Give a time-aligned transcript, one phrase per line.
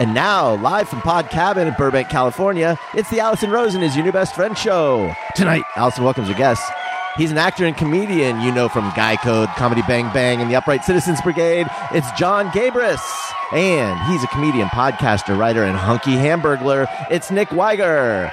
[0.00, 4.02] And now, live from Pod Cabin in Burbank, California, it's the Allison Rosen is your
[4.02, 5.14] new best friend show.
[5.36, 6.62] Tonight, Allison welcomes her guest.
[7.18, 10.56] He's an actor and comedian you know from Guy Code, Comedy Bang Bang, and the
[10.56, 11.66] Upright Citizens Brigade.
[11.92, 13.02] It's John Gabrus.
[13.52, 16.86] And he's a comedian, podcaster, writer, and hunky hamburglar.
[17.10, 18.32] It's Nick Wiger.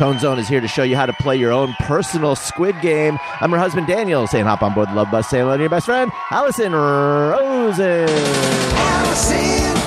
[0.00, 3.20] Tone Zone is here to show you how to play your own personal squid game.
[3.40, 5.70] I'm her husband Daniel saying hop on board the love bus, say hello to your
[5.70, 8.08] best friend, Allison Rosen.
[8.08, 9.83] Allison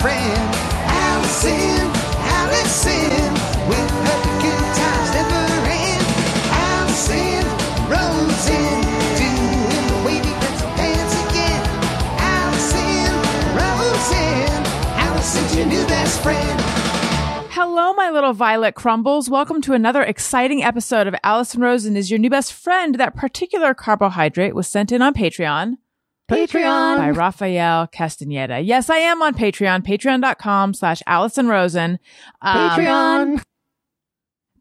[0.00, 0.54] friend.
[0.86, 1.90] Allison,
[2.38, 3.34] Allison,
[3.68, 5.44] with her good times never
[5.74, 6.06] end.
[6.54, 7.42] Allison
[7.90, 8.78] Rosen,
[9.18, 11.62] doing the wavy pencil dance again.
[12.22, 13.10] Allison
[13.58, 14.62] Rosen,
[15.02, 16.60] Allison's your new best friend.
[17.50, 19.28] Hello, my little violet crumbles.
[19.28, 22.94] Welcome to another exciting episode of Allison Rosen is your new best friend.
[22.94, 25.78] That particular carbohydrate was sent in on Patreon
[26.28, 26.98] Patreon.
[26.98, 28.60] by Rafael Castaneda.
[28.60, 31.98] Yes, I am on Patreon, patreon.com slash Allison Rosen.
[32.42, 33.42] Um, Patreon.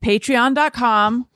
[0.04, 1.28] Patreon.com.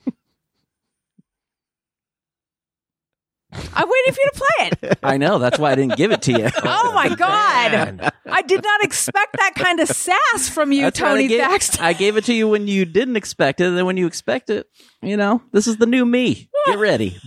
[3.74, 4.98] I'm waiting for you to play it.
[5.02, 5.38] I know.
[5.38, 6.48] That's why I didn't give it to you.
[6.64, 8.12] Oh my God.
[8.26, 11.84] I did not expect that kind of sass from you, That's Tony I gave, Thaxton.
[11.84, 14.50] I gave it to you when you didn't expect it, and then when you expect
[14.50, 14.66] it,
[15.02, 16.48] you know, this is the new me.
[16.66, 17.18] Get ready.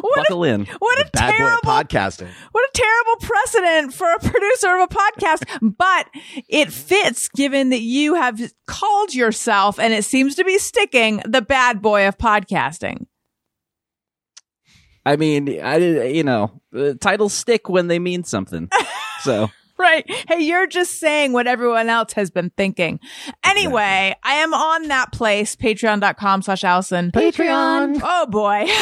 [0.00, 0.64] What a, Buckle in.
[0.78, 2.28] what a Bad terrible at podcasting.
[2.52, 6.08] What a terrible precedent for a producer of a podcast, but
[6.48, 11.42] it fits given that you have called yourself, and it seems to be sticking, the
[11.42, 13.06] bad boy of podcasting.
[15.06, 15.76] I mean, I.
[16.08, 18.70] You know, the titles stick when they mean something.
[19.22, 19.50] So
[19.86, 20.10] Right.
[20.28, 22.98] Hey, you're just saying what everyone else has been thinking.
[23.44, 27.12] Anyway, I am on that place, patreon.com slash Allison.
[27.12, 28.00] Patreon.
[28.02, 28.64] Oh boy.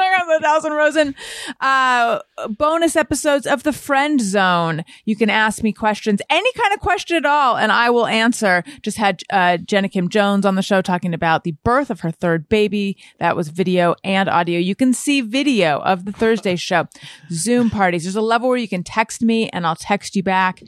[0.00, 1.14] I got with Allison Rosen.
[1.60, 4.84] Uh, bonus episodes of the friend zone.
[5.04, 8.62] You can ask me questions, any kind of question at all, and I will answer.
[8.82, 12.10] Just had, uh, Jenna Kim Jones on the show talking about the birth of her
[12.10, 12.96] third baby.
[13.18, 14.58] That was video and audio.
[14.58, 16.86] You can see video of the Thursday show.
[17.30, 18.04] Zoom parties.
[18.04, 20.62] There's a level where you can text me and I'll text you back.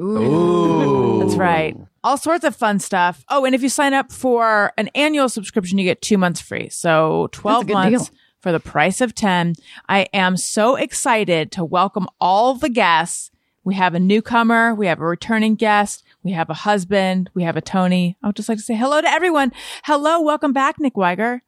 [0.00, 1.20] Ooh.
[1.20, 1.76] That's right.
[2.02, 3.24] All sorts of fun stuff.
[3.28, 6.68] Oh, and if you sign up for an annual subscription, you get two months free.
[6.68, 8.18] So 12 months deal.
[8.40, 9.54] for the price of 10.
[9.88, 13.30] I am so excited to welcome all the guests.
[13.64, 14.74] We have a newcomer.
[14.74, 16.02] We have a returning guest.
[16.24, 17.30] We have a husband.
[17.34, 18.16] We have a Tony.
[18.22, 19.52] I would just like to say hello to everyone.
[19.84, 20.20] Hello.
[20.20, 21.42] Welcome back, Nick Wiger.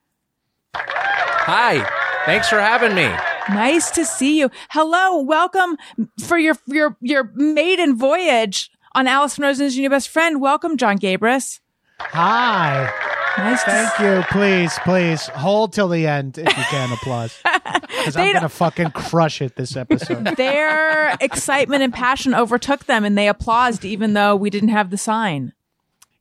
[0.75, 1.85] Hi.
[2.25, 3.13] Thanks for having me.
[3.51, 4.51] Nice to see you.
[4.71, 5.21] Hello.
[5.21, 5.77] Welcome
[6.21, 10.41] for your, your, your maiden voyage on Allison Rosen's Your New Best Friend.
[10.41, 11.61] Welcome, John Gabrus.
[11.99, 12.93] Hi.
[13.37, 14.25] Nice to Thank you.
[14.31, 16.93] Please, please hold till the end if you can.
[17.03, 17.37] Applause.
[17.43, 20.25] Because I'm gonna fucking crush it this episode.
[20.37, 24.99] their excitement and passion overtook them and they applauded even though we didn't have the
[24.99, 25.53] sign.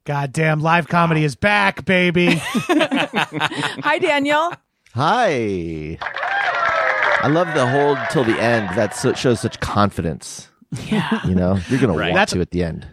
[0.06, 2.36] Goddamn, live comedy is back, baby.
[2.42, 4.52] Hi, Daniel.
[4.96, 5.98] Hi.
[7.24, 8.68] I love the hold till the end.
[8.76, 10.50] That so, shows such confidence.
[10.88, 11.26] Yeah.
[11.26, 12.86] You know, you're gonna want That's- to at the end.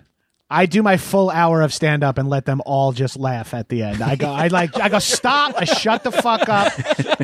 [0.53, 3.69] I do my full hour of stand up and let them all just laugh at
[3.69, 4.03] the end.
[4.03, 5.55] I go, I like, I go, stop.
[5.56, 6.72] I shut the fuck up,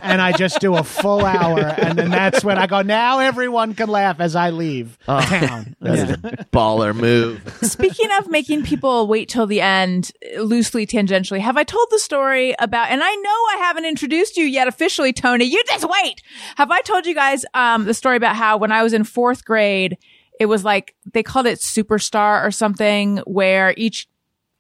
[0.03, 2.82] and I just do a full hour, and then that's when I go.
[2.82, 5.75] Now everyone can laugh as I leave town.
[5.81, 6.16] That's Yeah.
[6.22, 7.41] a baller move.
[7.62, 12.54] Speaking of making people wait till the end, loosely tangentially, have I told the story
[12.60, 15.47] about, and I know I haven't introduced you yet officially, Tony.
[15.47, 16.22] You just wait.
[16.56, 19.44] Have I told you guys, um, the story about how when I was in fourth
[19.44, 19.98] grade,
[20.38, 24.08] it was like, they called it superstar or something where each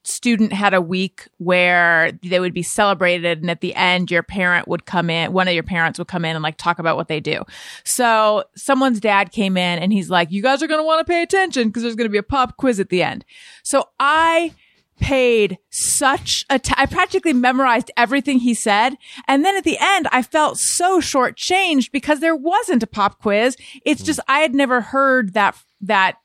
[0.04, 4.68] student had a week where they would be celebrated and at the end your parent
[4.68, 7.08] would come in one of your parents would come in and like talk about what
[7.08, 7.42] they do
[7.82, 11.10] so someone's dad came in and he's like you guys are going to want to
[11.10, 13.24] pay attention because there's going to be a pop quiz at the end
[13.64, 14.52] so i
[14.98, 18.96] paid such a t- I practically memorized everything he said.
[19.28, 23.56] And then at the end, I felt so shortchanged because there wasn't a pop quiz.
[23.84, 24.06] It's mm.
[24.06, 26.16] just, I had never heard that, that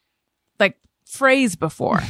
[0.59, 2.00] like phrase before.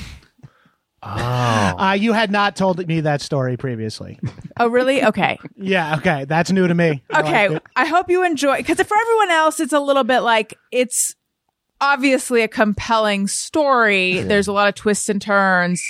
[1.03, 4.19] Uh, you had not told me that story previously.
[4.59, 5.03] oh, really?
[5.03, 5.39] Okay.
[5.55, 7.01] Yeah, okay, that's new to me.
[7.15, 7.71] Okay, liked it.
[7.75, 11.15] I hope you enjoy because for everyone else, it's a little bit like it's
[11.79, 14.21] obviously a compelling story.
[14.21, 15.83] There's a lot of twists and turns.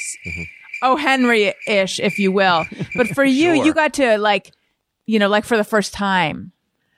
[0.81, 2.65] Oh, Henry ish, if you will.
[2.95, 3.65] But for you, Sure.
[3.65, 4.53] you got to like,
[5.07, 6.53] you know, like for the first time.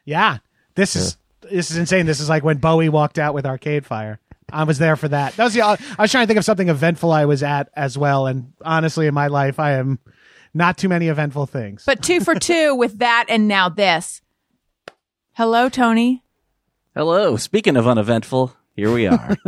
[0.06, 0.38] Yeah,
[0.75, 1.17] this is
[1.49, 2.06] this is insane.
[2.06, 4.19] This is like when Bowie walked out with Arcade Fire.
[4.51, 5.36] I was there for that.
[5.36, 5.62] That was the.
[5.62, 8.28] I was trying to think of something eventful I was at as well.
[8.28, 10.00] And honestly, in my life, I am
[10.54, 11.84] not too many eventful things.
[11.86, 14.22] But two for two with that and now this.
[15.34, 16.24] Hello, Tony.
[16.95, 17.38] Hello.
[17.38, 19.36] Speaking of uneventful, here we are.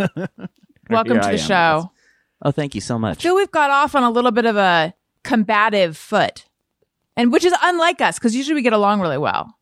[0.89, 1.47] Welcome Here to I the am.
[1.47, 1.91] show.
[2.41, 3.21] Oh, thank you so I much.
[3.23, 4.93] feel we've got off on a little bit of a
[5.23, 6.45] combative foot,
[7.15, 9.57] and which is unlike us because usually we get along really well.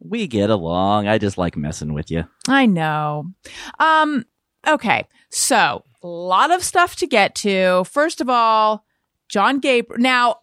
[0.00, 1.08] We get along.
[1.08, 2.24] I just like messing with you.
[2.48, 3.26] I know.
[3.78, 4.24] Um,
[4.66, 5.06] okay.
[5.30, 7.84] So, a lot of stuff to get to.
[7.84, 8.84] First of all,
[9.28, 10.00] John Gabriel.
[10.00, 10.40] Now,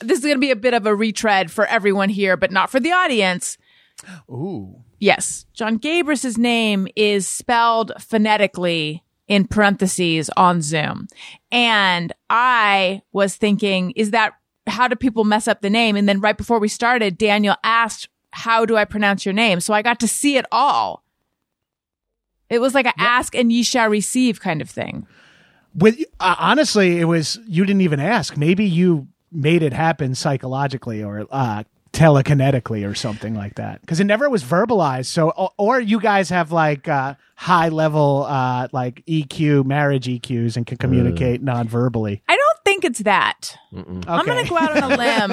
[0.00, 2.70] this is going to be a bit of a retread for everyone here, but not
[2.70, 3.58] for the audience.
[4.30, 4.82] Ooh.
[4.98, 5.46] Yes.
[5.52, 11.08] John Gabrus's name is spelled phonetically in parentheses on Zoom.
[11.50, 14.34] And I was thinking, is that
[14.66, 15.96] how do people mess up the name?
[15.96, 19.60] And then right before we started, Daniel asked, how do I pronounce your name?
[19.60, 21.04] So I got to see it all.
[22.52, 25.06] It was like a ask and ye shall receive kind of thing.
[25.74, 28.36] With uh, honestly, it was you didn't even ask.
[28.36, 34.04] Maybe you made it happen psychologically or uh, telekinetically or something like that because it
[34.04, 35.06] never was verbalized.
[35.06, 40.56] So, or, or you guys have like uh, high level uh, like EQ marriage EQs
[40.56, 42.22] and can communicate non-verbally.
[42.28, 43.56] I don't think it's that.
[43.74, 45.30] I'm going to go out on a limb.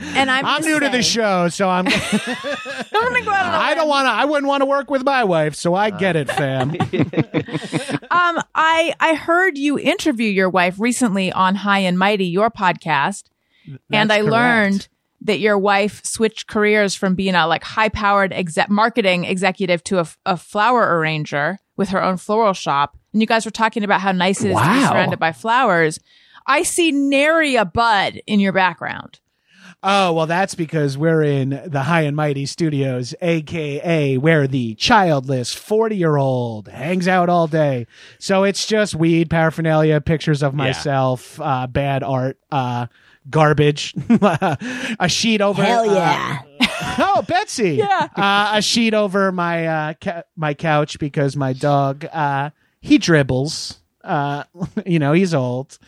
[0.16, 1.86] and I'm, I'm gonna new to the show, so I'm.
[1.88, 4.10] I'm going to go out on a I don't want to.
[4.10, 6.76] I wouldn't want to work with my wife, so I get it, fam.
[8.12, 13.24] Um, I I heard you interview your wife recently on High and Mighty, your podcast,
[13.90, 14.30] and I correct.
[14.30, 14.88] learned
[15.24, 20.00] that your wife switched careers from being a like high powered exec- marketing executive to
[20.00, 22.96] a, a flower arranger with her own floral shop.
[23.12, 25.98] And you guys were talking about how nice it is to be surrounded by flowers.
[26.46, 29.20] I see nary a bud in your background.
[29.84, 35.52] Oh, well, that's because we're in the High and Mighty Studios, aka where the childless
[35.54, 37.86] 40 year old hangs out all day.
[38.18, 42.86] So it's just weed, paraphernalia, pictures of myself, uh, bad art, uh,
[43.30, 45.62] garbage, a sheet over.
[45.62, 46.42] Hell yeah.
[46.98, 47.76] oh, Betsy.
[47.82, 48.08] Yeah.
[48.16, 53.78] Uh, a sheet over my, uh, ca- my couch because my dog, uh, he dribbles.
[54.04, 54.42] Uh,
[54.84, 55.78] you know, he's old.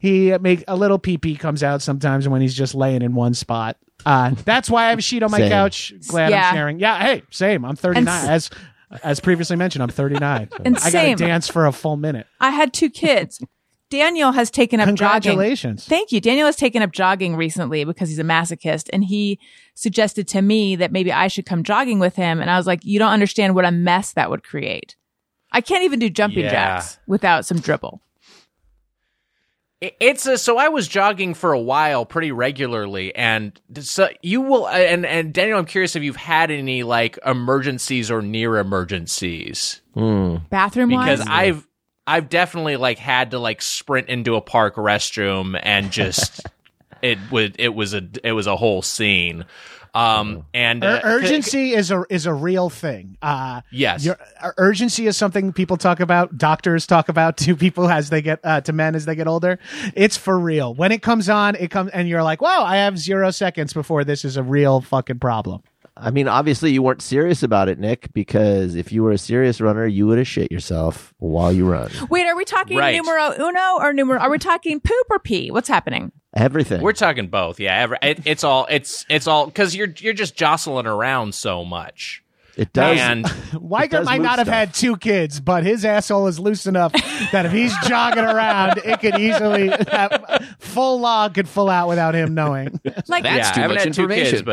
[0.00, 3.34] He make a little pee pee comes out sometimes when he's just laying in one
[3.34, 3.76] spot.
[4.06, 5.50] Uh, that's why I have a sheet on my Same.
[5.50, 5.92] couch.
[6.08, 6.48] Glad Yeah.
[6.48, 6.78] I'm sharing.
[6.80, 7.66] Yeah, hey, same.
[7.66, 8.08] I'm 39.
[8.08, 8.50] S- as
[9.04, 10.48] as previously mentioned, I'm 39.
[10.64, 12.26] And I got to dance for a full minute.
[12.40, 13.40] I had two kids.
[13.90, 14.96] Daniel has taken up jogging.
[15.32, 15.84] Congratulations.
[15.84, 16.20] Thank you.
[16.20, 19.38] Daniel has taken up jogging recently because he's a masochist and he
[19.74, 22.40] suggested to me that maybe I should come jogging with him.
[22.40, 24.96] And I was like, you don't understand what a mess that would create.
[25.52, 26.50] I can't even do jumping Yeah.
[26.52, 28.00] jacks without some dribble.
[29.80, 34.66] It's a, so I was jogging for a while pretty regularly, and so you will.
[34.66, 39.80] Uh, and and Daniel, I'm curious if you've had any like emergencies or near emergencies
[39.94, 41.26] Bathroom because wise.
[41.26, 41.66] I've
[42.10, 46.44] I've definitely like had to like sprint into a park restroom and just
[47.02, 49.44] it would it was a it was a whole scene.
[49.94, 53.16] Um and uh, urgency is a is a real thing.
[53.22, 54.04] Uh, Yes.
[54.04, 56.36] your uh, urgency is something people talk about.
[56.38, 59.58] Doctors talk about to people as they get uh, to men as they get older.
[59.94, 60.74] It's for real.
[60.74, 64.04] When it comes on, it comes and you're like, "Wow, I have zero seconds before
[64.04, 65.62] this is a real fucking problem."
[66.00, 69.60] I mean, obviously you weren't serious about it, Nick, because if you were a serious
[69.60, 71.90] runner, you would have shit yourself while you run.
[72.08, 72.94] Wait, are we talking Right.
[72.96, 74.18] numero uno or numero?
[74.18, 75.50] Are we talking poop or pee?
[75.50, 76.12] What's happening?
[76.34, 76.80] Everything.
[76.80, 77.76] We're talking both, yeah.
[77.76, 82.22] Every, it, it's all it's it's all because you're you're just jostling around so much.
[82.56, 82.98] It does.
[82.98, 84.54] And Wiger does might move not have stuff.
[84.56, 86.92] had two kids, but his asshole is loose enough
[87.32, 92.14] that if he's jogging around, it could easily have, full log could full out without
[92.14, 92.80] him knowing.
[93.08, 94.44] Like, That's yeah, too I haven't much had two kids, information.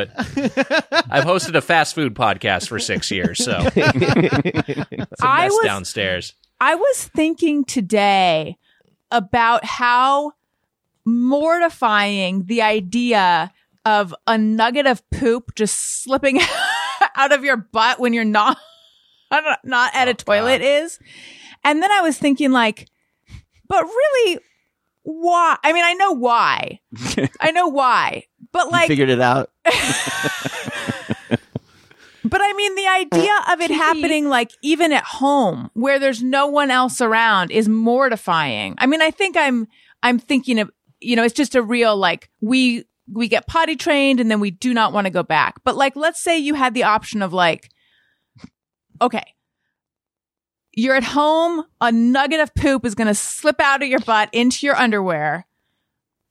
[0.90, 5.66] but I've hosted a fast food podcast for six years, so it's a I was-
[5.66, 6.34] downstairs.
[6.60, 8.58] I was thinking today
[9.12, 10.32] about how
[11.06, 13.52] mortifying the idea
[13.86, 16.50] of a nugget of poop just slipping out
[17.32, 18.58] of your butt when you're not
[19.64, 21.00] not at a toilet is.
[21.64, 22.88] And then I was thinking like
[23.68, 24.40] but really
[25.04, 25.58] why?
[25.64, 26.82] I mean, I know why.
[27.40, 28.26] I know why.
[28.52, 29.52] But you like figured it out.
[32.28, 36.22] But I mean, the idea uh, of it happening like even at home where there's
[36.22, 38.76] no one else around is mortifying.
[38.80, 39.68] I mean, I think I'm,
[40.04, 44.20] I'm thinking of, you know, it's just a real like we, we get potty trained
[44.20, 45.56] and then we do not want to go back.
[45.64, 47.70] But like, let's say you had the option of like,
[49.02, 49.24] okay,
[50.74, 54.30] you're at home, a nugget of poop is going to slip out of your butt
[54.34, 55.48] into your underwear.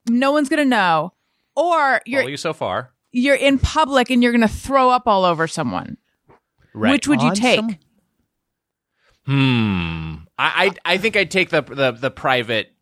[0.09, 1.13] No one's going to know.
[1.57, 5.07] Or you're, Follow you so far, you're in public and you're going to throw up
[5.09, 5.97] all over someone.
[6.75, 6.93] right?
[6.93, 7.57] Which would you take?
[7.61, 7.79] some-
[9.25, 10.15] Hmm.
[10.39, 12.73] I, I I think I'd take the the the private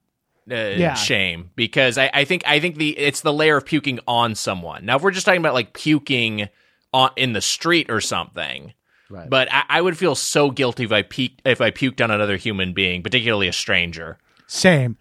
[0.50, 0.94] uh, Yeah.
[0.94, 4.84] shame because I, I think I think the it's the layer of puking on someone.
[4.86, 6.48] Now, if we're just talking about like puking
[6.92, 8.72] on in the street or something,
[9.10, 9.28] Right.
[9.28, 12.36] But I, I would feel so guilty if I puked if I puked on another
[12.36, 14.18] human being, particularly a stranger.
[14.46, 14.96] Same.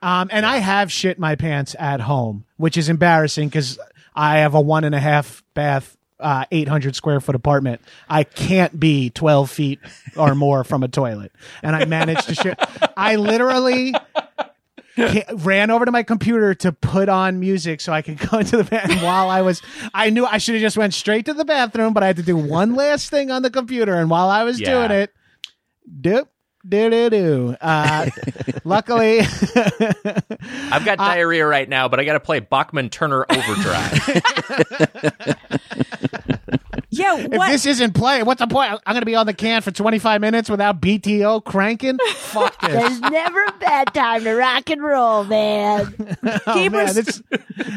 [0.00, 3.78] Um, and I have shit my pants at home, which is embarrassing because
[4.14, 7.80] I have a one and a half bath, uh, 800 square foot apartment.
[8.08, 9.80] I can't be 12 feet
[10.16, 11.32] or more from a toilet.
[11.62, 12.58] And I managed to shit.
[12.96, 13.92] I literally
[15.34, 18.64] ran over to my computer to put on music so I could go into the
[18.64, 19.62] bathroom while I was,
[19.94, 22.22] I knew I should have just went straight to the bathroom, but I had to
[22.22, 23.94] do one last thing on the computer.
[23.94, 24.86] And while I was Yeah.
[24.88, 25.12] doing it,
[26.00, 26.28] doop,
[26.68, 27.56] do do do.
[27.60, 28.10] Uh,
[28.64, 33.92] luckily, I've got diarrhea right now, but I got to play Bachman Turner Overdrive.
[36.90, 38.72] Yeah, if this isn't playing, what's the point?
[38.86, 41.98] I'm going to be on the can for 25 minutes without BTO cranking.
[42.14, 42.72] Fuck this.
[42.72, 45.94] There's never a bad time to rock and roll, man.
[46.46, 47.22] Oh, man, us-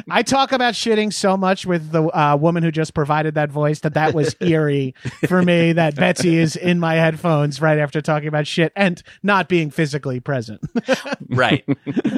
[0.09, 3.81] I talk about shitting so much with the uh, woman who just provided that voice
[3.81, 4.93] that that was eerie
[5.27, 5.73] for me.
[5.73, 10.19] That Betsy is in my headphones right after talking about shit and not being physically
[10.19, 10.61] present.
[11.29, 11.63] right.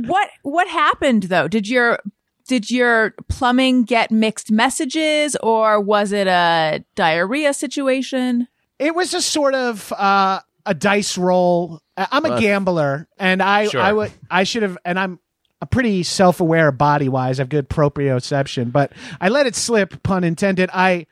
[0.06, 1.48] what what happened though?
[1.48, 2.00] Did your
[2.48, 8.48] did your plumbing get mixed messages or was it a diarrhea situation?
[8.80, 11.80] it was a sort of uh, a dice roll.
[11.96, 13.82] I- I'm a Uh, gambler, and I Sure.
[13.82, 15.20] I would I should have, and I'm
[15.62, 17.40] a pretty self aware body wise.
[17.40, 20.70] I've good proprioception, but I let it slip, pun intended.
[20.74, 21.06] I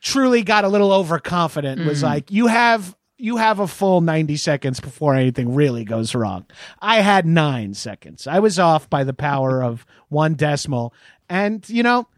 [0.00, 1.84] truly got a little overconfident.
[1.86, 2.96] Was like, you have.
[3.16, 6.46] You have a full 90 seconds before anything really goes wrong.
[6.80, 8.26] I had nine seconds.
[8.26, 10.92] I was off by the power of one decimal.
[11.28, 12.08] And, you know,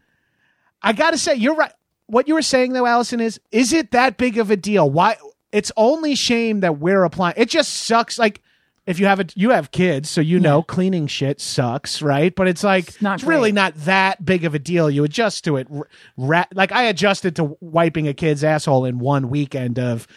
[0.81, 1.71] I got to say, you're right.
[2.07, 4.89] What you were saying though, Allison, is is it that big of a deal?
[4.89, 5.17] Why?
[5.51, 7.35] It's only shame that we're applying.
[7.37, 8.17] It just sucks.
[8.17, 8.41] Like
[8.87, 12.33] if you have a you have kids, so you know cleaning shit sucks, right?
[12.33, 14.89] But it's like it's, not really not that big of a deal.
[14.89, 15.67] You adjust to it.
[16.15, 20.07] Ra- like I adjusted to wiping a kid's asshole in one weekend of.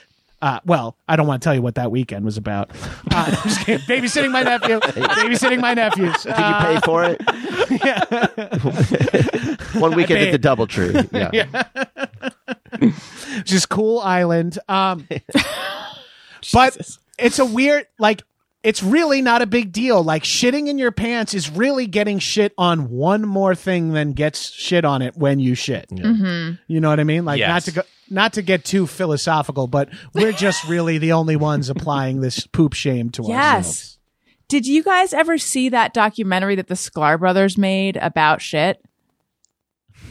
[0.42, 2.70] Uh, well, I don't want to tell you what that weekend was about.
[2.70, 2.76] Uh,
[3.10, 3.84] I'm just kidding.
[3.86, 6.14] babysitting my nephew, babysitting my nephews.
[6.22, 7.20] Did you pay for it?
[7.70, 8.04] Yeah.
[9.80, 11.32] One weekend at the DoubleTree.
[11.32, 11.64] Yeah.
[13.38, 14.58] which is Cool Island.
[14.68, 15.06] Um,
[16.52, 16.76] but
[17.18, 18.22] it's a weird, like,
[18.62, 20.02] it's really not a big deal.
[20.02, 24.50] Like, shitting in your pants is really getting shit on one more thing than gets
[24.50, 25.88] shit on it when you shit.
[25.90, 26.54] Mm-hmm.
[26.66, 27.24] You know what I mean?
[27.24, 27.82] Like, not to go.
[28.12, 32.72] Not to get too philosophical, but we're just really the only ones applying this poop
[32.72, 33.38] shame to ourselves.
[33.38, 33.98] Yes.
[34.48, 38.84] Did you guys ever see that documentary that the Sklar brothers made about shit?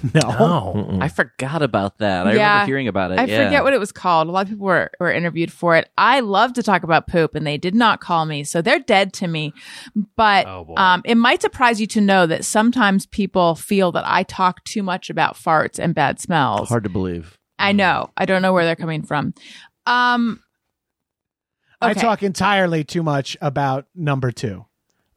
[0.13, 0.21] No.
[0.23, 0.97] Oh.
[1.01, 2.25] I forgot about that.
[2.27, 2.51] I Yeah.
[2.53, 3.19] remember hearing about it.
[3.19, 3.45] I yeah.
[3.45, 4.27] forget what it was called.
[4.27, 5.89] A lot of people were, were interviewed for it.
[5.97, 8.43] I love to talk about poop and they did not call me.
[8.43, 9.53] So they're dead to me.
[10.15, 14.23] But Oh, um, it might surprise you to know that sometimes people feel that I
[14.23, 16.69] talk too much about farts and bad smells.
[16.69, 17.37] Hard to believe.
[17.57, 18.09] I know.
[18.15, 19.33] I don't know where they're coming from.
[19.85, 20.41] Um,
[21.81, 24.65] I talk entirely too much about number two.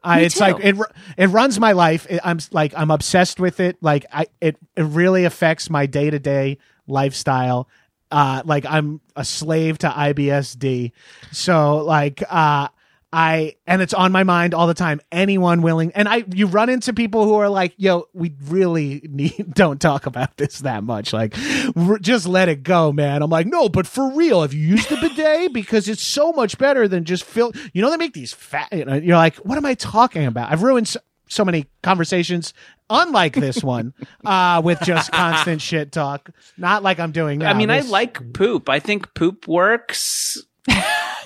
[0.03, 0.75] I, it's like it.
[1.17, 2.05] It runs my life.
[2.09, 3.77] It, I'm like I'm obsessed with it.
[3.81, 6.57] Like I, it, it really affects my day to day
[6.87, 7.69] lifestyle.
[8.11, 10.91] Uh, like I'm a slave to IBSD.
[11.31, 12.67] So like, uh,
[13.13, 14.99] I and it's on my mind all the time.
[15.11, 19.53] Anyone willing, and I, you run into people who are like, "Yo, we really need
[19.53, 21.13] don't talk about this that much.
[21.13, 21.35] Like,
[21.75, 24.89] r- just let it go, man." I'm like, "No, but for real, have you used
[24.89, 25.53] the bidet?
[25.53, 27.51] Because it's so much better than just fill.
[27.73, 28.69] You know, they make these fat.
[28.73, 30.51] You know, you're like, what am I talking about?
[30.51, 32.53] I've ruined so, so many conversations,
[32.89, 33.93] unlike this one,
[34.25, 36.31] uh, with just constant shit talk.
[36.57, 37.51] Not like I'm doing now.
[37.51, 38.69] I mean, I like poop.
[38.69, 40.37] I think poop works.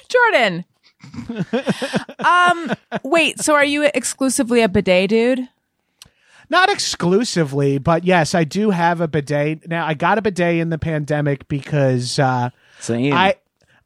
[0.10, 0.66] Jordan.
[2.26, 2.74] Um,
[3.04, 5.48] wait, so are you exclusively a bidet dude?
[6.50, 9.68] Not exclusively, but yes, I do have a bidet.
[9.68, 13.14] Now, I got a bidet in the pandemic because uh, Same.
[13.14, 13.36] I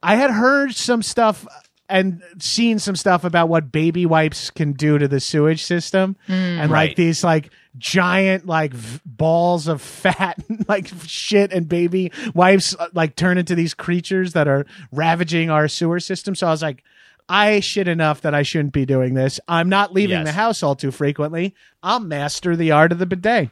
[0.03, 1.47] I had heard some stuff
[1.89, 6.71] and seen some stuff about what baby wipes can do to the sewage system, and
[6.71, 10.37] like these like giant like v- balls of fat
[10.67, 15.67] like shit and baby wipes uh, like turn into these creatures that are ravaging our
[15.67, 16.35] sewer system.
[16.35, 16.83] So I was like.
[17.31, 19.39] I shit enough that I shouldn't be doing this.
[19.47, 20.25] I'm not leaving Yes.
[20.27, 21.55] the house all too frequently.
[21.81, 23.49] I'll master the art of the bidet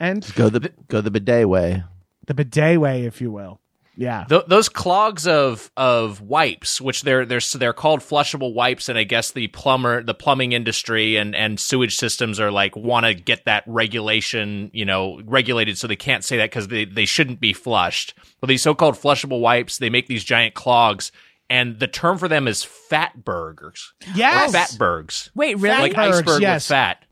[0.00, 1.84] and Go the go the bidet way.
[2.26, 3.60] the bidet way, if you will.
[3.96, 4.24] Yeah.
[4.28, 9.04] Th- those clogs of of wipes, which they're they're they're called flushable wipes, and I
[9.04, 13.44] guess the plumber, the plumbing industry, and and sewage systems are like want to get
[13.44, 17.52] that regulation, you know, regulated, so they can't say that because they they shouldn't be
[17.52, 18.14] flushed.
[18.40, 21.12] But these so-called flushable wipes, they make these giant clogs,
[21.50, 24.54] and the term for them is fat burgers, Yes.
[24.54, 25.76] fatbergs, Wait, really?
[25.80, 26.62] like Fatbergs, iceberg yes.
[26.64, 27.04] with fat.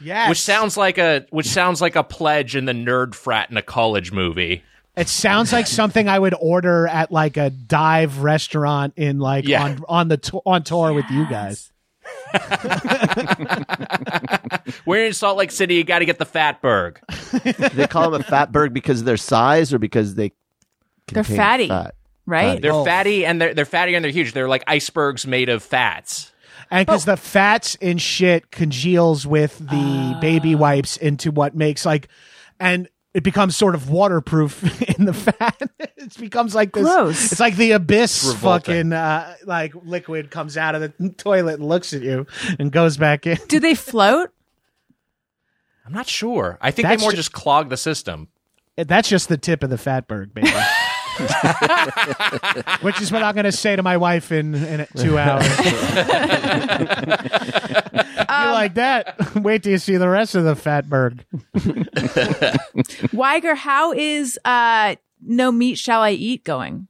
[0.00, 0.28] yes.
[0.30, 3.62] Which sounds like a which sounds like a pledge in the nerd frat in a
[3.62, 4.62] college movie.
[4.96, 9.64] It sounds like something I would order at like a dive restaurant in like Yeah.
[9.64, 11.70] on on the to- on tour with you guys.
[14.86, 15.74] We're in Salt Lake City.
[15.76, 16.96] You got to get the Fatberg.
[17.42, 20.32] Do they call them a fat fatberg because of their size or because they
[21.12, 21.68] They're fatty.
[21.68, 21.94] fat?
[22.26, 22.60] Right?
[22.60, 22.84] They're Oh.
[22.84, 24.32] fatty and they're they're fatty and they're huge.
[24.32, 26.32] They're like icebergs made of fats.
[26.70, 30.18] And because the fats in shit congeals with the Ah.
[30.20, 32.08] baby wipes into what makes like,
[32.58, 35.60] and it becomes sort of waterproof in the fat.
[35.78, 36.82] it becomes like this.
[36.82, 37.32] Gross.
[37.32, 38.90] It's like the abyss Revolting.
[38.90, 42.26] fucking uh, like liquid comes out of the toilet and looks at you
[42.58, 43.36] and goes back in.
[43.48, 44.30] Do they float?
[45.84, 46.56] I'm not sure.
[46.62, 48.28] I think That's they more ju- just clog the system.
[48.76, 50.48] That's just the tip of the fatberg, baby.
[52.82, 55.46] Which is what I'm going to say to my wife in, in two hours.
[55.58, 55.72] you
[58.28, 59.34] like that?
[59.42, 61.20] Wait till you see the rest of the fatberg.
[63.12, 66.88] Wiger, how is uh no meat shall I eat going?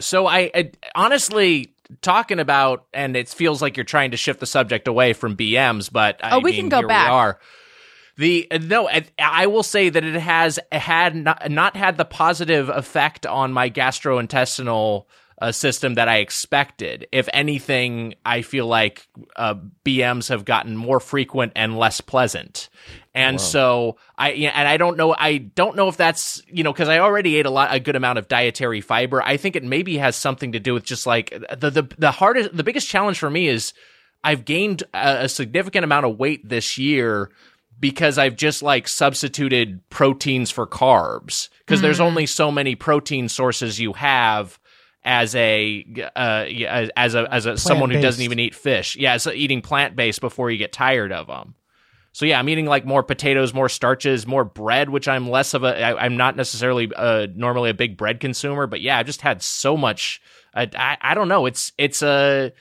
[0.00, 4.46] So I, I honestly talking about, and it feels like you're trying to shift the
[4.46, 7.08] subject away from BMs, but I Oh, we mean, can go back.
[7.08, 7.38] We are.
[8.16, 12.04] The uh, no, I, I will say that it has had not, not had the
[12.04, 15.06] positive effect on my gastrointestinal
[15.40, 17.08] uh, system that I expected.
[17.10, 19.06] If anything, I feel like
[19.36, 22.68] uh, BMs have gotten more frequent and less pleasant.
[23.16, 26.72] And so I yeah, and I don't know I don't know if that's you know
[26.72, 29.22] because I already ate a lot a good amount of dietary fiber.
[29.22, 32.56] I think it maybe has something to do with just like the the the hardest
[32.56, 33.72] the biggest challenge for me is
[34.24, 37.30] I've gained a, a significant amount of weight this year
[37.80, 43.80] because I've just like substituted proteins for carbs because there's only so many protein sources
[43.80, 44.58] you have
[45.04, 45.84] as a
[46.16, 46.46] uh
[46.96, 48.96] as a as a someone who doesn't even eat fish.
[48.96, 51.54] Yeah, so eating plant based before you get tired of them.
[52.12, 55.64] So yeah, I'm eating like more potatoes, more starches, more bread, which I'm less of
[55.64, 55.82] a.
[55.82, 59.42] I, I'm not necessarily uh, normally a big bread consumer, but yeah, I've just had
[59.42, 60.22] so much.
[60.54, 61.46] I, I, I don't know.
[61.46, 62.52] It's it's a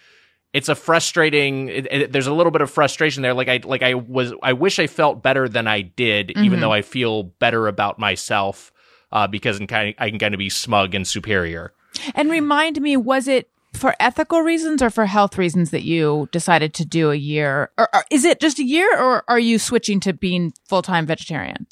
[0.54, 1.70] it's a frustrating.
[1.70, 3.34] It, it, there's a little bit of frustration there.
[3.34, 4.34] Like I like I was.
[4.42, 8.72] I wish I felt better than I did, even though I feel better about myself
[9.12, 11.74] uh, because I'm kind of, I can kind of be smug and superior.
[12.16, 16.74] And remind me, was it for ethical reasons or for health reasons that you decided
[16.76, 17.72] to do a year?
[17.78, 21.06] Or, or is it just a year, or are you switching to being full time
[21.06, 21.68] vegetarian?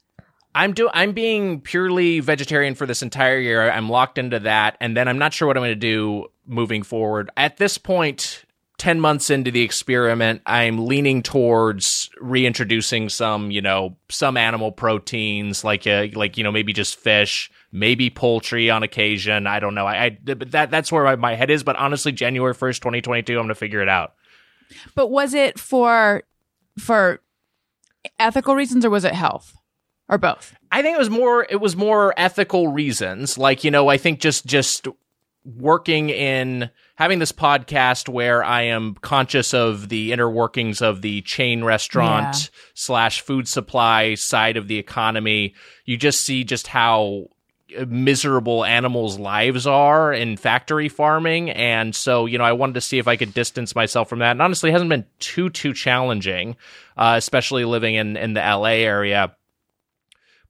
[0.54, 3.72] I'm do I'm being purely vegetarian for this entire year.
[3.72, 6.84] I'm locked into that, and then I'm not sure what I'm going to do moving
[6.84, 7.30] forward.
[7.38, 8.44] At this point,
[8.82, 15.64] ten months into the experiment, I'm leaning towards reintroducing some, you know, some animal proteins,
[15.64, 19.46] like uh, like you know maybe just fish, maybe poultry on occasion.
[19.46, 19.86] I don't know.
[19.86, 21.64] I, I but that that's where my, my head is.
[21.64, 24.16] But honestly, January first, 2022, I'm going to figure it out.
[24.96, 26.24] But was it for
[26.80, 27.22] for
[28.18, 29.56] ethical reasons or was it health
[30.10, 30.56] or both?
[30.72, 33.38] I think it was more it was more ethical reasons.
[33.38, 34.88] Like, you know, I think just just
[35.46, 41.22] working in having this podcast where I am conscious of the inner workings of the
[41.22, 42.50] chain restaurant Yeah.
[42.74, 47.28] slash food supply side of the economy, you just see just how
[47.88, 51.50] miserable animals' lives are in factory farming.
[51.52, 54.32] And so, you know, I wanted to see if I could distance myself from that.
[54.32, 56.58] And honestly, it hasn't been too, too challenging,
[56.98, 59.36] uh, especially living in, in the LA area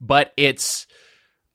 [0.04, 0.88] but it's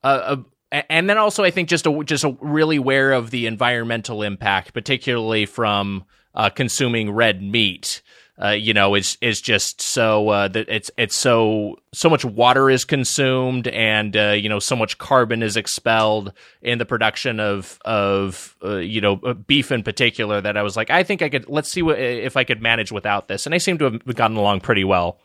[0.05, 0.37] uh, uh,
[0.73, 4.75] and then also I think just a, just a really aware of the environmental impact,
[4.75, 8.03] particularly from uh, consuming red meat.
[8.39, 12.69] Uh, you know, is is just so uh, that it's it's so so much water
[12.69, 17.79] is consumed, and uh, you know so much carbon is expelled in the production of
[17.87, 20.43] of uh, you know uh, beef in particular.
[20.43, 21.49] That I was like, I think I could.
[21.49, 24.37] Let's see what, if I could manage without this, and I seem to have gotten
[24.37, 25.19] along pretty well.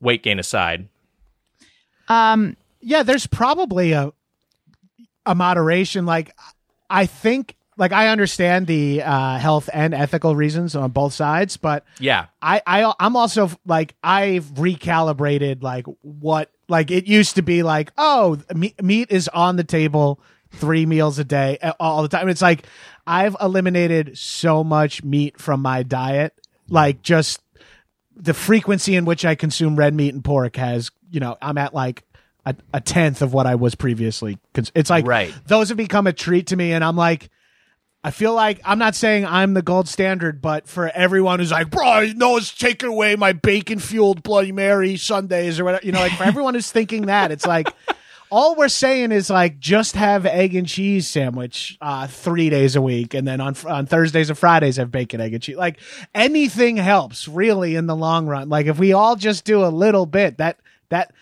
[0.00, 0.88] Weight gain aside.
[2.06, 4.12] Um, yeah, there's probably a
[5.26, 6.06] a moderation.
[6.06, 6.34] Like
[6.90, 11.84] I think, like I understand the uh, health and ethical reasons on both sides, but
[12.00, 17.62] Yeah, I, I I'm also like I've recalibrated like what like it used to be
[17.62, 22.28] like oh meat, meat is on the table three meals a day all the time.
[22.28, 22.66] It's like
[23.06, 26.34] I've eliminated so much meat from my diet,
[26.68, 27.40] like just
[28.16, 31.74] the frequency in which I consume red meat and pork has you know I'm at
[31.74, 32.02] like
[32.50, 34.38] a, a tenth of what I was previously.
[34.54, 35.32] cons- It's like Right.
[35.46, 37.30] those have become a treat to me, and I'm like.
[38.04, 41.68] I feel like I'm not saying I'm the gold standard, but for everyone who's like,
[41.68, 45.98] bro, no one's taking away my bacon fueled Bloody Mary Sundays or whatever, you know,
[45.98, 47.68] like for everyone who's thinking that, it's like,
[48.30, 52.80] all we're saying is like, just have egg and cheese sandwich uh, three days a
[52.80, 55.56] week, and then on on Thursdays and Fridays have bacon, egg, and cheese.
[55.56, 55.80] Like
[56.14, 58.48] anything helps, really, in the long run.
[58.48, 61.12] Like if we all just do a little bit, that that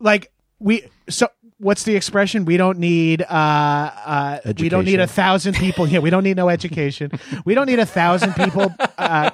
[0.00, 2.44] like we so what's the expression?
[2.44, 5.88] We don't need uh uh we don't need a thousand people.
[5.88, 7.12] Yeah we don't need no education.
[7.44, 9.30] We don't need a thousand people uh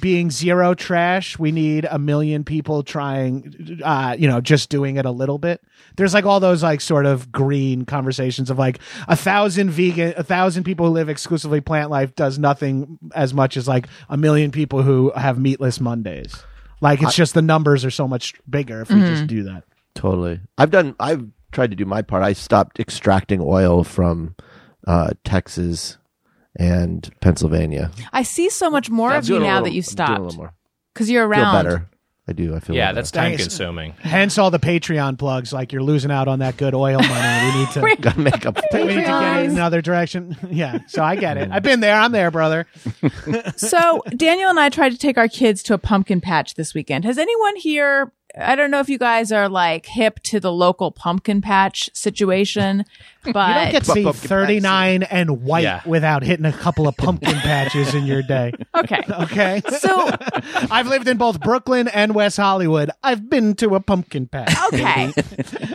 [0.00, 1.38] being zero trash.
[1.38, 5.62] We need a million people trying uh you know just doing it a little bit.
[5.96, 10.22] There's like all those like sort of green conversations of like a thousand vegan a
[10.22, 14.50] thousand people who live exclusively plant life does nothing as much as like a million
[14.50, 16.42] people who have meatless mondays.
[16.82, 20.40] Like it's just the numbers are so much bigger if we just do that Totally.
[20.58, 20.94] I've done.
[21.00, 22.22] I've tried to do my part.
[22.22, 24.36] I stopped extracting oil from
[24.86, 25.98] uh, Texas
[26.56, 27.90] and Pennsylvania.
[28.12, 30.30] I see so much more I'm of you now little- that you I'm doing a
[30.30, 30.54] stopped
[30.94, 31.64] because you're Feel around.
[31.64, 31.86] better.
[32.28, 32.54] I do.
[32.54, 32.76] I feel.
[32.76, 32.94] Yeah, better.
[32.96, 33.42] that's time Thanks.
[33.42, 33.92] consuming.
[33.98, 35.52] Hence all the Patreon plugs.
[35.52, 37.52] Like you're losing out on that good oil money.
[37.52, 37.96] We need to.
[38.00, 38.56] gotta make up.
[38.72, 40.36] We need to get it in another direction.
[40.50, 41.50] Yeah, so I get it.
[41.50, 41.96] I've been there.
[41.96, 42.66] I'm there, brother.
[43.56, 47.04] So Daniel and I tried to take our kids to a pumpkin patch this weekend.
[47.04, 48.12] Has anyone here?
[48.38, 52.84] I don't know if you guys are like hip to the local pumpkin patch situation,
[53.24, 55.82] but You don't get to see Pumpkin patch 39 and white Yeah.
[55.86, 58.52] without hitting a couple of pumpkin patches in your day.
[58.76, 59.02] okay.
[59.10, 59.62] Okay.
[59.78, 60.10] So
[60.70, 62.90] I've lived in both Brooklyn and West Hollywood.
[63.02, 64.54] I've been to a pumpkin patch.
[64.72, 65.12] Okay.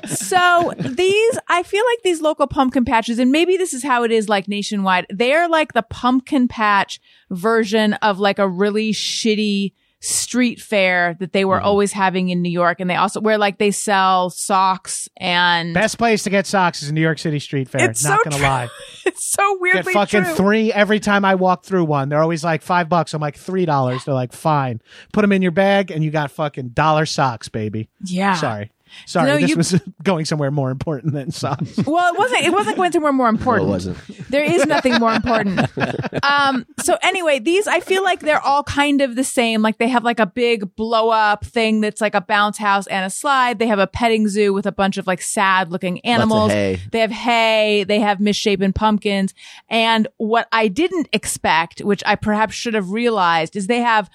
[0.06, 4.12] so these, I feel like these local pumpkin patches, and maybe this is how it
[4.12, 9.74] is like nationwide, they're like the pumpkin patch version of like a really shitty
[10.06, 11.66] street fair that they were Mm-hmm.
[11.66, 12.80] always having in New York.
[12.80, 16.92] And they also, where like they sell socks and Best place to get socks is
[16.92, 17.90] New York City Street Fair.
[17.90, 18.46] It's Not so gonna true.
[18.46, 18.70] lie.
[19.06, 19.76] it's so weird.
[19.86, 20.34] Get fucking true.
[20.36, 22.10] three every time I walk through one.
[22.10, 23.14] They're always like five bucks.
[23.14, 24.04] I'm like three dollars.
[24.06, 24.82] They're like fine.
[25.14, 27.90] Put them in your bag and you got fucking dollar socks, baby.
[28.06, 28.36] yeah.
[28.36, 28.72] Sorry.
[29.06, 31.78] Sorry, No, this you- was going somewhere more important than socks.
[31.86, 32.42] Well, it wasn't.
[32.44, 33.68] It wasn't going somewhere more No, important.
[33.68, 33.98] it wasn't.
[34.30, 35.62] There is nothing more important.
[36.24, 39.62] Um, so anyway, these I feel like they're all kind of the same.
[39.62, 43.06] Like they have like a big blow up thing that's like a bounce house and
[43.06, 43.60] a slide.
[43.60, 46.52] They have a petting zoo with a bunch of like sad looking animals.
[46.52, 47.84] They have hay.
[47.84, 49.34] They have misshapen pumpkins.
[49.70, 54.10] And what I didn't expect, which I perhaps should have realized, is they have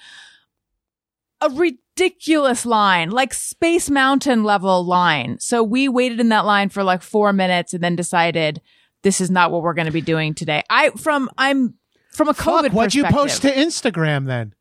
[1.39, 1.49] a
[2.01, 5.37] ridiculous line, like Space Mountain level line.
[5.39, 8.61] So we waited in that line for like four minutes and then decided
[9.03, 10.63] this is not what we're going to be doing today.
[10.69, 11.75] I from I'm
[12.11, 14.53] from a COVID Fuck, what'd you post to Instagram then?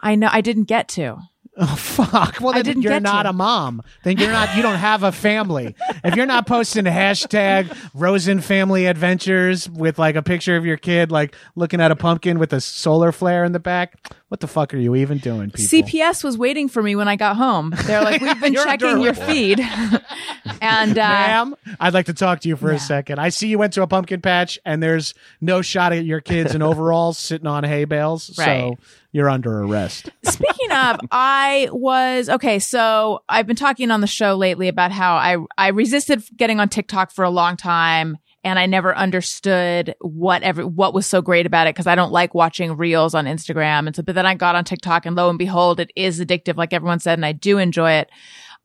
[0.00, 1.18] I know I didn't get to.
[1.58, 2.38] Oh fuck!
[2.40, 3.30] Well, then you're not to.
[3.30, 3.80] a mom.
[4.04, 4.54] Then you're not.
[4.56, 5.74] You don't have a family.
[6.04, 11.10] if you're not posting hashtag Rosen Family Adventures with like a picture of your kid
[11.10, 13.94] like looking at a pumpkin with a solar flare in the back,
[14.28, 15.64] what the fuck are you even doing, people?
[15.82, 17.72] CPS was waiting for me when I got home.
[17.84, 19.58] They're like, "We've been checking your feed,"
[20.60, 22.76] and uh, Ma'am, I'd like to talk to you for Yeah.
[22.76, 23.18] a second.
[23.18, 26.54] I see you went to a pumpkin patch and there's no shot at your kids
[26.54, 28.44] in overalls sitting on hay bales, Right.
[28.44, 28.78] so
[29.16, 30.10] you're under arrest.
[30.24, 32.58] Speaking of, I was okay.
[32.58, 36.68] So I've been talking on the show lately about how I I resisted getting on
[36.68, 41.46] TikTok for a long time, and I never understood what every what was so great
[41.46, 43.86] about it because I don't like watching reels on Instagram.
[43.86, 46.58] And so, but then I got on TikTok, and lo and behold, it is addictive,
[46.58, 48.10] like everyone said, and I do enjoy it.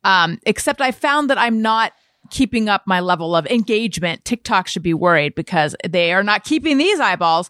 [0.04, 1.94] Um, except I found that I'm not
[2.30, 4.26] keeping up my level of engagement.
[4.26, 7.50] TikTok should be worried because they are not keeping these eyeballs.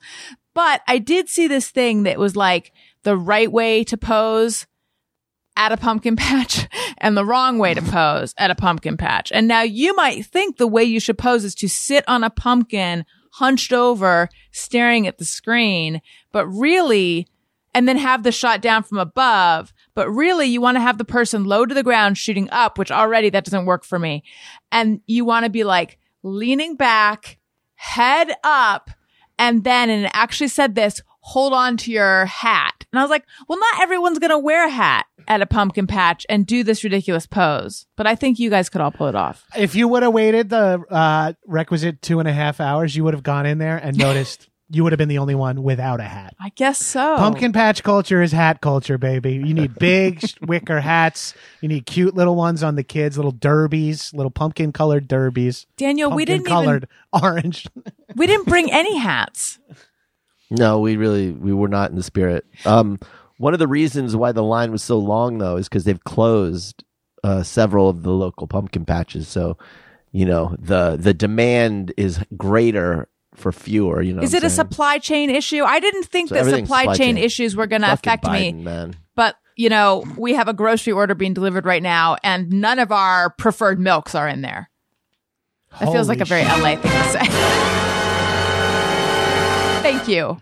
[0.53, 4.67] But I did see this thing that was like the right way to pose
[5.55, 9.31] at a pumpkin patch and the wrong way to pose at a pumpkin patch.
[9.31, 12.29] And now you might think the way you should pose is to sit on a
[12.29, 17.27] pumpkin hunched over, staring at the screen, but really,
[17.73, 19.73] and then have the shot down from above.
[19.93, 22.91] But really, you want to have the person low to the ground shooting up, which
[22.91, 24.23] already that doesn't work for me.
[24.71, 27.37] And you want to be like leaning back,
[27.75, 28.91] head up,
[29.39, 32.85] and then, and it actually said this, hold on to your hat.
[32.91, 35.87] And I was like, well, not everyone's going to wear a hat at a pumpkin
[35.87, 39.15] patch and do this ridiculous pose, but I think you guys could all pull it
[39.15, 39.45] off.
[39.55, 43.13] If you would have waited the uh, requisite two and a half hours, you would
[43.13, 46.03] have gone in there and noticed you would have been the only one without a
[46.05, 46.33] hat.
[46.39, 47.17] I guess so.
[47.17, 49.33] Pumpkin patch culture is hat culture, baby.
[49.33, 51.33] You need big wicker hats.
[51.59, 55.67] You need cute little ones on the kids, little derbies, little pumpkin colored derbies.
[55.77, 57.67] Daniel, we didn't colored orange.
[58.15, 59.59] we didn't bring any hats.
[60.51, 62.45] No, we really we were not in the spirit.
[62.65, 62.99] Um,
[63.37, 66.83] one of the reasons why the line was so long though is because they've closed
[67.23, 69.27] uh, several of the local pumpkin patches.
[69.27, 69.57] So,
[70.11, 74.01] you know, the the demand is greater for fewer.
[74.01, 75.63] You know, Is it I'm a supply chain issue?
[75.63, 77.23] I didn't think So that supply supply chain chain.
[77.23, 78.63] issues were going to affect Biden, me.
[78.63, 78.95] man?
[79.15, 82.91] But, you know, we have a grocery order being delivered right now and none of
[82.91, 84.69] our preferred milks are in there.
[85.79, 87.77] That feels like a very LA thing to say.
[89.81, 90.39] Thank you.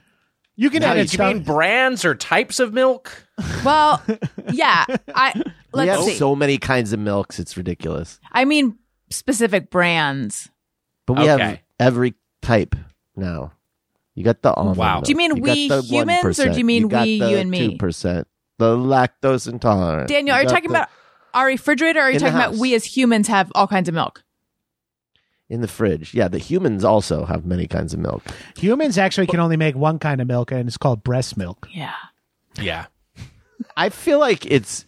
[0.55, 1.33] You can Now, edit you stuff.
[1.33, 3.25] mean brands or types of milk?
[3.63, 4.03] Well,
[4.51, 4.85] yeah.
[5.15, 6.15] I let's have see.
[6.15, 7.39] so many kinds of milks.
[7.39, 8.19] It's ridiculous.
[8.31, 8.77] I mean,
[9.09, 10.49] specific brands.
[11.05, 12.75] But we have every type
[13.15, 13.53] now.
[14.15, 14.75] You got the almond.
[14.77, 14.95] Wow.
[14.95, 15.05] milk.
[15.05, 16.65] Do you mean got we the humans, or do you 1%.
[16.65, 17.71] mean got we, the you, and me?
[17.71, 18.27] Two percent.
[18.57, 20.09] The lactose intolerant.
[20.09, 20.89] Daniel, are you talking the- about
[21.33, 21.99] our refrigerator?
[22.01, 24.23] Or are you In talking about we as humans have all kinds of milk?
[25.49, 26.13] In the fridge?
[26.13, 28.23] Yeah, the humans also have many kinds of milk.
[28.57, 31.67] Humans actually can only make one kind of milk, and it's called breast milk.
[31.71, 31.95] Yeah.
[32.59, 32.85] Yeah.
[33.75, 34.85] I feel like it's.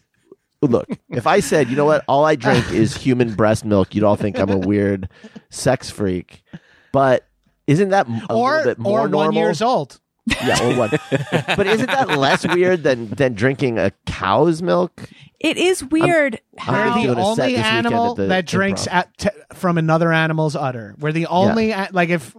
[0.64, 4.04] Look, if I said, you know what, all I drink is human breast milk, you'd
[4.04, 5.10] all think I'm a weird
[5.50, 6.44] sex freak.
[6.92, 7.28] But
[7.66, 9.26] isn't that a or little bit more or normal?
[9.28, 10.00] one years old.
[10.46, 10.90] Yeah, or one.
[11.12, 15.02] but isn't that less weird than than drinking a cow's milk?
[15.44, 16.74] It is weird I'm how.
[16.74, 20.56] We're the doing a set only animal the that drinks at, t- from another animal's
[20.56, 20.96] udder.
[21.00, 22.36] We're the only a- like if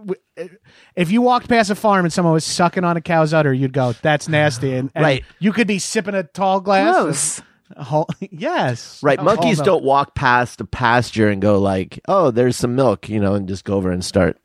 [0.95, 3.73] if you walked past a farm and someone was sucking on a cow's udder, you'd
[3.73, 5.23] go, "That's nasty." And, and Right.
[5.39, 6.95] you could be sipping a tall glass.
[6.95, 7.41] of Gross.
[7.87, 12.31] whole- yes, Right, of whole monkeys don't walk past a pasture and go like, "Oh,
[12.31, 14.37] there's some milk," you know, and just go over and start.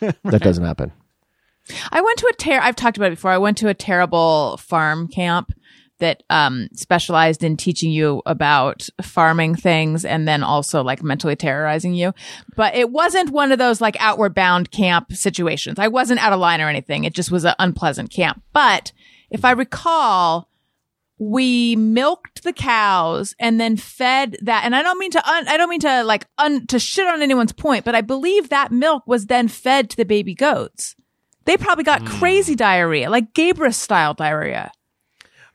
[0.00, 0.92] That doesn't happen.
[1.90, 3.32] I went to a ter- I've talked about it before.
[3.32, 5.52] I went to a terrible farm camp
[5.98, 11.94] that um, specialized in teaching you about farming things and then also like mentally terrorizing
[11.94, 12.12] you.
[12.54, 15.78] But it wasn't one of those like outward bound camp situations.
[15.78, 17.04] I wasn't out of line or anything.
[17.04, 18.42] It just was an unpleasant camp.
[18.52, 18.92] But
[19.30, 20.48] if I recall,
[21.18, 25.56] we milked the cows and then fed that and i don't mean to un, i
[25.56, 29.02] don't mean to like un, to shit on anyone's point but i believe that milk
[29.06, 30.94] was then fed to the baby goats
[31.46, 34.70] they probably got crazy diarrhea like gabrus style diarrhea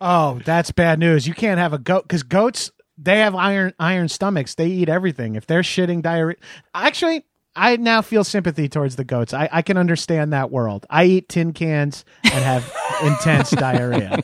[0.04, 1.28] Oh, that's bad news.
[1.28, 4.56] You can't have a goat because goats they have iron iron stomachs.
[4.56, 5.36] They eat everything.
[5.36, 6.38] If they're shitting diarrhea,
[6.74, 9.34] actually, I now feel sympathy towards the goats.
[9.34, 10.86] I, I can understand that world.
[10.90, 14.24] I eat tin cans and have intense diarrhea.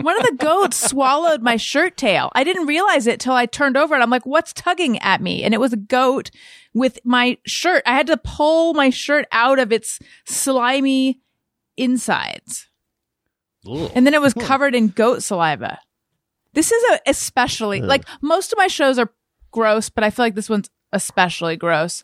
[0.00, 3.76] one of the goats swallowed my shirt tail i didn't realize it till i turned
[3.76, 6.30] over and i'm like what's tugging at me and it was a goat
[6.72, 11.20] with my shirt i had to pull my shirt out of its slimy
[11.76, 12.68] insides
[13.94, 15.78] And then it was covered in goat saliva.
[16.54, 19.10] This is a especially like most of my shows are
[19.50, 22.02] gross, but I feel like this one's especially gross.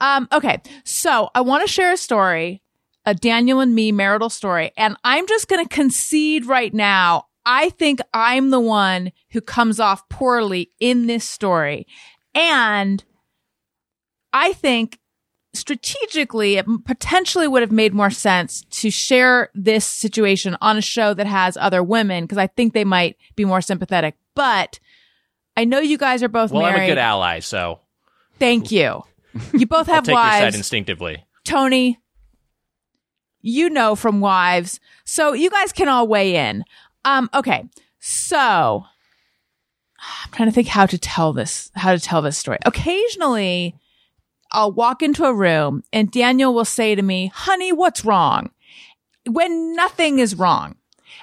[0.00, 2.62] Um, okay, so I want to share a story,
[3.04, 7.26] a Daniel and me marital story, and I'm just going to concede right now.
[7.46, 11.86] I think I'm the one who comes off poorly in this story,
[12.34, 13.04] and
[14.32, 14.98] I think
[15.54, 21.14] strategically it potentially would have made more sense to share this situation on a show
[21.14, 24.16] that has other women because I think they might be more sympathetic.
[24.34, 24.80] But
[25.56, 27.80] I know you guys are both Well, I'm a good ally, so
[28.38, 29.02] Thank you.
[29.52, 31.24] You both have take your side instinctively.
[31.44, 31.98] Tony,
[33.40, 34.80] you know from wives.
[35.04, 36.64] So you guys can all weigh in.
[37.04, 37.64] Um, okay.
[37.98, 38.84] So
[40.24, 42.58] I'm trying to think how to tell this, how to tell this story.
[42.64, 43.76] Occasionally
[44.54, 48.50] I'll walk into a room and Daniel will say to me, honey, what's wrong?
[49.28, 50.76] When nothing is wrong.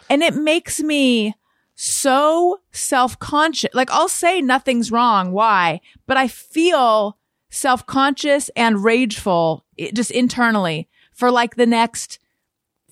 [0.10, 1.36] And it makes me
[1.76, 3.74] so self-conscious.
[3.74, 5.32] Like I'll say nothing's wrong.
[5.32, 5.82] Why?
[6.06, 7.18] But I feel
[7.50, 12.20] self-conscious and rageful just internally for like the next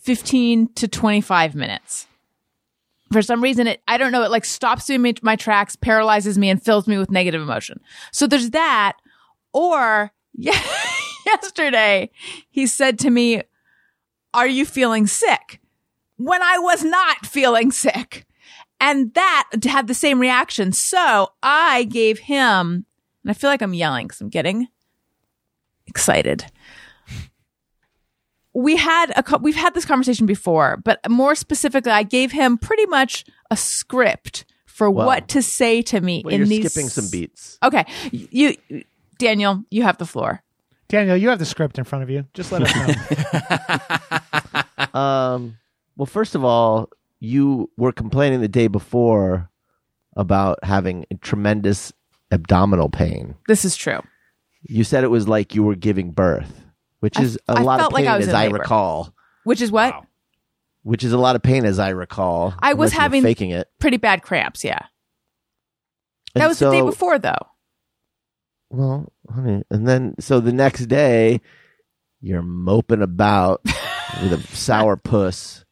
[0.01, 2.07] 15 to 25 minutes.
[3.11, 6.37] For some reason, it, I don't know, it like stops me in my tracks, paralyzes
[6.37, 7.79] me and fills me with negative emotion.
[8.11, 8.93] So there's that.
[9.51, 10.59] Or yeah,
[11.25, 12.09] yesterday
[12.49, 13.41] he said to me,
[14.33, 15.59] are you feeling sick?
[16.17, 18.25] When I was not feeling sick.
[18.81, 20.71] And that had the same reaction.
[20.71, 22.85] So I gave him,
[23.23, 24.67] and I feel like I'm yelling because I'm getting
[25.85, 26.45] excited.
[28.53, 32.85] We had a, we've had this conversation before, but more specifically, I gave him pretty
[32.87, 35.05] much a script for Wow.
[35.05, 36.71] what to say to me Well, in you're these.
[36.71, 37.57] skipping some beats.
[37.61, 38.55] Okay, you,
[39.19, 40.41] Daniel, you have the floor.
[40.87, 42.25] Daniel, you have the script in front of you.
[42.33, 44.15] Just let us know.
[44.99, 45.57] Um,
[45.97, 49.49] well, first of all, you were complaining the day before
[50.15, 51.93] about having tremendous
[52.31, 53.35] abdominal pain.
[53.47, 53.99] This is true.
[54.63, 56.63] You said it was like you were giving birth,
[57.01, 58.57] which is a I lot of felt like pain, I as I labor.
[58.59, 59.13] recall.
[59.43, 60.05] Which is what Wow.
[60.83, 62.55] Which is a lot of pain, as I recall.
[62.59, 63.67] I was unless you were having- faking it.
[63.79, 64.63] pretty bad cramps.
[64.63, 64.79] Yeah,
[66.33, 67.37] that And was the day before, though.
[68.69, 71.41] Well, honey, and then so the next day,
[72.21, 73.61] you're moping about
[74.21, 75.65] with a sour puss.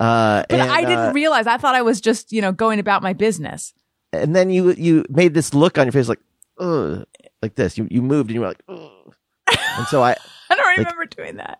[0.00, 1.46] Uh, But and, I didn't uh, realize.
[1.46, 3.72] I thought I was just, you know, going about my business.
[4.12, 6.20] and then you you made this look on your face like,
[6.58, 7.04] ugh,
[7.42, 7.76] like this.
[7.78, 9.14] You you moved and you were like, ugh.
[9.78, 10.12] and so I
[10.50, 11.58] I don't Like- remember doing that.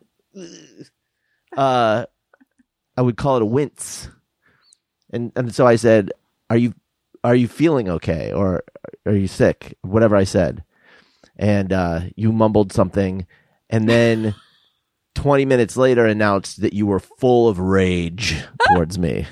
[1.57, 2.05] uh,
[2.97, 4.09] I would call it a wince,
[5.13, 6.13] and and so I said,
[6.51, 6.75] "Are you
[7.25, 8.63] are you feeling okay, or
[9.07, 10.65] are you sick?" Whatever I said,
[11.37, 13.27] and uh, you mumbled something,
[13.71, 14.35] and then
[15.15, 18.37] 20 minutes later announced that you were full of rage
[18.69, 19.27] towards me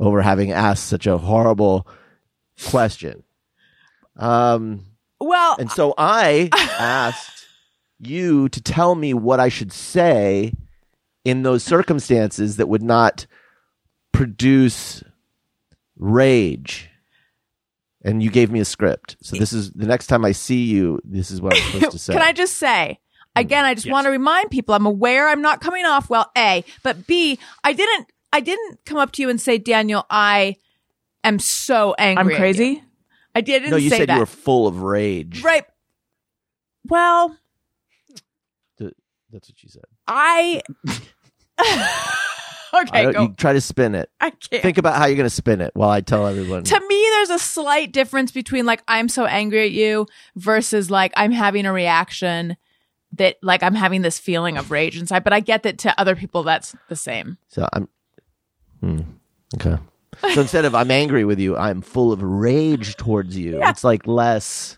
[0.00, 1.86] over having asked such a horrible
[2.70, 3.22] question.
[4.16, 4.86] Um,
[5.20, 7.46] Well, and so I asked
[8.00, 10.52] you to tell me what I should say
[11.24, 13.26] in those circumstances that would not
[14.12, 15.02] produce
[15.98, 16.90] rage.
[18.04, 19.16] And you gave me a script.
[19.22, 21.98] So this is the next time I see you, this is what I'm supposed to
[21.98, 22.12] say.
[22.12, 23.00] Can I just say
[23.36, 23.40] mm.
[23.40, 23.64] again?
[23.64, 24.74] I just want to remind people.
[24.74, 26.30] I'm aware I'm not coming off well.
[26.36, 28.06] A, but B, I didn't.
[28.32, 30.56] I didn't come up to you and say, Daniel, I
[31.24, 32.34] am so angry.
[32.34, 32.66] I'm crazy?
[32.66, 32.82] you."
[33.34, 34.14] I didn't no, you say said that.
[34.14, 35.42] you were full of rage.
[35.42, 35.64] right.
[36.84, 37.36] Well,
[39.30, 39.84] That's what you said.
[40.06, 40.62] I.
[42.74, 43.22] Okay, go.
[43.22, 44.10] you try to spin it.
[44.20, 44.62] I can't.
[44.62, 46.64] Think about how you're going to spin it while I tell everyone.
[46.64, 51.12] to me, there's a slight difference between like I'm so angry at you versus like
[51.16, 52.56] I'm having a reaction
[53.12, 55.24] that like I'm having this feeling of rage inside.
[55.24, 57.38] But I get that to other people that's the same.
[57.48, 57.88] So I'm.
[58.80, 59.00] Hmm.
[59.54, 59.78] Okay.
[60.34, 63.58] So instead of I'm angry with you, I'm full of rage towards you.
[63.58, 63.70] Yeah.
[63.70, 64.76] It's like less.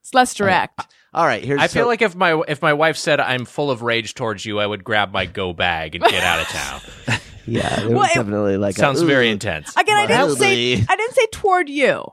[0.00, 0.80] It's less direct.
[1.14, 1.42] All right.
[1.42, 1.60] Here's.
[1.60, 4.44] I feel so- like if my if my wife said I'm full of rage towards
[4.44, 7.18] you, I would grab my go bag and get out of town.
[7.46, 7.76] Yeah.
[7.76, 8.76] There Well, was it- definitely like.
[8.76, 9.74] a, Sounds very intense.
[9.74, 12.04] Again, I didn't say I didn't say toward you.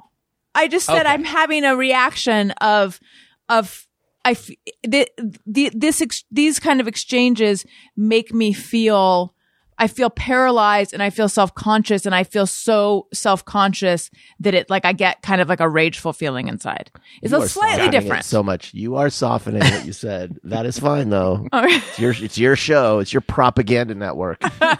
[0.55, 1.09] I just said Okay.
[1.09, 3.01] I'm having a reaction of
[3.49, 3.85] of
[4.23, 4.49] I f-
[4.83, 5.09] the,
[5.45, 7.65] the, this ex- these kind of exchanges
[7.97, 9.34] make me feel
[9.77, 14.09] I feel paralyzed and I feel self conscious and I feel so self conscious
[14.39, 16.91] that it like I get kind of like a rageful feeling inside.
[17.21, 18.25] It's You a are slightly softening it different.
[18.25, 18.73] So much.
[18.73, 20.37] You are softening what you said.
[20.45, 21.45] That is fine though.
[21.51, 21.83] All right.
[21.89, 22.99] It's your it's your show.
[22.99, 24.37] It's your propaganda network.
[24.61, 24.77] uh,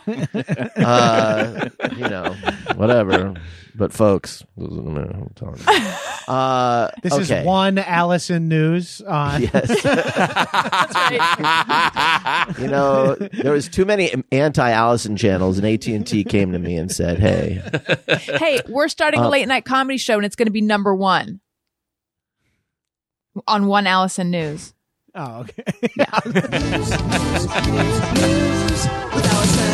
[1.98, 2.34] you know,
[2.76, 3.34] whatever.
[3.78, 6.34] But folks, I'm telling you.
[6.34, 7.40] Uh, This okay.
[7.42, 9.42] is one Allison news on.
[9.42, 9.70] Yes.
[12.60, 14.14] you know, there was too many
[14.86, 17.62] anti-Allison channels, and AT and T came to me and said, "Hey,
[18.38, 20.94] hey, we're starting Uh, a late night comedy show and it's going to be number
[20.96, 21.40] one
[23.48, 24.74] on One Allison News.
[25.16, 25.64] Oh, okay.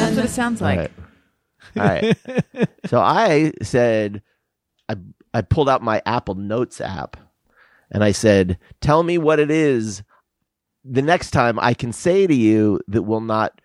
[0.01, 0.91] That's what it sounds like.
[1.77, 4.21] all right, all right." So I said,
[4.89, 4.95] I
[5.33, 7.17] I pulled out my Apple Notes app,
[7.91, 10.03] and I said, "Tell me what it is."
[10.83, 13.61] The next time I can say to you that will not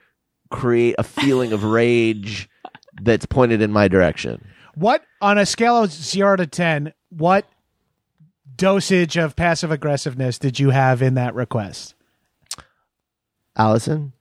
[0.51, 2.49] create a feeling of rage
[3.03, 4.45] that's pointed in my direction.
[4.75, 6.93] What on a scale of zero to ten?
[7.11, 7.47] What
[8.57, 11.95] dosage of passive aggressiveness did you have in that request?
[13.57, 14.13] Allison,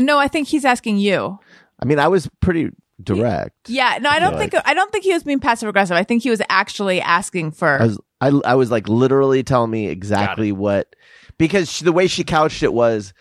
[0.00, 1.38] No, I think he's asking you.
[1.80, 2.70] I mean, I was pretty
[3.02, 3.68] direct.
[3.68, 5.96] Yeah, no, I don't Yeah, think I don't think he was being passive aggressive.
[5.96, 7.80] I think he was actually asking for.
[7.80, 10.96] I was I, I was like literally telling me exactly what
[11.38, 13.12] because she, the way she couched it was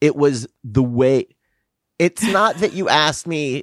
[0.00, 1.28] it was the way
[1.98, 3.62] it's not that you asked me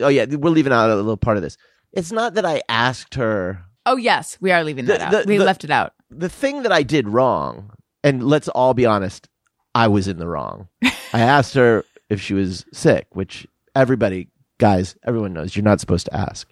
[0.00, 1.56] oh yeah we're leaving out a little part of this
[1.92, 5.10] it's not that I asked her oh yes, we are leaving that The- out.
[5.24, 5.92] the- we the- left it out.
[6.10, 7.70] the thing that I did wrong
[8.04, 9.28] and let's all be honest
[9.74, 14.94] I was in the wrong I asked her if she was sick which everybody guys
[15.04, 16.48] everyone knows you're not supposed to ask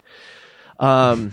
[0.79, 1.31] um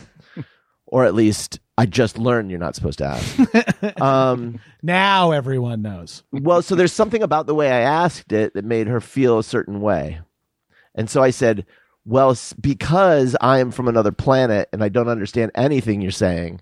[0.87, 6.25] or at least I just learned you're not supposed to ask um Now everyone knows.
[6.33, 9.45] Well, so there's something about the way I asked it that made her feel a
[9.45, 10.21] certain way.
[10.97, 11.65] And so I said,
[12.05, 16.61] Well, because I am from another planet and I don't understand anything you're saying,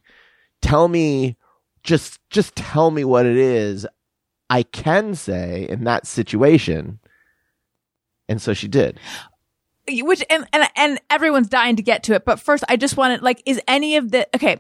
[0.61, 1.37] tell me,
[1.83, 3.87] just, just tell me what it is
[4.51, 6.99] I can say in that situation.
[8.29, 9.01] And so she did.
[9.89, 12.25] Which and, and and everyone's dying to get to it.
[12.25, 14.59] But first, I just wanted like, is any of the okay?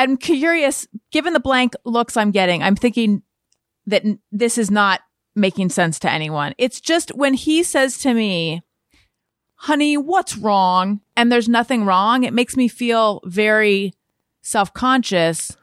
[0.00, 0.88] I'm curious.
[1.10, 3.22] Given the blank looks I'm getting, I'm thinking
[3.86, 5.00] that this is not
[5.34, 6.54] making sense to anyone.
[6.58, 8.62] It's just when he says to me,
[9.54, 13.92] "Honey, what's wrong?" and there's nothing wrong, it makes me feel very
[14.40, 15.54] self conscious.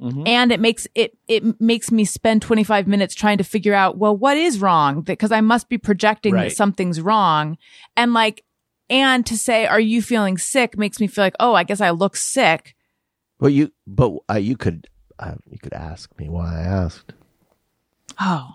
[0.00, 0.26] Mm-hmm.
[0.26, 4.16] And it makes it it makes me spend 25 minutes trying to figure out well
[4.16, 7.56] what is wrong because I must be projecting that something's wrong
[7.96, 8.44] and like
[8.90, 11.90] and to say are you feeling sick makes me feel like oh I guess I
[11.90, 12.75] look sick
[13.38, 14.86] Well, you, but uh, you could,
[15.18, 17.12] uh, you could ask me why I asked.
[18.20, 18.48] oh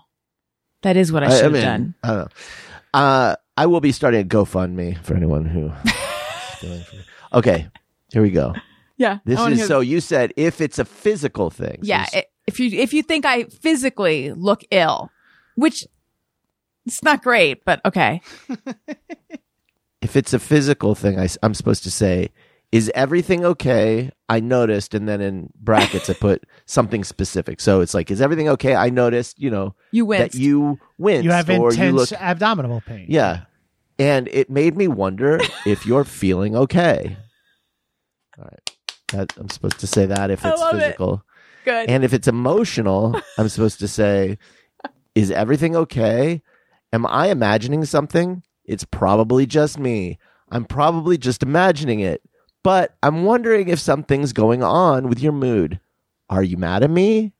[0.82, 2.28] that is what I should have mean, done I don't know.
[2.94, 5.66] Uh, I will be starting a GoFundMe for anyone who.
[5.84, 5.92] is
[6.58, 7.04] stealing from me.
[7.34, 7.68] okay,
[8.12, 8.54] here we go.
[8.96, 11.78] yeah This is hear- so you said if it's a physical thing.
[11.82, 15.10] Yeah i- if you if you think I physically look ill
[15.54, 15.86] which
[16.86, 18.20] it's not great but okay
[20.02, 22.30] if it's a physical thing, I, am supposed to say
[22.72, 24.10] is everything okay?
[24.30, 27.60] I noticed, and then in brackets I put something specific.
[27.60, 28.74] So it's like, is everything okay?
[28.74, 30.32] I noticed, you know, You winced.
[30.32, 33.06] that you winced You have or intense you look, abdominal pain.
[33.08, 33.42] yeah,
[33.98, 37.16] and it made me wonder if you're feeling okay.
[38.38, 38.70] All right,
[39.12, 40.80] that, I'm supposed to say that if it's love it.
[40.80, 41.22] physical,
[41.66, 41.90] Good.
[41.90, 44.38] and if it's emotional, I'm supposed to say,
[45.14, 46.42] is everything okay?
[46.94, 48.42] Am I imagining something?
[48.64, 50.18] It's probably just me.
[50.50, 52.22] I'm probably just imagining it.
[52.64, 55.80] But I'm wondering if something's going on with your mood.
[56.30, 57.32] Are you mad at me?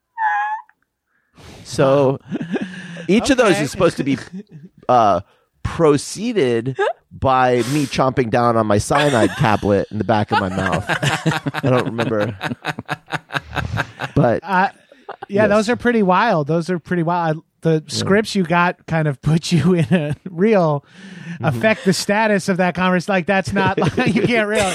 [1.64, 2.18] So
[3.08, 4.18] each of those is supposed to be
[4.88, 5.20] uh,
[5.62, 6.76] proceeded
[7.10, 10.84] by me chomping down on my cyanide tablet in the back of my mouth.
[10.88, 12.36] I don't remember.
[14.14, 14.68] But Uh,
[15.28, 15.48] yeah, Yes.
[15.48, 16.46] those are pretty wild.
[16.46, 17.38] Those are pretty wild.
[17.38, 20.84] I- The scripts you got kind of put you in a real
[21.32, 21.44] Mm-hmm.
[21.46, 23.12] affect the status of that conversation.
[23.14, 24.74] Like that's not like you can't really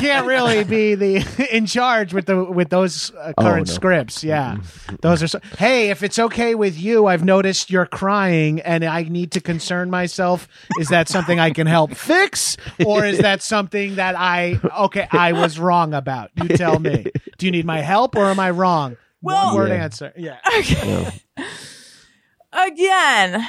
[0.00, 3.72] can't really be the in charge with the with those uh, Oh, current no.
[3.72, 4.22] scripts.
[4.22, 4.58] Yeah,
[5.00, 5.28] those are.
[5.28, 9.40] So, hey, if it's okay with you, I've noticed you're crying, and I need to
[9.40, 10.46] concern myself.
[10.78, 15.32] Is that something I can help fix, or is that something that I okay I
[15.32, 16.30] was wrong about?
[16.36, 17.06] You tell me.
[17.38, 18.98] Do you need my help, or am I wrong?
[19.22, 19.74] Well- One word Yeah.
[19.84, 20.12] answer.
[20.16, 21.10] Yeah.
[22.54, 23.46] Again,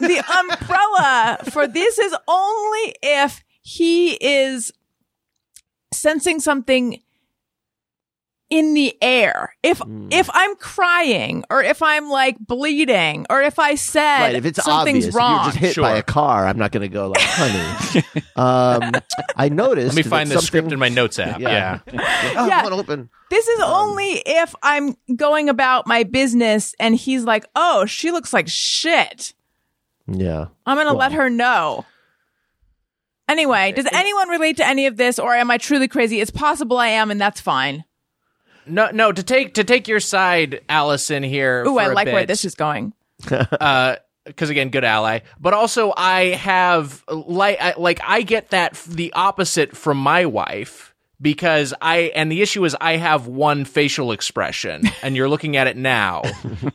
[0.00, 4.72] the umbrella for this is only if he is
[5.92, 7.00] sensing something
[8.52, 9.54] in the air.
[9.62, 10.08] If Hmm.
[10.10, 14.62] if I'm crying or if I'm like bleeding or if I said right, if it's
[14.62, 15.48] something's obvious, wrong.
[15.48, 18.04] if you're just hit by a car, I'm not going to go like, honey.
[18.36, 18.92] um,
[19.36, 19.96] I noticed.
[19.96, 21.40] Let me find that the script in my notes app.
[21.40, 21.80] Yeah.
[21.92, 22.34] Yeah.
[22.36, 22.68] Oh, Yeah.
[22.70, 23.08] Open.
[23.30, 28.10] This is Um, only if I'm going about my business and he's like, "Oh, she
[28.10, 29.32] looks like shit."
[30.06, 30.48] Yeah.
[30.66, 31.86] I'm going to let her know.
[33.28, 36.20] Anyway, does anyone relate to any of this or am I truly crazy?
[36.20, 37.84] It's possible I am and that's fine.
[38.66, 39.12] No, no.
[39.12, 41.62] To take to take your side, Allison here.
[41.62, 42.92] Ooh, for I a like where this is going.
[43.30, 45.20] Uh, because again, good ally.
[45.40, 50.91] But also, I have like I, like I get that the opposite from my wife
[51.22, 55.68] because I and the issue is I have one facial expression and you're looking at
[55.68, 56.22] it now,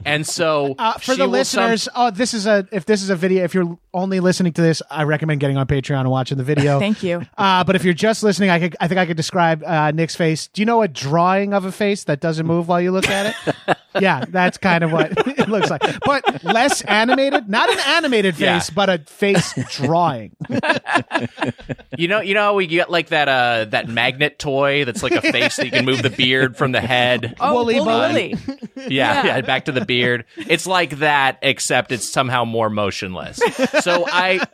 [0.05, 3.09] and so Uh, for the will some- listeners, oh, this is a if this is
[3.09, 3.43] a video.
[3.43, 6.79] If you're only listening to this, I recommend getting on Patreon and watching the video.
[6.87, 7.23] Thank you.
[7.37, 10.15] Uh, but if you're just listening, I could, I think I could describe uh, Nick's
[10.15, 10.47] face.
[10.47, 13.35] Do you know a drawing of a face that doesn't move while you look at
[13.67, 13.77] it?
[14.01, 17.49] Yeah, that's kind of what it looks like, but less animated.
[17.49, 18.59] Not an animated Yeah.
[18.59, 20.35] face, but a face drawing.
[21.97, 25.21] you know, you know, we get like that uh that magnet toy that's like a
[25.21, 27.35] face that you can move the beard from the head.
[27.47, 28.35] Oh, Woolly Woolly Willy.
[28.47, 28.59] Willy.
[28.75, 29.25] Yeah, Yeah.
[29.25, 30.25] yeah, back to the beard.
[30.37, 33.37] It's like that, except it's somehow more motionless.
[33.81, 34.45] So I,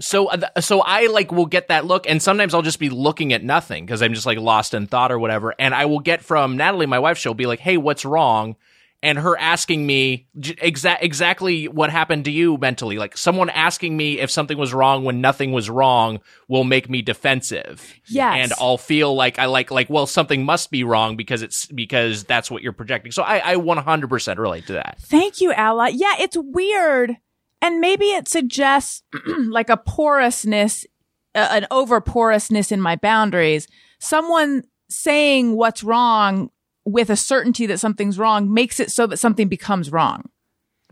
[0.00, 3.32] so uh, so I like will get that look, and sometimes I'll just be looking
[3.32, 6.22] at nothing because I'm just like lost in thought or whatever, and I will get
[6.22, 7.18] from Natalie, my wife.
[7.18, 8.56] She'll be like, "Hey, what's wrong?"
[9.00, 14.18] And her asking me exa- exactly what happened to you mentally, like someone asking me
[14.18, 16.18] if something was wrong when nothing was wrong,
[16.48, 17.94] will make me defensive.
[18.08, 18.34] Yes.
[18.42, 22.24] and I'll feel like I like like well something must be wrong because it's because
[22.24, 23.12] that's what you're projecting.
[23.12, 24.98] So I I 100% relate to that.
[25.00, 25.90] Thank you, Ella.
[25.90, 27.16] Yeah, it's weird.
[27.60, 29.02] And maybe it suggests
[29.38, 30.86] like a porousness,
[31.34, 33.66] uh, an over porousness in my boundaries.
[33.98, 36.50] Someone saying what's wrong
[36.84, 40.28] with a certainty that something's wrong makes it so that something becomes wrong.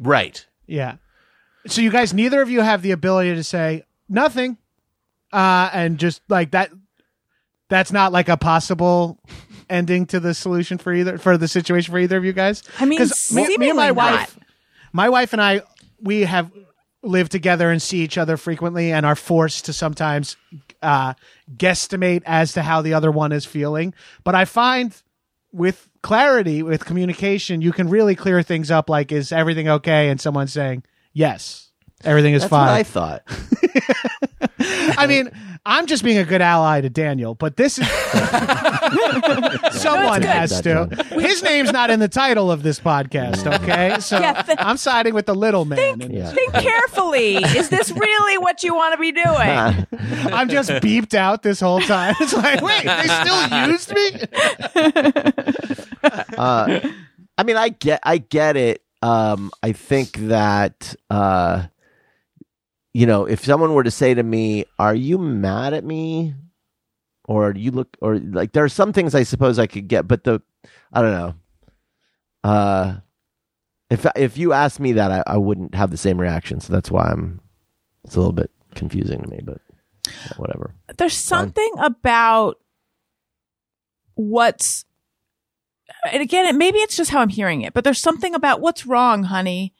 [0.00, 0.44] Right.
[0.66, 0.96] Yeah.
[1.66, 4.58] So you guys, neither of you have the ability to say nothing,
[5.32, 6.70] uh, and just like that.
[7.68, 9.18] That's not like a possible
[9.68, 12.62] ending to the solution for either for the situation for either of you guys.
[12.78, 13.96] I mean, 'Cause me, me and my not.
[13.96, 14.38] wife,
[14.92, 15.62] my wife and I,
[16.00, 16.50] we have
[17.02, 20.36] lived together and see each other frequently, and are forced to sometimes
[20.82, 21.14] uh,
[21.56, 23.94] guesstimate as to how the other one is feeling.
[24.24, 24.94] But I find
[25.52, 28.90] with clarity, with communication, you can really clear things up.
[28.90, 30.08] Like, is everything okay?
[30.08, 31.70] And someone saying yes,
[32.04, 33.22] everything is That's what I thought.
[34.98, 35.30] I mean,
[35.68, 37.88] I'm just being a good ally to Daniel, but this is
[39.72, 40.28] someone good.
[40.30, 40.86] has to.
[41.18, 43.96] His name's not in the title of this podcast, okay?
[44.06, 46.00] So Yeah, th- I'm siding with the little man.
[46.00, 46.30] in Yeah.
[46.30, 47.36] Think carefully.
[47.36, 49.26] Is this really what you want to be doing?
[50.32, 52.14] I'm just beeped out this whole time.
[52.20, 54.10] It's like, wait, they still used me?
[56.38, 56.80] uh,
[57.38, 58.82] I mean, I get, I get it.
[59.02, 61.64] Um, I think that, uh,
[62.96, 66.34] you know, if someone were to say to me, "Are you mad at me?"
[67.26, 70.24] or "You look," or like, there are some things I suppose I could get, but
[70.24, 70.40] the,
[70.94, 71.34] I don't know.
[72.42, 72.94] Uh,
[73.90, 76.58] if if you asked me that, I, I wouldn't have the same reaction.
[76.58, 77.42] So that's why I'm.
[78.04, 79.60] It's a little bit confusing to me, but
[80.38, 80.74] whatever.
[80.96, 82.56] There's something about
[84.14, 84.86] what's
[86.10, 88.86] and again, it, maybe it's just how I'm hearing it, but there's something about what's
[88.86, 89.74] wrong, honey.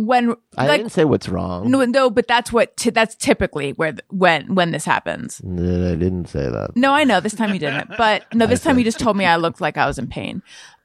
[0.00, 1.70] When I like didn't say what's wrong.
[1.70, 5.42] no, no, but that's what t- that's typically where th- when when this happens.
[5.44, 6.70] No, I didn't say that.
[6.74, 9.26] No, I know this time you didn't, but no, this time you just told me
[9.26, 10.42] I looked like I was in pain.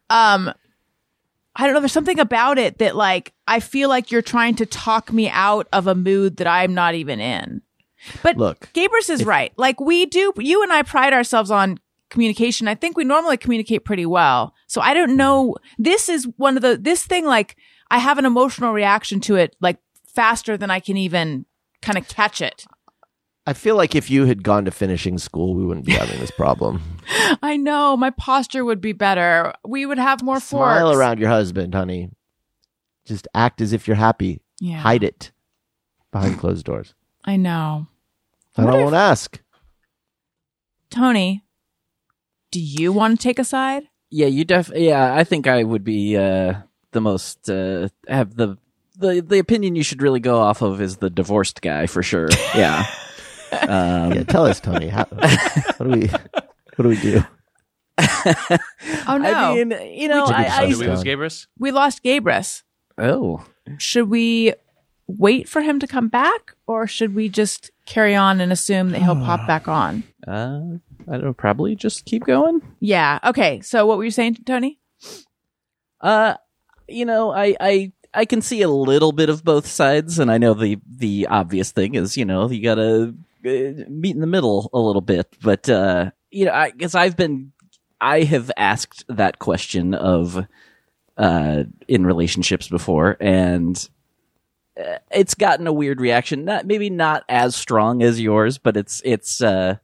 [0.09, 0.51] Um,
[1.55, 1.79] I don't know.
[1.79, 5.69] There's something about it that like I feel like you're trying to talk me out
[5.71, 7.61] of a mood that I'm not even in.
[8.21, 9.53] But Look, Gabrus is right.
[9.55, 12.67] Like we do, you and I pride ourselves on communication.
[12.67, 14.53] I think we normally communicate pretty well.
[14.67, 15.55] So I don't know.
[15.79, 17.55] This is one of the, this thing, like
[17.95, 21.45] I have an emotional reaction to it, like faster than I can even
[21.81, 22.65] kind of catch it.
[23.47, 26.31] I feel like if you had gone to finishing school, we wouldn't be having this
[26.31, 26.81] problem.
[27.41, 29.53] I know my posture would be better.
[29.65, 30.97] We would have more Smile forks.
[30.97, 32.09] around your husband, honey.
[33.05, 34.41] Just act as if you're happy.
[34.59, 34.79] Yeah.
[34.79, 35.31] Hide it
[36.11, 36.95] behind closed doors.
[37.23, 37.87] I know.
[38.57, 39.39] And What I if- won't ask.
[40.89, 41.43] Tony,
[42.51, 43.83] do you want to take a side?
[44.09, 44.71] Yeah, you def.
[44.73, 46.61] Yeah, I think I would be uh,
[46.95, 48.57] the most uh, have the
[48.97, 52.29] the the opinion you should really go off of is the divorced guy for sure.
[52.55, 52.87] Yeah.
[53.51, 54.87] um, Yeah, tell us, Tony.
[54.87, 56.07] How, what do we?
[56.07, 57.23] What do we do?
[59.07, 61.05] Oh no, I mean, you know, We I, I, Did we lose Stone.
[61.05, 61.47] Gabrus?
[61.59, 62.63] we lost Gabrus.
[62.97, 63.45] oh,
[63.77, 64.53] Should we
[65.07, 69.01] wait for him to come back, or should we just carry on and assume that
[69.03, 70.03] he'll pop back on?
[70.27, 70.59] uh,
[71.07, 72.61] I don't know, probably just keep going.
[72.79, 73.19] Yeah.
[73.23, 73.61] Okay.
[73.61, 74.79] So what were you saying, Tony?
[76.01, 76.33] Uh,
[76.87, 80.37] you know, I, I, I can see a little bit of both sides, and I
[80.37, 83.13] know the the obvious thing is, you know, you gotta
[83.45, 85.27] uh, meet in the middle a little bit.
[85.41, 87.51] But uh, you know, I guess I've been,
[87.99, 90.45] I have asked that question of,
[91.17, 93.89] uh, in relationships before, and
[94.79, 96.45] uh, it's gotten a weird reaction.
[96.45, 99.41] Not maybe not as strong as yours, but it's it's.
[99.41, 99.77] uh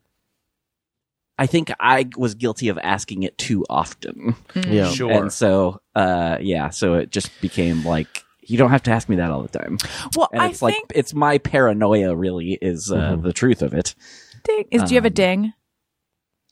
[1.38, 4.36] I think I was guilty of asking it too often.
[4.56, 4.90] Yeah.
[4.90, 5.12] Sure.
[5.12, 9.16] And so, uh, yeah, so it just became like, you don't have to ask me
[9.16, 9.78] that all the time.
[10.16, 13.24] Well, And I it's like, think it's my paranoia really is, uh, Mhm.
[13.24, 13.96] the truth of it.
[14.44, 14.66] ding.
[14.72, 15.54] Is, do you have a um, ding?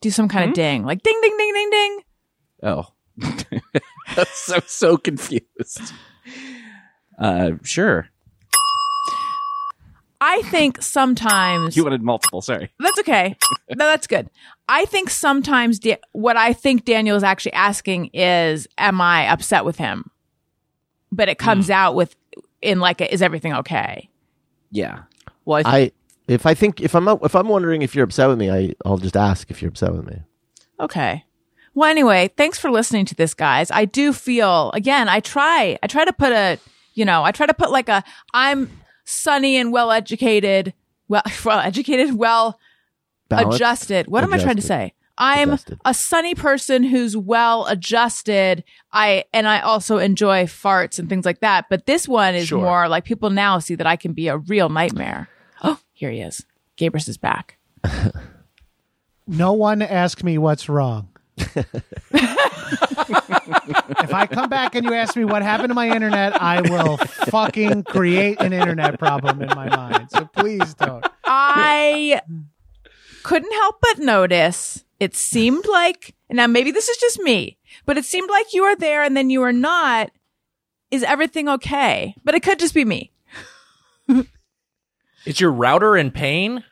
[0.02, 0.50] Do some kind hmm?
[0.52, 2.00] of ding, like ding, ding, ding, ding, ding.
[2.64, 2.88] Oh.
[4.16, 5.94] That's so, so confused.
[7.18, 8.08] Uh, sure.
[10.22, 12.72] I think sometimes You wanted multiple, sorry.
[12.80, 13.38] That's okay.
[13.70, 14.30] no, that's good.
[14.68, 19.66] I think sometimes da- what I think Daniel is actually asking is, "Am I upset
[19.66, 20.12] with him?"
[21.12, 21.74] But it comes hmm.
[21.74, 22.16] out with
[22.62, 24.10] in like, a, "Is everything okay?"
[24.72, 25.04] Yeah.
[25.46, 25.92] Well, I, th-
[26.28, 28.74] I if I think if I'm if I'm wondering if you're upset with me, I
[28.86, 30.22] I'll just ask if you're upset with me.
[30.80, 31.26] Okay.
[31.74, 33.72] Well, anyway, thanks for listening to this, guys.
[33.72, 35.08] I do feel again.
[35.08, 35.78] I try.
[35.82, 36.60] I try to put a,
[36.94, 38.04] you know, I try to put like a.
[38.34, 38.70] I'm
[39.10, 40.74] sunny and well educated.
[41.08, 42.60] Well, well educated, well
[43.30, 43.56] Balance?
[43.56, 44.08] adjusted.
[44.08, 44.94] What am I trying to say?
[45.22, 45.80] I'm Adjusted.
[45.84, 48.64] a sunny person who's well adjusted.
[48.94, 51.66] I and I also enjoy farts and things like that.
[51.70, 52.62] But this one is Sure.
[52.62, 55.28] more like people now see that I can be a real nightmare.
[55.62, 56.46] Oh, here he is.
[56.78, 57.58] Gabrus is back.
[59.32, 61.10] No one asked me what's wrong.
[62.72, 66.98] if I come back and you ask me what happened to my internet, I will
[66.98, 70.10] fucking create an internet problem in my mind.
[70.12, 71.06] So please don't.
[71.26, 72.22] I
[73.24, 78.06] couldn't help but notice it seemed like now maybe this is just me, but it
[78.06, 80.12] seemed like you were there and then you were not.
[80.92, 82.16] Is everything okay?
[82.24, 83.12] But it could just be me.
[85.26, 86.64] Is your router in pain?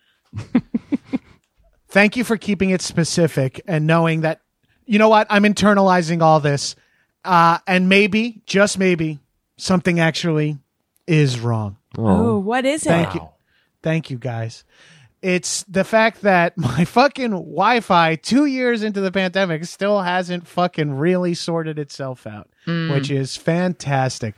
[1.89, 4.41] Thank you for keeping it specific and knowing that,
[4.87, 6.75] you know what, I'm internalizing all this.
[7.23, 9.19] Uh, and maybe, just maybe,
[9.57, 10.57] something actually
[11.05, 11.77] is wrong.
[11.97, 12.89] Oh, what is it?
[12.89, 13.29] Thank you.
[13.83, 14.63] Thank you, guys.
[15.21, 20.47] It's the fact that my fucking Wi Fi, two years into the pandemic, still hasn't
[20.47, 24.35] fucking really sorted itself out, which is fantastic.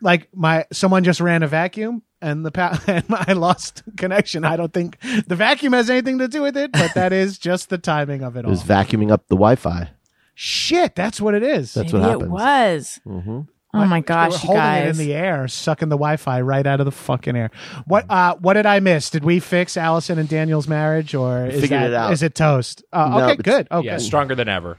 [0.00, 4.44] Like, my someone just ran a vacuum and the pa- and I lost connection.
[4.44, 7.68] I don't think the vacuum has anything to do with it, but that is just
[7.68, 8.50] the timing of it It all.
[8.52, 9.90] was vacuuming up the Wi-Fi.
[10.34, 11.74] Shit, that's what it is.
[11.74, 12.30] That's Maybe what it happens.
[12.30, 13.00] was.
[13.04, 13.40] hmm
[13.74, 16.80] Oh my We're gosh, you holding it in the air, sucking the Wi-Fi right out
[16.80, 17.50] of the fucking air.
[17.86, 19.08] What uh, what did I miss?
[19.08, 22.12] Did we fix Allison and Daniel's marriage, or is Figured that, it out.
[22.12, 22.84] is it toast?
[22.92, 23.68] Uh, No, okay, but- good.
[23.70, 24.76] Okay, yeah, stronger than ever.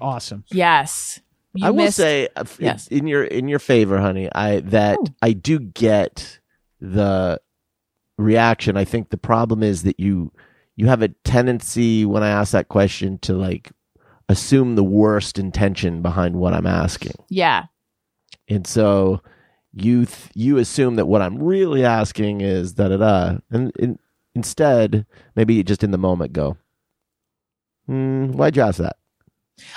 [0.00, 0.44] awesome.
[0.50, 1.20] yes.
[1.54, 2.88] You I will missed- say, uh, f- Yes.
[2.88, 5.06] in your in your favor, honey, I that Oh.
[5.20, 6.40] I do get
[6.80, 7.38] the
[8.16, 8.78] reaction.
[8.78, 10.32] I think the problem is that you
[10.76, 13.70] you have a tendency when I ask that question to like
[14.30, 17.64] assume the worst intention behind what I'm asking, Yeah.
[18.48, 19.22] And so
[19.72, 23.98] you th- you assume that what I'm really asking is da da da, and, and
[24.34, 26.56] instead maybe just in the moment go,
[27.86, 28.96] hmm, why'd you ask that?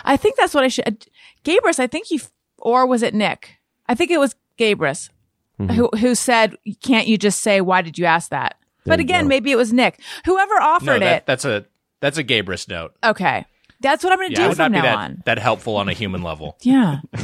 [0.03, 1.05] I think that's what I should.
[1.43, 2.19] Gabrus, I think you,
[2.57, 3.57] or was it Nick?
[3.87, 5.09] I think it was Gabrus
[5.57, 5.73] Mm-hmm.
[5.75, 8.55] who who said, "Can't you just say why did you ask that?"
[8.85, 9.27] but again, go.
[9.29, 10.01] maybe it was Nick.
[10.25, 11.25] Whoever No, offered that, it.
[11.25, 11.65] that's a
[12.01, 12.93] that's a Gabrus note.
[13.01, 13.45] Okay,
[13.85, 15.21] that's what I'm going to Yeah, do would from not be now that, on.
[15.25, 16.57] that helpful on a human level.
[16.63, 16.99] Yeah,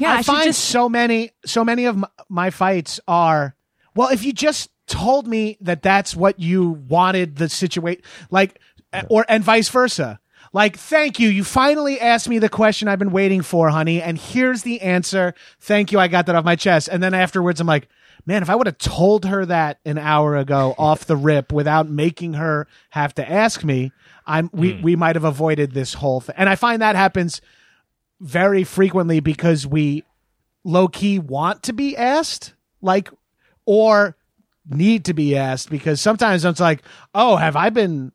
[0.00, 0.12] yeah.
[0.12, 0.64] I, I, find just.
[0.66, 3.56] so many, so many of my, my fights are.
[3.96, 8.60] Well, if you just told me that that's what you wanted the situation, like,
[8.92, 10.20] eh, or and vice versa.
[10.52, 11.28] Like, thank you.
[11.30, 15.34] You finally asked me the question I've been waiting for, honey, and here's the answer.
[15.60, 15.98] Thank you.
[15.98, 16.88] I got that off my chest.
[16.88, 17.88] And then afterwards, I'm like,
[18.24, 21.88] man, if I would have told her that an hour ago off the rip without
[21.88, 23.90] making her have to ask me,
[24.26, 24.82] I'm we hmm.
[24.82, 26.34] we might have avoided this whole thing.
[26.38, 27.40] And I find that happens
[28.20, 30.04] very frequently because we
[30.64, 33.10] low key want to be asked, like,
[33.66, 34.16] or
[34.66, 36.82] need to be asked because sometimes it's like,
[37.14, 38.12] oh, have I been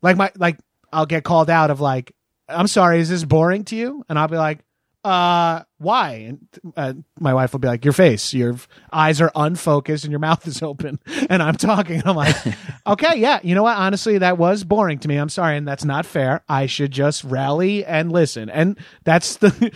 [0.00, 0.58] like my like
[0.92, 2.14] I'll get called out of like,
[2.48, 4.04] I'm sorry, is this boring to you?
[4.08, 4.64] And I'll be like,
[5.04, 6.10] uh, why?
[6.12, 8.56] And uh, my wife will be like, your face, your
[8.92, 11.00] eyes are unfocused and your mouth is open,
[11.30, 11.96] and I'm talking.
[12.00, 12.36] And I'm like,
[12.86, 13.76] okay, yeah, you know what?
[13.76, 15.16] Honestly, that was boring to me.
[15.16, 16.42] I'm sorry, and that's not fair.
[16.48, 18.48] I should just rally and listen.
[18.50, 19.72] And that's the,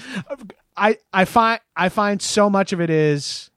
[0.76, 3.50] I I find I find so much of it is.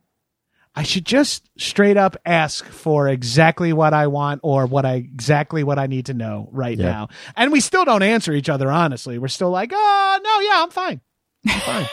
[0.76, 5.64] I should just straight up ask for exactly what I want or what I exactly
[5.64, 6.86] what I need to know right Yeah.
[6.92, 7.08] now.
[7.36, 9.18] And we still don't answer each other honestly.
[9.18, 11.02] We're still like, "Oh, no, yeah, I'm fine."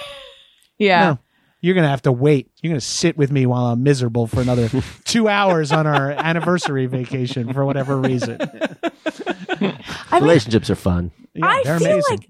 [0.79, 1.05] yeah.
[1.11, 1.19] No.
[1.63, 2.51] You're going to have to wait.
[2.63, 4.69] You're going to sit with me while I'm miserable for another
[5.05, 8.39] 2 hours on our anniversary vacation for whatever reason.
[9.51, 9.75] I mean,
[10.13, 11.11] Relationships are fun.
[11.35, 12.03] Yeah, I feel amazing.
[12.11, 12.29] like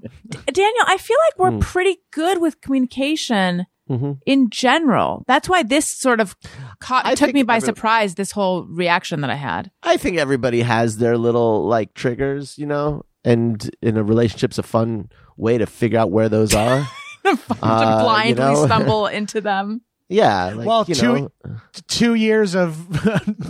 [0.53, 0.85] Daniel.
[0.87, 4.19] I feel like we're pretty good with communication Mhm.
[4.27, 5.23] in general.
[5.29, 6.35] That's why this sort of
[6.81, 8.17] caught, I took me by every- surprise.
[8.17, 9.71] This whole reaction that I had.
[9.83, 14.65] I think everybody has their little like triggers, you know, and in a relationship's a
[14.65, 16.89] fun way to figure out where those are.
[17.49, 18.67] to Uh, you blindly know?
[18.67, 19.83] stumble into them.
[20.09, 20.53] yeah.
[20.55, 21.31] Like, Well, you two- know,
[21.89, 22.79] two years of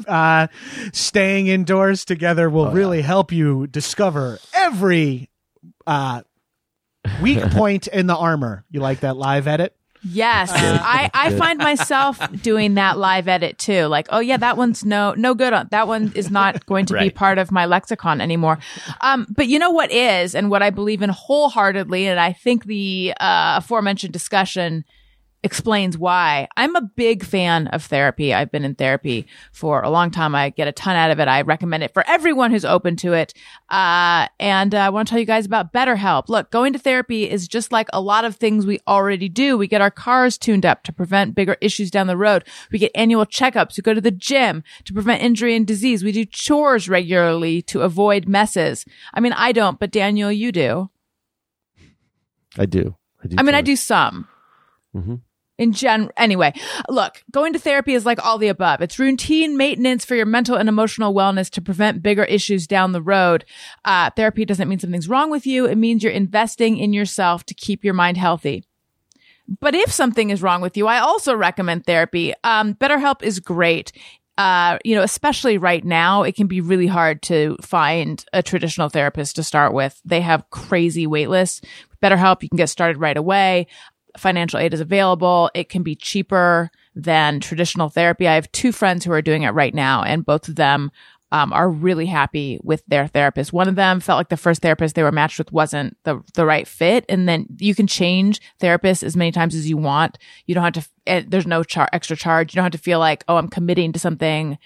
[0.09, 0.47] uh,
[0.93, 5.29] staying indoors together will really help you discover every
[5.87, 6.23] uh,
[7.21, 8.65] weak point in the armor.
[8.71, 9.76] You like that live edit?
[10.09, 13.87] Yes, I, I find myself doing that live edit too.
[13.87, 15.53] Like, oh yeah, that one's no no good.
[15.53, 18.59] On that one is not going to be part of my lexicon anymore.
[19.01, 22.67] Um, but you know what is, and what I believe in wholeheartedly, and I think
[22.67, 24.85] the uh, aforementioned discussion
[25.47, 26.47] explains why.
[26.59, 28.35] I'm a big fan of therapy.
[28.35, 30.35] I've been in therapy for a long time.
[30.35, 31.29] I get a ton out of it.
[31.29, 33.33] I recommend it for everyone who's open to it.
[33.71, 36.29] Uh, and uh, I want to tell you guys about BetterHelp.
[36.29, 39.57] Look, going to therapy is just like a lot of things we already do.
[39.57, 42.45] We get our cars tuned up to prevent bigger issues down the road.
[42.71, 43.79] We get annual checkups.
[43.79, 46.05] We go to the gym to prevent injury and disease.
[46.05, 48.85] We do chores regularly to avoid messes.
[49.15, 50.91] I mean, I don't, but Daniel, you do.
[52.59, 52.97] I do.
[53.23, 53.37] I do.
[53.39, 54.29] I mean, I do some.
[54.95, 55.21] Mhm.
[55.59, 56.53] In gen, anyway,
[56.89, 58.83] look, going to therapy is like all the above.
[58.83, 63.01] It's routine maintenance for your mental and emotional wellness to prevent bigger issues down the
[63.01, 63.47] road.
[63.85, 65.65] Uh, therapy doesn't mean something's wrong with you.
[65.65, 68.65] It means you're investing in yourself to keep your mind healthy.
[69.61, 72.35] But if something is wrong with you, I also recommend therapy.
[72.45, 73.93] Um, BetterHelp is great.
[74.37, 78.91] Uh, you know, especially right now, it can be really hard to find a traditional
[78.91, 79.99] therapist to start with.
[80.05, 81.63] They have crazy wait lists.
[82.03, 83.69] BetterHelp, you can get started right away.
[84.19, 85.51] Financial aid is available.
[85.55, 88.27] It can be cheaper than traditional therapy.
[88.27, 90.91] I have two friends who are doing it right now, and both of them
[91.33, 93.53] um, are really happy with their therapist.
[93.53, 96.47] One of them felt like the first therapist they were matched with wasn't the the
[96.47, 100.19] right fit, and then you can change therapists as many times as you want.
[100.47, 100.91] You don't have to.
[101.07, 102.55] eh, There's no char- extra charge.
[102.55, 104.57] You don't have to feel like, oh, I'm committing to something.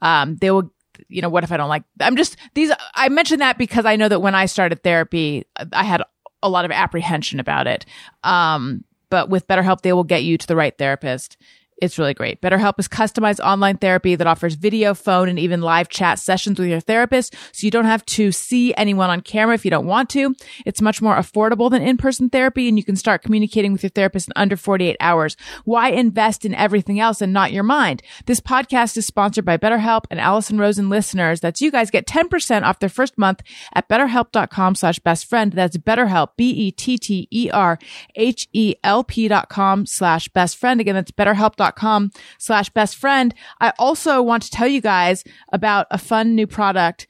[0.00, 0.72] Um, they will.
[1.08, 1.82] You know, what if I don't like?
[2.00, 2.70] I'm just these.
[2.94, 6.02] I mentioned that because I know that when I started therapy, I had
[6.42, 7.86] a lot of apprehension about it.
[8.22, 11.36] Um, but with BetterHelp, they will get you to the right therapist.
[11.82, 12.40] It's really great.
[12.40, 16.68] BetterHelp is customized online therapy that offers video, phone, and even live chat sessions with
[16.68, 17.34] your therapist.
[17.50, 20.32] So you don't have to see anyone on camera if you don't want to.
[20.64, 24.28] It's much more affordable than in-person therapy and you can start communicating with your therapist
[24.28, 25.36] in under 48 hours.
[25.64, 28.00] Why invest in everything else and not your mind?
[28.26, 31.40] This podcast is sponsored by BetterHelp and Allison Rosen listeners.
[31.40, 33.42] That's you guys get 10% off their first month
[33.74, 35.52] at betterhelp.com slash best friend.
[35.52, 37.58] That's BetterHelp, E B-E-T-T-E-R-H-E-L-P
[39.28, 40.80] dot com slash best friend.
[40.80, 41.71] Again, that's betterhelp.com
[42.38, 43.34] slash best friend.
[43.60, 47.06] I also want to tell you guys about a fun new product.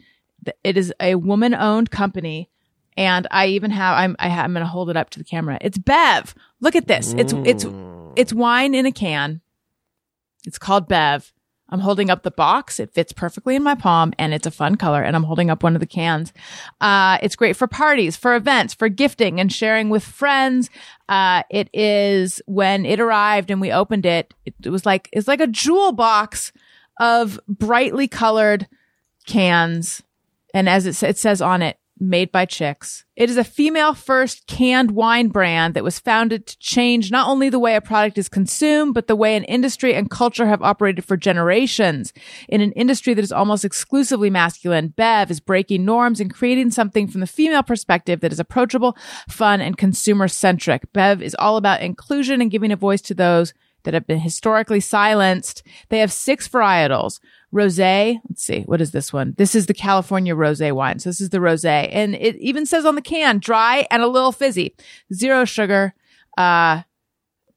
[0.65, 2.49] It is a woman owned company.
[2.97, 5.57] And I even have, I'm, I I'm going to hold it up to the camera.
[5.61, 6.35] It's Bev.
[6.61, 7.15] Look at this.
[7.15, 7.67] It's, it's,
[8.17, 9.41] it's wine in a can.
[10.45, 11.33] It's called Bev.
[11.73, 12.79] I'm holding up the box.
[12.79, 15.03] It fits perfectly in my palm and it's a fun color.
[15.03, 16.33] And I'm holding up one of the cans.
[16.83, 20.69] Uh, it's great for parties, for events, for gifting and sharing with friends.
[21.09, 25.41] Uh, it is when it arrived and we opened it, it, was like, it's like
[25.41, 26.53] a jewel box
[27.01, 28.69] of brightly colored
[29.27, 30.03] cans.
[30.53, 33.05] And as it, it says on it, made by chicks.
[33.17, 37.49] It is a female first canned wine brand that was founded to change not only
[37.49, 41.05] the way a product is consumed, but the way an industry and culture have operated
[41.05, 42.13] for generations.
[42.49, 47.07] In an industry that is almost exclusively masculine, Bev is breaking norms and creating something
[47.07, 48.97] from the female perspective that is approachable,
[49.29, 50.93] fun, and consumer centric.
[50.93, 54.81] Bev is all about inclusion and giving a voice to those that have been historically
[54.81, 55.63] silenced.
[55.89, 57.21] They have six varietals.
[57.55, 58.19] Rosé.
[58.29, 58.63] Let's see.
[58.63, 59.35] What is this one?
[59.37, 60.99] This is the California rosé wine.
[60.99, 61.89] So this is the rosé.
[61.93, 64.75] And it even says on the can, dry and a little fizzy.
[65.13, 65.95] Zero sugar.
[66.39, 66.83] Uh,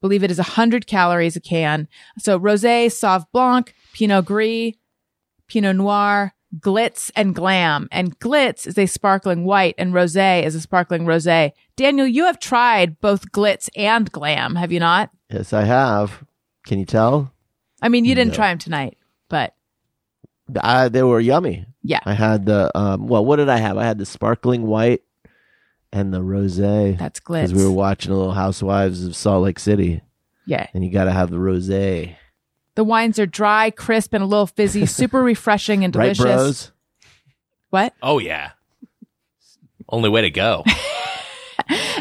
[0.02, 1.88] believe it is a 100 calories a can.
[2.20, 4.74] So rosé, sauv blanc, pinot gris,
[5.48, 7.88] pinot noir, glitz and glam.
[7.92, 11.52] And glitz is a sparkling white and rosé is a sparkling rosé.
[11.78, 15.10] Daniel, you have tried both glitz and glam, have you not?
[15.30, 16.24] Yes, I have.
[16.68, 17.32] Can you tell?
[17.82, 18.36] I mean, you didn't No.
[18.36, 18.98] try them tonight,
[19.30, 19.55] but
[20.56, 21.66] Uh, they were yummy.
[21.82, 23.08] yeah, I had the um.
[23.08, 23.78] Well, what did I have?
[23.78, 25.02] I had the sparkling white
[25.92, 26.98] and the rosé.
[26.98, 27.48] that's glitz.
[27.48, 30.02] Because we were watching a little Housewives of Salt Lake City,
[30.46, 30.68] yeah.
[30.74, 32.16] and you got to have the rosé,
[32.76, 36.20] The wines are dry, crisp, and a little fizzy, super refreshing and delicious.
[36.20, 36.68] right, delicious.
[36.68, 36.72] bros?
[37.70, 37.94] What?
[38.04, 38.52] Oh yeah.
[39.90, 40.64] Only way to go.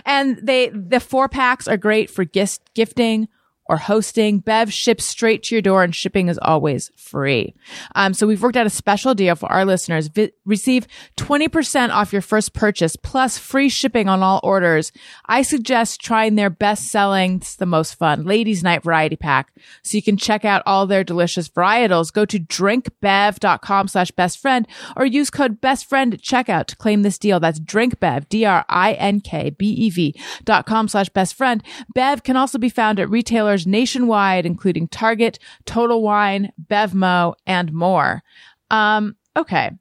[0.06, 3.28] And they the four packs are great for gift gifting
[3.66, 4.38] or hosting.
[4.40, 7.54] Bev ships straight to your door and shipping is always free.
[7.94, 10.10] Um, so we've worked out a special deal for our listeners.
[10.44, 10.86] Receive
[11.16, 14.92] 20% off your first purchase plus free shipping on all orders.
[15.26, 19.52] I suggest trying their best selling, it's the most fun, ladies night variety pack.
[19.82, 22.12] So you can check out all their delicious varietals.
[22.12, 27.02] Go to drinkbev.com slash best friend or use code best friend at checkout to claim
[27.02, 27.40] this deal.
[27.40, 31.62] That's drinkbev, D-R-I-N-K-B-E-V dot com slash best friend.
[31.94, 38.22] Bev can also be found at retailers nationwide, including Target, Total Wine, Bevmo, and more.
[38.70, 39.70] Um, okay.
[39.70, 39.76] they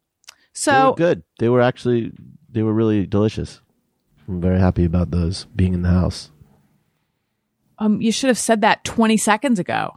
[0.53, 1.23] So were good.
[1.39, 2.11] They were actually
[2.49, 3.59] they were really delicious.
[4.27, 6.29] I'm very happy about those being in the house
[7.79, 9.93] um, you should have said that 20 seconds ago.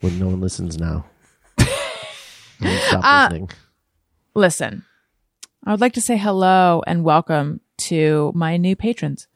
[0.00, 1.06] when no one listens now.
[1.58, 3.50] Stop Uh, listening.
[4.34, 4.84] Listen,
[5.64, 9.28] I would like to say hello and welcome to my new patrons.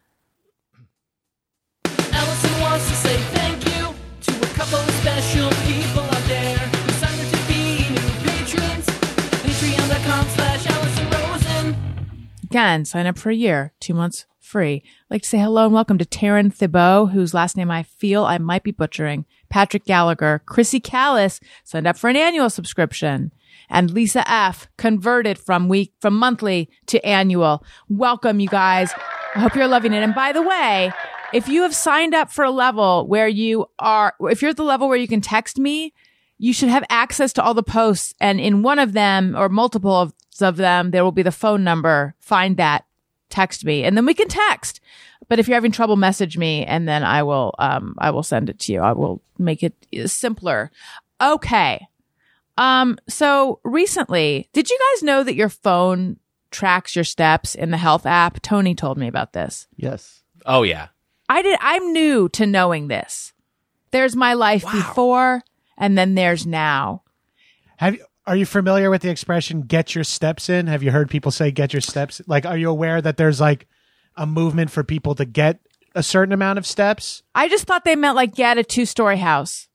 [12.55, 14.77] Again, sign up for a year, two months free.
[14.77, 18.25] I'd like to say hello and welcome to Taryn Thibault, whose last name I feel
[18.25, 23.33] I might be butchering, Patrick Gallagher, Chrissy Callis, signed up for an annual subscription,
[23.69, 27.65] and Lisa F, converted from week, from monthly to annual.
[27.89, 28.93] Welcome, you guys.
[29.35, 30.05] I hope you're loving it.
[30.05, 30.93] And by the way,
[31.33, 34.63] if you have signed up for a level where you are, if you're at the
[34.63, 35.93] level where you can text me,
[36.39, 38.15] you should have access to all the posts.
[38.21, 40.13] And in one of them or multiple of,
[40.43, 42.15] of them, there will be the phone number.
[42.19, 42.85] Find that,
[43.31, 44.81] text me, and then we can text.
[45.29, 48.51] But if you're having trouble, message me, and then I will, um, I will send
[48.51, 48.81] it to you.
[48.81, 49.75] I will make it
[50.07, 50.71] simpler.
[51.21, 51.87] Okay.
[52.59, 56.19] Um, so recently, did you guys know that your phone
[56.51, 58.41] tracks your steps in the health app?
[58.43, 59.67] Tony told me about this.
[59.77, 60.23] Yes.
[60.47, 60.89] Oh yeah.
[61.29, 61.59] I did.
[61.61, 63.33] I'm new to knowing this.
[63.91, 65.43] There's my life before,
[65.79, 67.03] and then there's now.
[67.79, 70.67] Have you, are you familiar with the expression "get your steps in"?
[70.67, 72.21] Have you heard people say "get your steps"?
[72.27, 73.67] Like, are you aware that there's like
[74.17, 75.61] a movement for people to get
[75.95, 77.23] a certain amount of steps?
[77.35, 79.69] I just thought they meant like get a two story house.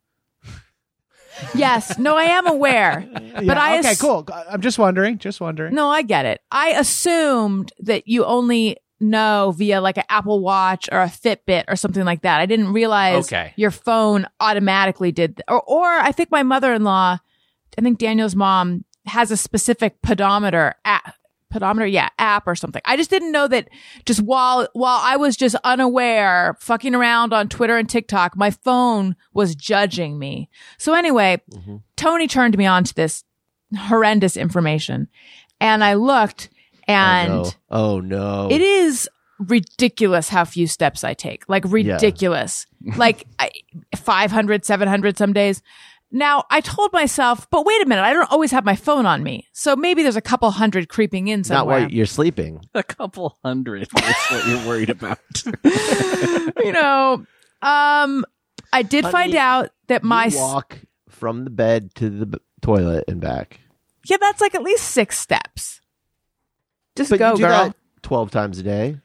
[1.55, 1.97] yes.
[1.97, 3.07] No, I am aware.
[3.39, 4.27] But Yeah, I okay, ass- cool.
[4.49, 5.17] I'm just wondering.
[5.17, 5.73] Just wondering.
[5.73, 6.41] No, I get it.
[6.51, 11.77] I assumed that you only know via like an Apple Watch or a Fitbit or
[11.77, 12.41] something like that.
[12.41, 13.53] I didn't realize Okay.
[13.55, 15.37] your phone automatically did.
[15.37, 17.19] Th- or, or I think my mother in law,
[17.77, 21.15] I think Daniel's mom has a specific pedometer app.
[21.49, 22.81] Pedometer, yeah, app or something.
[22.85, 23.69] I just didn't know that
[24.05, 29.15] just while, while I was just unaware, fucking around on Twitter and TikTok, my phone
[29.33, 30.47] was judging me.
[30.77, 31.77] So anyway, mm-hmm.
[31.95, 33.23] Tony turned me on to this
[33.75, 35.07] horrendous information
[35.59, 36.49] and I looked
[36.87, 37.51] and oh, no.
[37.71, 38.47] oh no.
[38.51, 39.09] it is
[39.39, 41.47] ridiculous how few steps I take.
[41.47, 42.67] Like ridiculous.
[42.95, 43.51] like I,
[43.95, 45.61] 500, 700 some days.
[46.11, 49.21] Now I told myself, but wait a minute, I don't always have my phone on
[49.21, 49.47] me.
[49.53, 51.57] So maybe there's a couple hundred creeping in somewhere.
[51.57, 51.79] Not somewhere.
[51.81, 52.61] while you're sleeping.
[52.73, 55.19] A couple hundred is what you're worried about.
[56.63, 57.25] you know,
[57.61, 58.25] um,
[58.73, 60.79] I did Honey, find out that my, you walk
[61.09, 63.59] from the bed to the b- toilet and back.
[64.05, 65.81] Yeah, that's like at least six steps.
[66.95, 67.65] Just But go, you do girl.
[67.65, 68.97] that twelve times a day.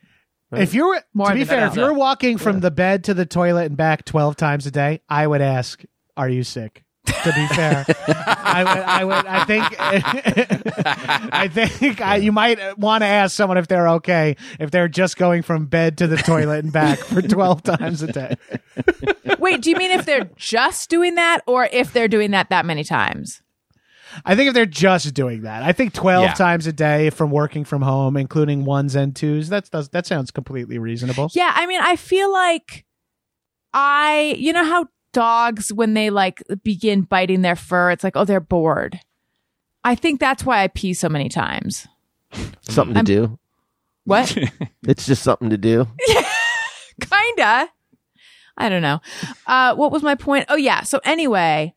[0.53, 3.27] If you were More to be fair, if you're walking from the bed to the
[3.27, 5.83] toilet and back twelve times a day, I would ask,
[6.17, 8.83] "Are you sick?" To be fair, I would.
[8.83, 9.27] I would.
[9.27, 9.65] I think.
[11.33, 15.17] I think I, you might want to ask someone if they're okay if they're just
[15.17, 18.37] going from bed to the toilet and back for twelve times a day.
[19.39, 22.65] Wait, do you mean if they're just doing that or if they're doing that that
[22.65, 23.43] many times?
[24.25, 26.35] I think if they're just doing that, I think twelve Yeah.
[26.35, 30.31] times a day from working from home, including ones and twos, that's does that sounds
[30.31, 31.31] completely reasonable.
[31.35, 32.85] Yeah, I mean, I feel like
[33.73, 38.27] I, you know how dogs, when they like begin biting their fur, it's like, oh,
[38.27, 39.01] they're bored.
[39.83, 41.87] I think that's why I pee so many times.
[42.63, 43.39] Something to I'm- do.
[44.05, 44.37] What?
[44.87, 45.87] It's just something to do.
[47.01, 47.69] Kinda.
[48.57, 49.01] I don't know.
[49.47, 50.45] Uh, what was my point?
[50.49, 50.83] Oh yeah.
[50.83, 51.75] So anyway,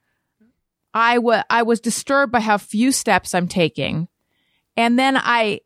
[0.94, 4.10] I wa I was disturbed by how few steps I'm taking,
[4.76, 5.62] and then I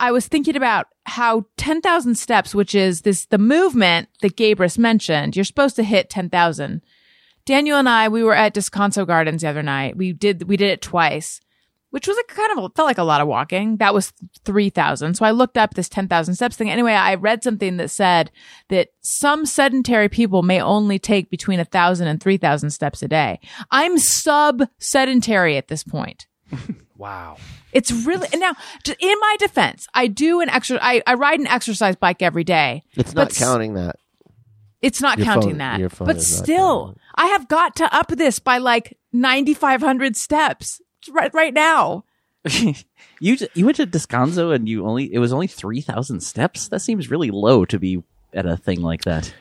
[0.00, 4.76] I was thinking about how ten thousand steps, which is this the movement that Gabrus
[4.78, 6.82] mentioned, you're supposed to hit ten thousand.
[7.44, 9.96] Daniel and I, we were at Descanso Gardens the other night.
[9.96, 11.40] We did we did it twice,
[11.90, 13.78] which was like kind of felt like a lot of walking.
[13.78, 14.12] That was
[14.44, 15.14] three thousand.
[15.14, 16.70] So I looked up this ten thousand steps thing.
[16.70, 18.30] Anyway, I read something that said
[18.68, 23.08] that some sedentary people may only take between a thousand and three thousand steps a
[23.08, 23.40] day.
[23.70, 26.26] I'm sub sedentary at this point.
[27.00, 27.38] Wow.
[27.72, 28.54] It's really now
[28.86, 30.78] in my defense, I do an extra.
[30.82, 32.82] I, I ride an exercise bike every day.
[32.92, 33.96] It's not counting that.
[34.82, 35.78] It's not Your counting phone- that.
[35.80, 41.32] your phone but still, I have got to up this by like 9,500 steps right,
[41.34, 42.04] right now.
[43.20, 46.68] you you went to Descanso and you only it was only three thousand steps.
[46.68, 48.02] That seems really low to be
[48.32, 49.34] at a thing like that.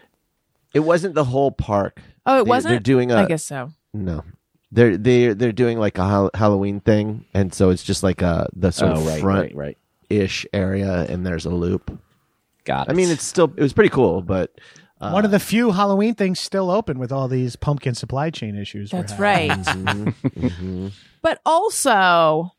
[0.74, 2.02] It wasn't the whole park.
[2.26, 2.72] Oh, it They- wasn't?
[2.74, 3.72] They're doing a I guess so.
[3.94, 4.24] no.
[4.72, 8.48] They're they they're doing like a Hall- Halloween thing, and so it's just like a
[8.54, 9.78] the sort oh of right, front right, right.
[10.10, 11.98] ish area, and there's a loop.
[12.66, 12.92] Got it.
[12.92, 14.52] I mean, it's still it was pretty cool, but
[15.02, 18.56] uh, One of the few Halloween things still open with all these pumpkin supply chain
[18.56, 18.92] issues.
[18.92, 19.24] That's having.
[19.24, 19.50] right.
[19.52, 20.92] mhm, mhm.
[21.22, 22.52] But also,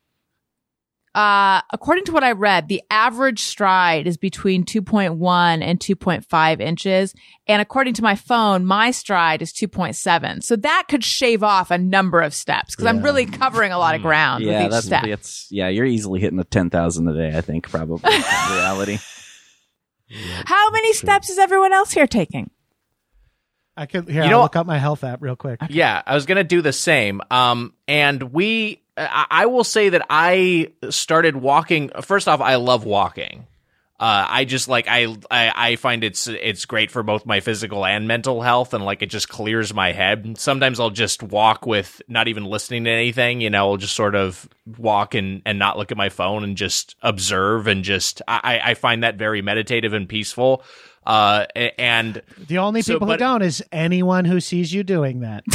[1.13, 7.13] uh, according to what I read, the average stride is between 2.1 and 2.5 inches.
[7.47, 10.41] And according to my phone, my stride is 2.7.
[10.41, 13.95] So that could shave off a number of steps because I'm really covering a lot
[13.95, 15.03] of ground yeah, with each that's step.
[15.05, 15.67] it's yeah.
[15.67, 17.37] You're easily hitting the ten thousand a day.
[17.37, 18.21] I think probably in
[18.51, 18.99] reality.
[20.45, 22.49] How many steps is everyone else here taking?
[23.77, 24.17] I could here.
[24.23, 25.59] You I'll know- look up my health app real quick.
[25.69, 27.21] Yeah, I was gonna do the same.
[27.31, 31.89] Um, and we, I, I will say that I started walking.
[32.01, 33.47] First off, I love walking.
[34.01, 37.85] Uh, I just like I, I I find it's it's great for both my physical
[37.85, 40.39] and mental health, and like it just clears my head.
[40.39, 43.41] Sometimes I'll just walk with not even listening to anything.
[43.41, 46.57] You know, I'll just sort of walk and and not look at my phone and
[46.57, 50.63] just observe and just I I find that very meditative and peaceful.
[51.05, 51.45] Uh,
[51.79, 55.43] and The only So, people who don't is anyone who sees you doing that.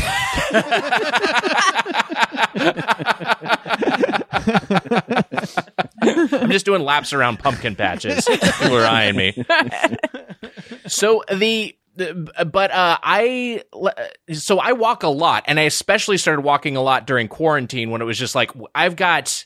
[6.02, 8.26] I'm just doing laps around pumpkin patches.
[8.28, 9.44] Are eyeing me.
[10.86, 11.76] So the,
[12.46, 13.62] but uh, I
[14.32, 18.00] so I walk a lot, and I especially started walking a lot during quarantine when
[18.02, 19.44] it was just like I've got.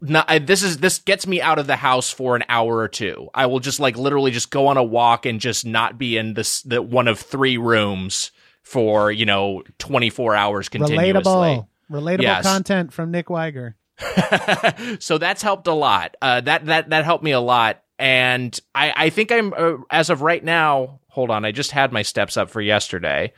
[0.00, 2.86] Not, I, this is this gets me out of the house for an hour or
[2.86, 3.28] two.
[3.34, 6.34] I will just like literally just go on a walk and just not be in
[6.34, 8.30] this the one of three rooms
[8.62, 11.12] for you know 24 hours continuously.
[11.12, 12.44] Relatable, relatable Yes.
[12.44, 13.76] content from Nick Wiger.
[14.98, 16.16] so that's helped a lot.
[16.20, 20.10] Uh, that that that helped me a lot, and I I think I'm uh, as
[20.10, 21.00] of right now.
[21.08, 23.32] Hold on, I just had my steps up for yesterday.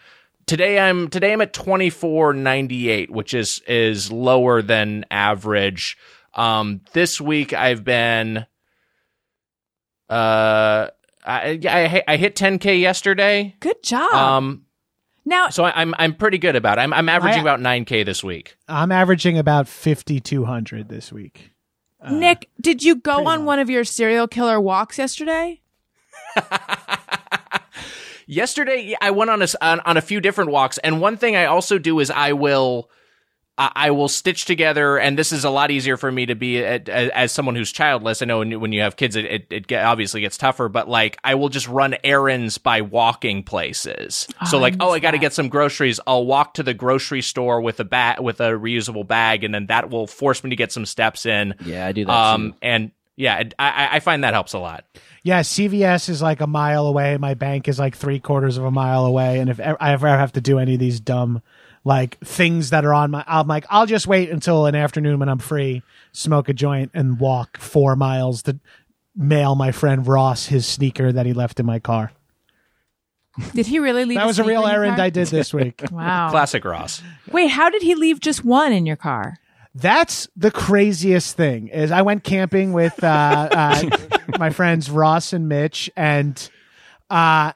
[0.46, 5.96] Today I'm today I'm at twenty four ninety eight, which is is lower than average.
[6.34, 8.46] Um, this week I've been.
[10.08, 10.88] Uh,
[11.24, 13.56] I I, hit- I hit ten k yesterday.
[13.60, 14.12] Good job.
[14.14, 14.63] Um,
[15.24, 16.82] now, so I, I'm I'm pretty good about it.
[16.82, 18.56] I'm I'm averaging I- about nine k this week.
[18.68, 21.50] I'm averaging about 5,200 this week.
[22.00, 23.44] Uh, Nick, did you go on long.
[23.44, 25.60] one of your serial killer walks yesterday?
[28.26, 31.36] Yesterday, I went on a s- on, on a few different walks, and one thing
[31.36, 32.88] I also do is I will.
[33.56, 36.58] I I will stitch together, and this is a lot easier for me to be
[36.64, 38.20] at, as, as someone who's childless.
[38.22, 40.68] I know when, you- when you have kids, it, it, it get, obviously gets tougher,
[40.68, 44.26] but like I will just run errands by walking places.
[44.50, 46.00] so I like, oh, I got to get some groceries.
[46.06, 49.66] I'll walk to the grocery store with a bat with a reusable bag, and then
[49.66, 51.54] that will force me to get some steps in.
[51.64, 52.12] Yeah, I do that.
[52.12, 52.58] Um, too.
[52.62, 54.84] and yeah, I, I- I find that helps a lot.
[55.22, 57.16] Yeah, CVS is like a mile away.
[57.16, 59.38] My bank is like three quarters of a mile away.
[59.38, 61.40] And if I ever have to do any of these dumb
[61.84, 63.24] like things that are on my.
[63.26, 65.82] I'm like, I'll just wait until an afternoon when I'm free,
[66.12, 68.58] smoke a joint, and walk four miles to
[69.14, 72.12] mail my friend Ross his sneaker that he left in my car.
[73.52, 74.18] Did he really leave?
[74.18, 75.02] That was a real sneaker in your errand?
[75.02, 75.82] I did this week.
[75.90, 76.30] Wow.
[76.30, 77.02] Classic Ross.
[77.30, 79.36] Wait, how did he leave just one in your car?
[79.74, 81.68] That's the craziest thing.
[81.68, 83.82] Is I went camping with uh, uh,
[84.38, 86.48] my friends Ross and Mitch, and
[87.10, 87.52] uh,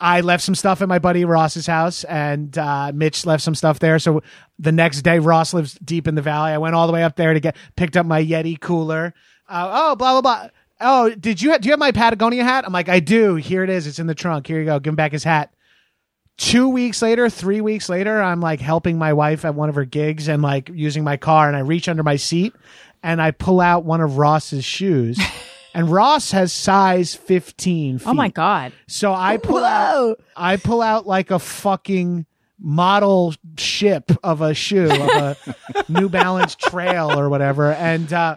[0.00, 3.78] I left some stuff at my buddy Ross's house, and uh, Mitch left some stuff
[3.78, 3.98] there.
[3.98, 4.22] So
[4.58, 6.52] the next day, Ross lives deep in the valley.
[6.52, 9.14] I went all the way up there to get picked up my Yeti cooler.
[9.48, 10.48] Uh, oh, blah blah blah.
[10.80, 12.64] Oh, did you do you have my Patagonia hat?
[12.66, 13.34] I'm like, I do.
[13.34, 13.86] Here it is.
[13.86, 14.46] It's in the trunk.
[14.46, 14.78] Here you go.
[14.78, 15.52] Give him back his hat
[16.40, 19.84] two weeks later, three weeks later, I'm like helping my wife at one of her
[19.84, 22.54] gigs and like using my car, and I reach under my seat
[23.02, 25.20] and I pull out one of Ross's shoes.
[25.74, 28.08] And Ross has size 15 feet.
[28.08, 28.72] Oh my god.
[28.88, 32.26] So I pull out I pull out like a fucking
[32.58, 35.36] model ship of a shoe of a
[35.88, 38.36] New Balance trail or whatever and uh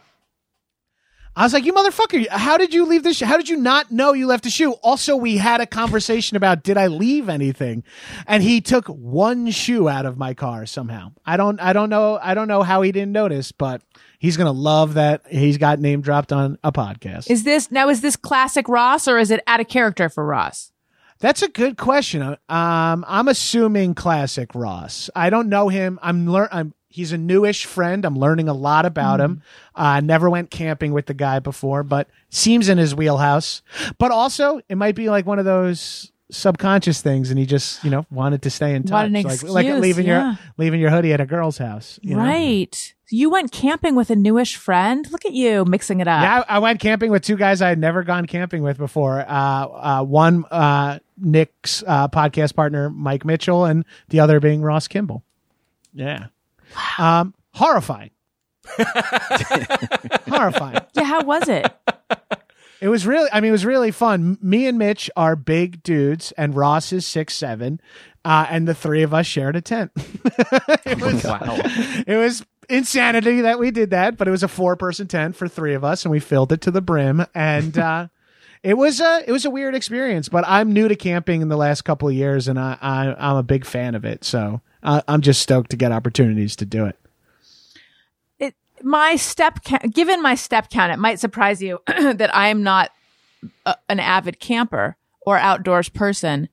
[1.35, 2.27] I was like, "You motherfucker!
[2.27, 3.19] How did you leave this?
[3.19, 6.63] How did you not know you left a shoe?" Also, we had a conversation about
[6.63, 7.83] did I leave anything,
[8.27, 11.11] and he took one shoe out of my car somehow.
[11.25, 13.81] I don't, I don't know, I don't know how he didn't notice, but
[14.19, 17.29] he's gonna love that he's got name dropped on a podcast.
[17.29, 17.89] Is this now?
[17.89, 20.71] Is this classic Ross or is it out of character for Ross?
[21.19, 22.21] That's a good question.
[22.21, 25.09] Um, I'm assuming classic Ross.
[25.15, 25.97] I don't know him.
[26.01, 26.49] I'm learn.
[26.51, 28.05] I'm he's a newish friend.
[28.05, 29.41] I'm learning a lot about him.
[29.73, 33.63] Uh, never went camping with the guy before, but seems in his wheelhouse.
[33.97, 37.89] But also, it might be like one of those subconscious things, and he just you
[37.89, 40.29] know wanted to stay in touch, What an like like leaving yeah.
[40.29, 41.99] your leaving your hoodie at a girl's house.
[42.03, 42.21] you know?
[42.21, 42.93] Right.
[43.09, 45.11] You went camping with a newish friend.
[45.11, 46.21] Look at you mixing it up.
[46.23, 49.19] Yeah, I, I went camping with two guys I had never gone camping with before.
[49.19, 54.87] Uh, uh, one, uh, Nick's uh, podcast partner, Mike Mitchell, and the other being Ross
[54.87, 55.23] Kimball.
[55.93, 56.27] Yeah.
[56.97, 58.11] Um, horrifying.
[60.27, 60.79] horrifying.
[60.93, 61.71] Yeah, how was it?
[62.81, 64.37] It was really, I mean, it was really fun.
[64.41, 67.79] Me and Mitch are big dudes, and Ross is six seven,
[68.25, 69.91] uh, and the three of us shared a tent.
[70.85, 71.59] it was, Wow.
[72.05, 75.47] it was insanity that we did that, but it was a four person tent for
[75.47, 77.25] three of us, and we filled it to the brim.
[77.33, 78.07] And uh,
[78.63, 80.27] it was a it was a weird experience.
[80.27, 83.37] But I'm new to camping in the last couple of years, and I, I I'm
[83.37, 84.25] a big fan of it.
[84.25, 86.99] So uh, I'm just stoked to get opportunities to do it.
[88.39, 89.59] it my step
[89.91, 92.91] given my step count, it might surprise you that I am not
[93.65, 96.49] a, an avid camper or outdoors person.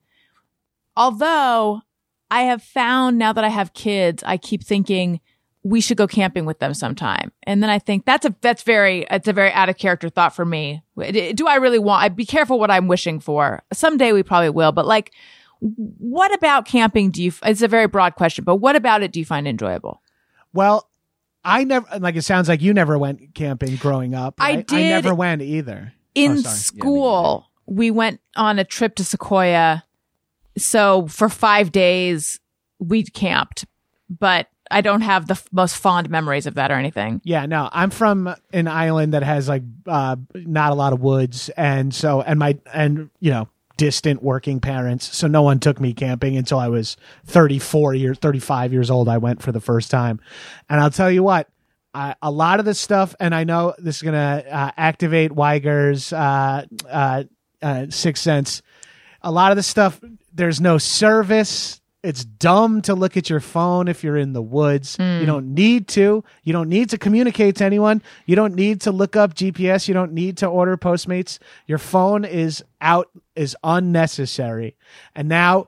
[0.95, 1.81] Although
[2.29, 5.19] I have found now that I have kids, I keep thinking
[5.63, 7.31] we should go camping with them sometime.
[7.43, 10.35] And then I think that's a that's very it's a very out of character thought
[10.35, 10.81] for me.
[10.97, 12.03] Do I really want?
[12.03, 13.61] I'd be careful what I'm wishing for.
[13.73, 15.11] Someday we probably will, but like
[15.61, 19.19] what about camping do you it's a very broad question, but what about it do
[19.19, 20.01] you find enjoyable?
[20.53, 20.89] Well,
[21.45, 24.35] I never like it sounds like you never went camping growing up.
[24.39, 24.57] I right?
[24.71, 25.93] I did- never went either.
[26.15, 29.83] in Oh, school we went on a trip to sequoia
[30.57, 32.39] so for five days
[32.79, 33.65] we camped
[34.09, 37.69] but i don't have the f- most fond memories of that or anything Yeah, no,
[37.71, 42.21] I'm from an island that has like uh, not a lot of woods, and so
[42.21, 43.47] and my and you know
[43.81, 48.73] distant working parents, so no one took me camping until I was 34 years, 35
[48.73, 49.09] years old.
[49.09, 50.21] I went for the first time,
[50.69, 51.49] and I'll tell you what.
[51.91, 56.13] I, a lot of the stuff, and I know this is gonna uh, activate Wiger's
[56.13, 57.23] uh, uh,
[57.59, 58.61] uh, sixth sense.
[59.23, 59.99] A lot of the stuff,
[60.31, 61.80] there's no service.
[62.03, 64.97] It's dumb to look at your phone if you're in the woods.
[64.99, 66.23] You don't need to.
[66.43, 68.01] You don't need to communicate to anyone.
[68.25, 69.87] You don't need to look up GPS.
[69.87, 71.37] You don't need to order Postmates.
[71.67, 74.75] Your phone is out is unnecessary.
[75.15, 75.67] And now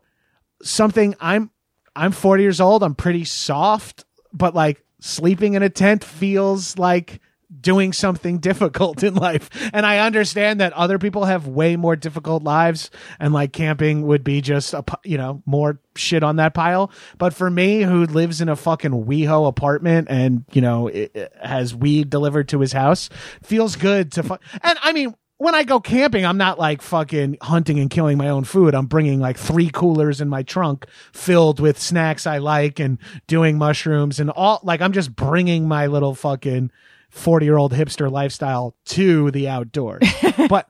[0.63, 1.51] something I'm
[1.95, 2.81] I'm 40 years old.
[2.81, 7.21] I'm pretty soft, but like sleeping in a tent feels like
[7.63, 9.49] doing something difficult in life.
[9.73, 14.23] And I understand that other people have way more difficult lives and like camping would
[14.23, 16.91] be just a you know, more shit on that pile.
[17.17, 21.33] But for me who lives in a fucking WeHo apartment and, you know, it, it
[21.41, 23.09] has weed delivered to his house,
[23.41, 27.37] feels good to fu- And I mean, when I go camping, I'm not like fucking
[27.41, 28.73] hunting and killing my own food.
[28.73, 32.97] I'm bringing like three coolers in my trunk filled with snacks I like and
[33.27, 34.61] doing mushrooms and all.
[34.63, 36.71] Like I'm just bringing my little fucking
[37.13, 40.03] 40 year old hipster lifestyle to the outdoors.
[40.49, 40.69] but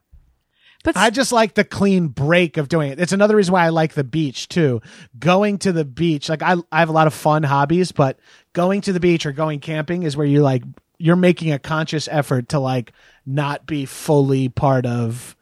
[0.83, 2.99] but I just like the clean break of doing it.
[2.99, 4.81] It's another reason why I like the beach too.
[5.17, 8.19] Going to the beach, like I, I have a lot of fun hobbies, but
[8.51, 10.63] going to the beach or going camping is where you like
[10.97, 12.91] you're making a conscious effort to like
[13.25, 15.37] not be fully part of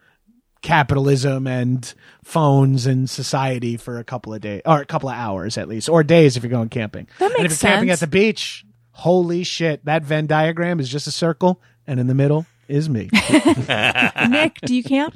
[0.62, 1.92] capitalism and
[2.22, 5.88] phones and society for a couple of days or a couple of hours at least
[5.88, 7.08] or days if you're going camping.
[7.18, 10.88] That makes and if you're camping at the beach, holy shit, that Venn diagram is
[10.88, 13.10] just a circle and in the middle is me.
[14.28, 15.14] Nick, do you camp?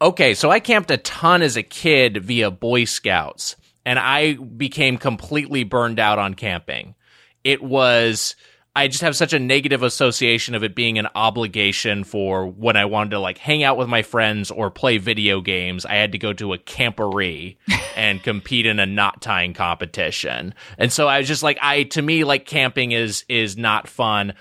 [0.00, 3.56] Okay, so I camped a ton as a kid via Boy Scouts,
[3.86, 6.94] and I became completely burned out on camping.
[7.42, 8.36] It was.
[8.76, 12.86] I just have such a negative association of it being an obligation for when I
[12.86, 15.86] wanted to like hang out with my friends or play video games.
[15.86, 17.56] I had to go to a camporee
[17.96, 20.54] and compete in a knot tying competition.
[20.76, 24.34] And so I was just like, I, to me, like camping is, is not fun.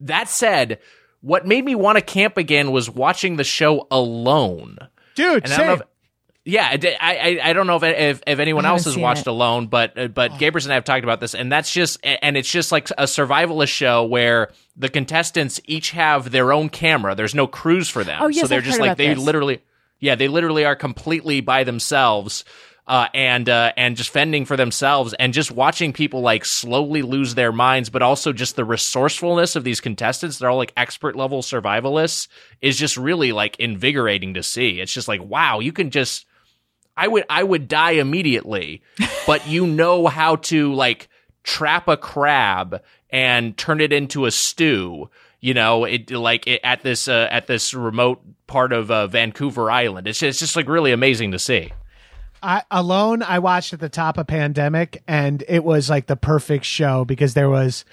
[0.00, 0.78] That said,
[1.22, 4.76] what made me want to camp again was watching the show Alone.
[5.14, 5.84] Dude, And
[6.46, 6.88] I don't know same.
[6.88, 9.28] if, yeah, I, I, I- don't know if, if, if anyone else has watched it.
[9.28, 9.32] Oh.
[9.32, 12.36] Alone, but uh, but Gabrus and I have talked about this, and that's just and
[12.36, 17.14] it's just like a survivalist show where the contestants each have their own camera.
[17.14, 19.18] There's no crews for them, Oh, yes, so they're I've just like they this.
[19.18, 19.60] literally,
[19.98, 22.44] yeah, they literally are completely by themselves.
[22.86, 27.36] Uh, and uh, and just fending for themselves, and just watching people like slowly lose
[27.36, 32.76] their minds, but also just the resourcefulness of these contestants—they're all like expert level survivalists—is
[32.76, 34.80] just really like invigorating to see.
[34.80, 36.26] It's just like, wow, you can just
[37.00, 38.82] I would I would die immediately,
[39.26, 41.08] but you know how to like
[41.42, 45.08] trap a crab and turn it into a stew.
[45.40, 49.70] You know, it like it, at this uh, at this remote part of uh, Vancouver
[49.70, 50.06] Island.
[50.08, 51.72] It's just, it's just like really amazing to see.
[52.42, 56.64] I, alone i watched at the top of pandemic and it was like the perfect
[56.64, 57.84] show because there was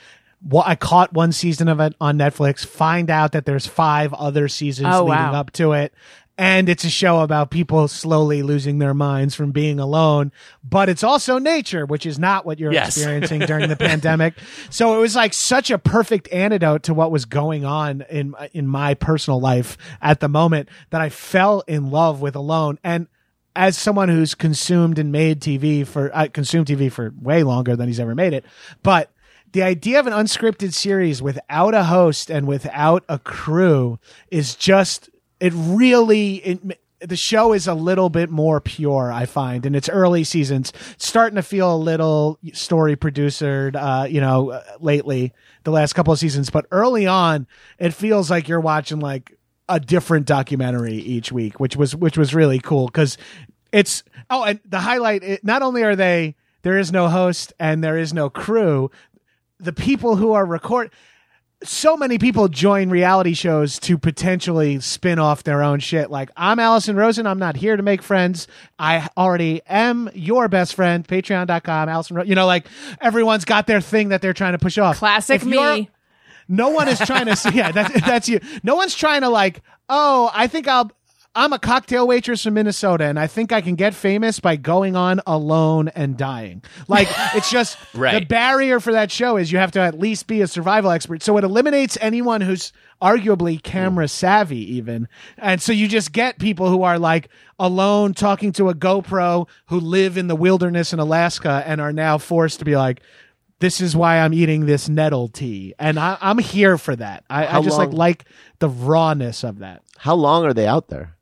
[0.41, 2.66] well, I caught one season of it on Netflix.
[2.66, 5.34] Find out that there's five other seasons Oh, leading wow.
[5.34, 5.93] up to it,
[6.38, 10.31] and it's a show about people slowly losing their minds from being alone.
[10.63, 12.95] But it's also nature, which is not what you're Yes.
[12.97, 14.35] experiencing during the pandemic.
[14.69, 18.67] So it was like such a perfect antidote to what was going on in in
[18.67, 23.07] my personal life at the moment that I fell in love with Alone and
[23.55, 27.88] as someone who's consumed and made TV for uh, consumed TV for way longer than
[27.88, 28.45] he's ever made it,
[28.83, 29.11] but
[29.53, 33.97] the idea of an unscripted series without a host and without a crew
[34.29, 35.09] is just
[35.39, 39.89] it really it, the show is a little bit more pure i find in its
[39.89, 45.33] early seasons starting to feel a little story producered uh you know uh, lately
[45.63, 49.38] the last couple of seasons but early on it feels like you're watching like
[49.69, 53.17] a different documentary each week which was which was really cool because
[53.71, 57.83] it's oh and the highlight it, not only are they there is no host and
[57.83, 58.89] there is no crew
[59.59, 60.91] the people who are record
[61.64, 66.12] so many people join reality shows to potentially spin off their own shit.
[66.12, 67.26] Like, I'm Allison Rosen.
[67.26, 68.47] I'm not here to make friends.
[68.78, 71.08] I already am your best friend.
[71.08, 72.30] Patreon.com, Allison Rosen.
[72.30, 72.68] You know, like,
[73.01, 74.97] everyone's got their thing that they're trying to push off.
[74.99, 75.89] Classic If me.
[76.47, 77.49] no one is trying to see.
[77.55, 80.89] yeah that's that's you no one's trying to like oh i think i'll
[81.38, 84.95] i'm a cocktail waitress from minnesota and i think i can get famous by going
[84.95, 89.71] on alone and dying like it's just the barrier for that show is you have
[89.71, 94.09] to at least be a survival expert so it eliminates anyone who's arguably camera mm.
[94.09, 95.07] savvy even
[95.38, 97.29] and so you just get people who are like
[97.59, 102.17] alone talking to a gopro who live in the wilderness in alaska and are now
[102.17, 103.01] forced to be like
[103.59, 107.23] this is why I'm eating this nettle tea, and I, I'm here for that.
[107.29, 108.25] I, I just like like
[108.59, 109.81] the rawness of that.
[109.97, 111.16] How long are they out there?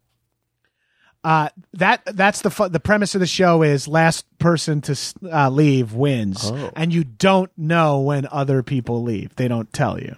[1.26, 4.96] Uh, that that's the fu- the premise of the show is last person to
[5.34, 6.70] uh, leave wins, Oh.
[6.76, 9.36] and you don't know when other people leave.
[9.36, 10.16] They don't tell you.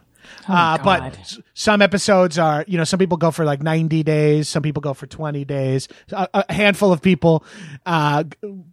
[0.50, 1.18] uh, but God.
[1.22, 4.80] s- some episodes are, you know, some people go for like 90 days, some people
[4.80, 5.88] go for 20 days.
[6.12, 7.44] A, a handful of people
[7.84, 8.26] uh,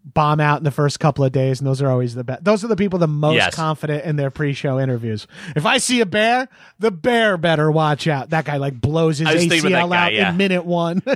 [0.05, 2.44] bomb out in the first couple of days, and those are always the best.
[2.44, 3.55] Those are the people the most Yes.
[3.55, 5.27] confident in their pre-show interviews.
[5.56, 6.47] If I see a bear,
[6.78, 8.31] the bear better watch out.
[8.31, 10.31] That guy like blows his I was thinking about ACL guy, out yeah.
[10.31, 11.02] in minute one.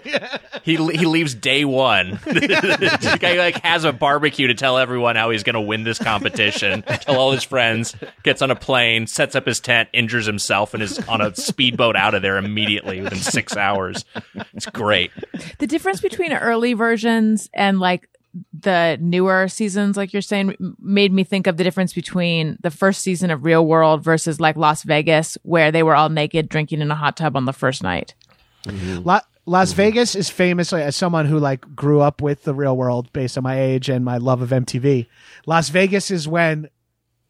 [0.64, 2.10] He he leaves day one.
[2.24, 5.98] the guy like has a barbecue to tell everyone how he's going to win this
[5.98, 6.82] competition.
[6.82, 7.94] tell all his friends.
[8.22, 11.96] Gets on a plane, sets up his tent, injures himself, and is on a speedboat
[11.96, 14.04] out of there immediately within six hours.
[14.54, 15.10] It's great.
[15.58, 18.08] The difference between early versions and like
[18.52, 23.00] the newer seasons, like you're saying, made me think of the difference between the first
[23.00, 26.92] season of Real World versus like Las Vegas, where they were all naked drinking in
[26.92, 28.14] a hot tub on the first night.
[28.64, 29.02] Mm-hmm.
[29.02, 29.76] La- Las mm-hmm.
[29.78, 33.36] Vegas is famous like, as someone who like grew up with the real world based
[33.36, 35.08] on my age and my love of MTV.
[35.46, 36.68] Las Vegas is when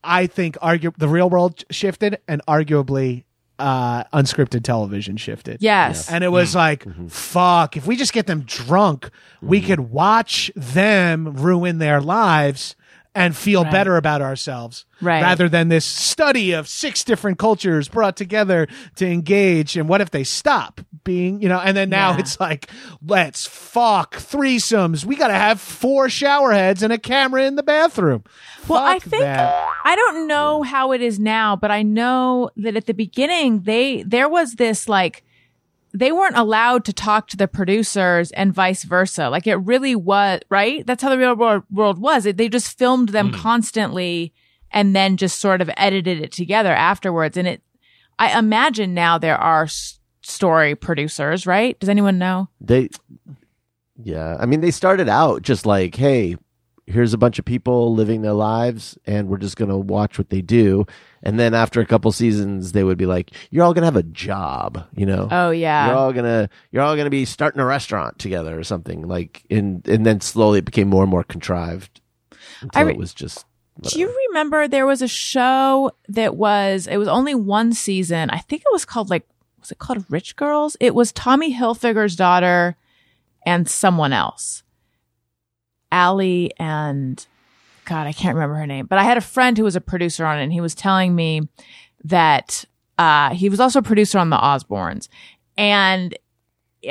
[0.04, 3.24] I think argue the real world shifted and arguably
[3.58, 5.58] uh unscripted television shifted.
[5.60, 6.10] Yes.
[6.10, 9.10] And it was like, fuck, if we just get them drunk,
[9.42, 12.76] we could watch them ruin their lives
[13.18, 13.72] and feel Right.
[13.72, 14.84] better about ourselves.
[15.00, 15.20] Right.
[15.22, 18.66] Rather than this study of six different cultures brought together
[18.96, 19.76] to engage.
[19.76, 22.18] And what if they stop being, you know, and then now Yeah.
[22.18, 22.70] it's like,
[23.04, 25.04] let's fuck threesomes.
[25.04, 28.24] We got to have four shower heads and a camera in the bathroom.
[28.66, 29.68] Well, I think that.
[29.84, 34.02] I don't know how it is now, but I know that at the beginning they
[34.06, 35.24] there was this like
[35.98, 39.28] they weren't allowed to talk to the producers and vice versa.
[39.28, 40.86] Like it really was right.
[40.86, 42.24] That's how the real world, world was.
[42.24, 43.34] It, they just filmed them hmm.
[43.34, 44.32] constantly
[44.70, 47.36] and then just sort of edited it together afterwards.
[47.36, 47.62] And it,
[48.18, 51.78] I imagine now there are s- story producers, right?
[51.80, 52.48] Does anyone know?
[52.60, 52.90] They,
[54.00, 54.36] yeah.
[54.38, 56.36] I mean, they started out just like, hey,
[56.86, 60.42] here's a bunch of people living their lives, and we're just gonna watch what they
[60.42, 60.86] do.
[61.22, 64.02] And then after a couple seasons, they would be like, you're all gonna have a
[64.02, 65.28] job, you know.
[65.30, 65.88] Oh yeah.
[65.88, 69.86] You're all gonna you're all gonna be starting a restaurant together or something like, and
[69.88, 72.00] and then slowly it became more and more contrived
[72.60, 73.44] until re- it was just.
[73.80, 78.28] Do you remember there was a show that was it was only one season.
[78.30, 79.26] I think it was called like
[79.60, 80.76] was it called Rich Girls?
[80.80, 82.76] It was Tommy Hilfiger's daughter
[83.46, 84.62] and someone else.
[85.90, 87.24] Allie and
[87.88, 88.84] God, I can't remember her name.
[88.84, 91.14] But I had a friend who was a producer on it and he was telling
[91.14, 91.48] me
[92.04, 92.64] that
[92.98, 95.08] uh he was also a producer on the Osbournes.
[95.56, 96.16] And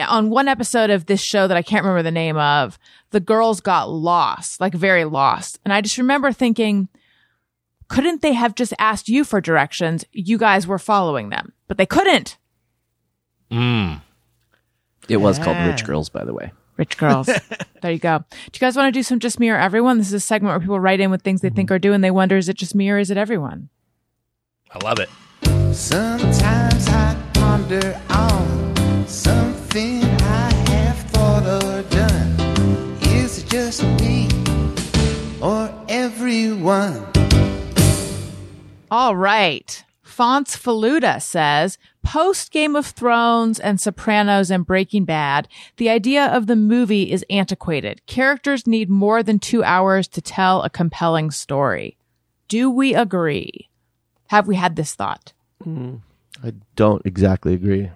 [0.07, 2.79] on one episode of this show that I can't remember the name of,
[3.11, 5.59] the girls got lost, like very lost.
[5.63, 6.89] And I just remember thinking,
[7.87, 10.03] couldn't they have just asked you for directions?
[10.11, 12.37] You guys were following them, but they couldn't.
[13.51, 14.01] Mm.
[15.07, 16.51] It was called Rich Girls, by the way.
[16.77, 17.27] Rich girls.
[17.81, 18.19] there you go.
[18.29, 19.97] Do you guys want to do some just me or everyone?
[19.97, 22.03] This is a segment where people write in with things they think are due and
[22.03, 23.69] they wonder, is it just me or is it everyone?
[24.71, 25.09] I love it.
[25.75, 32.97] Sometimes I ponder on something I have thought or done.
[33.01, 34.29] Is it just me
[35.41, 37.05] or everyone?
[38.91, 39.83] All right.
[40.17, 46.47] Fonts Faluda says, post Game of Thrones and Sopranos and Breaking Bad, the idea of
[46.47, 48.01] the movie is antiquated.
[48.07, 51.97] Characters need more than two hours to tell a compelling story.
[52.47, 53.69] Do we agree?
[54.29, 55.33] Have we had this thought?
[55.63, 55.97] Hmm.
[56.43, 57.91] I don't exactly agree.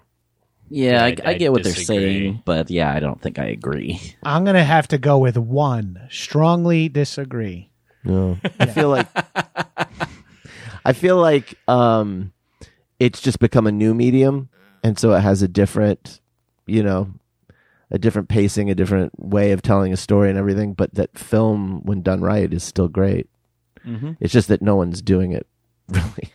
[0.70, 3.46] Yeah, I, I- I, I get what they're saying, but yeah, I don't think I
[3.46, 4.00] agree.
[4.22, 5.98] I'm going to have to go with one.
[6.08, 7.72] Strongly disagree.
[8.04, 9.08] No, I feel like
[10.84, 12.32] I feel like um,
[12.98, 14.48] it's just become a new medium,
[14.82, 16.20] and so it has a different,
[16.66, 17.10] you know,
[17.90, 20.74] a different pacing, a different way of telling a story and everything.
[20.74, 23.28] But that film, when done right, is still great.
[23.86, 24.12] Mm-hmm.
[24.20, 25.46] It's just that no one's doing it
[25.88, 26.32] really.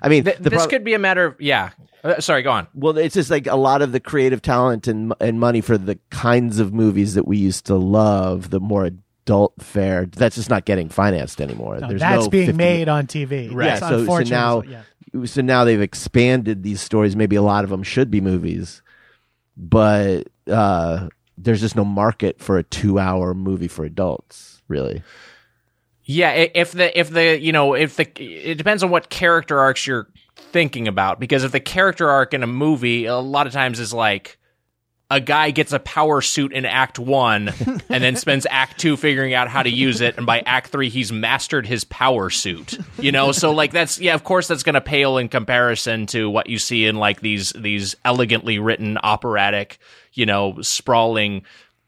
[0.00, 1.70] I mean, Th- this prob- could be a matter of yeah.
[2.04, 2.68] Uh, sorry, go on.
[2.72, 5.98] well, it's just like a lot of the creative talent and and money for the
[6.10, 8.90] kinds of movies that we used to love, the more
[9.26, 10.06] adult fare.
[10.06, 11.78] That's just not getting financed anymore.
[11.80, 13.52] No, There's that's no being 50 made on TV.
[13.52, 13.80] Right.
[13.80, 14.82] That's So- so now- yeah.
[15.24, 17.16] so now they've expanded these stories.
[17.16, 18.82] Maybe a lot of them should be movies,
[19.56, 24.62] but uh, there's just no market for a two-hour movie for adults.
[24.68, 25.02] Really,
[26.04, 29.86] Yeah, if the if the you know if the it depends on what character arcs
[29.86, 33.78] you're thinking about because if the character arc in a movie a lot of times
[33.80, 34.38] is like
[35.10, 37.48] a guy gets a power suit in act 1
[37.88, 40.88] and then spends act 2 figuring out how to use it and by act 3
[40.88, 44.74] he's mastered his power suit you know so like that's yeah of course that's going
[44.74, 49.78] to pale in comparison to what you see in like these these elegantly written operatic
[50.12, 51.42] you know sprawling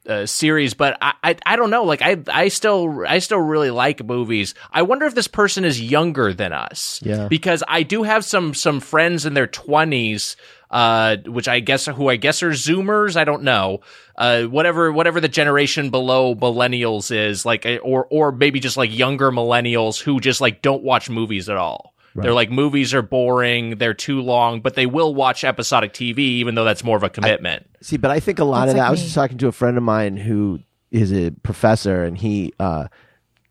[0.08, 1.84] uh, series, but I, I I don't know.
[1.84, 4.54] Like I I still I still really like movies.
[4.72, 7.00] I wonder if this person is younger than us.
[7.04, 7.28] Yeah.
[7.28, 10.36] Because I do have some some friends in their twenties,
[10.70, 13.16] uh, which I guess who I guess are Zoomers.
[13.16, 13.80] I don't know.
[14.16, 18.96] Uh, whatever whatever the generation below millennials is like, uh, or or maybe just like
[18.96, 21.94] younger millennials who just like don't watch movies at all.
[22.14, 26.56] They're like movies are boring, they're too long, but they will watch episodic TV, even
[26.56, 27.64] though that's more of a commitment.
[27.80, 28.82] see, but I think a lot That's of that.
[28.82, 30.58] like I was just talking to a friend of mine who
[30.90, 32.88] is a professor, and he uh,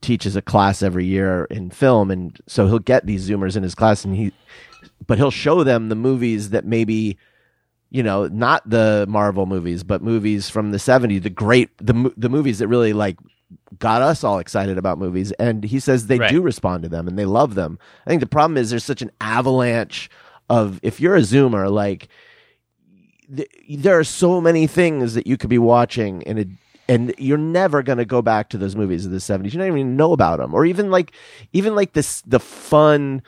[0.02, 3.74] teaches a class every year in film, and so he'll get these Zoomers in his
[3.74, 4.34] class, and he,
[5.06, 7.18] but he'll show them the movies that maybe
[7.90, 12.28] you know, not the Marvel movies, but movies from the 70s, the great the the
[12.28, 13.18] movies that really like
[13.80, 16.30] got us all excited about movies and he says they Right.
[16.30, 17.80] do respond to them and they love them.
[18.06, 20.10] I think the problem is there's such an avalanche
[20.50, 22.10] of if you're a zoomer like
[23.34, 26.48] th- there are so many things that you could be watching and it
[26.90, 29.52] and you're never going to go back to those movies of the 70s.
[29.54, 31.12] You don't even know about them or even like
[31.54, 33.22] even like this the fun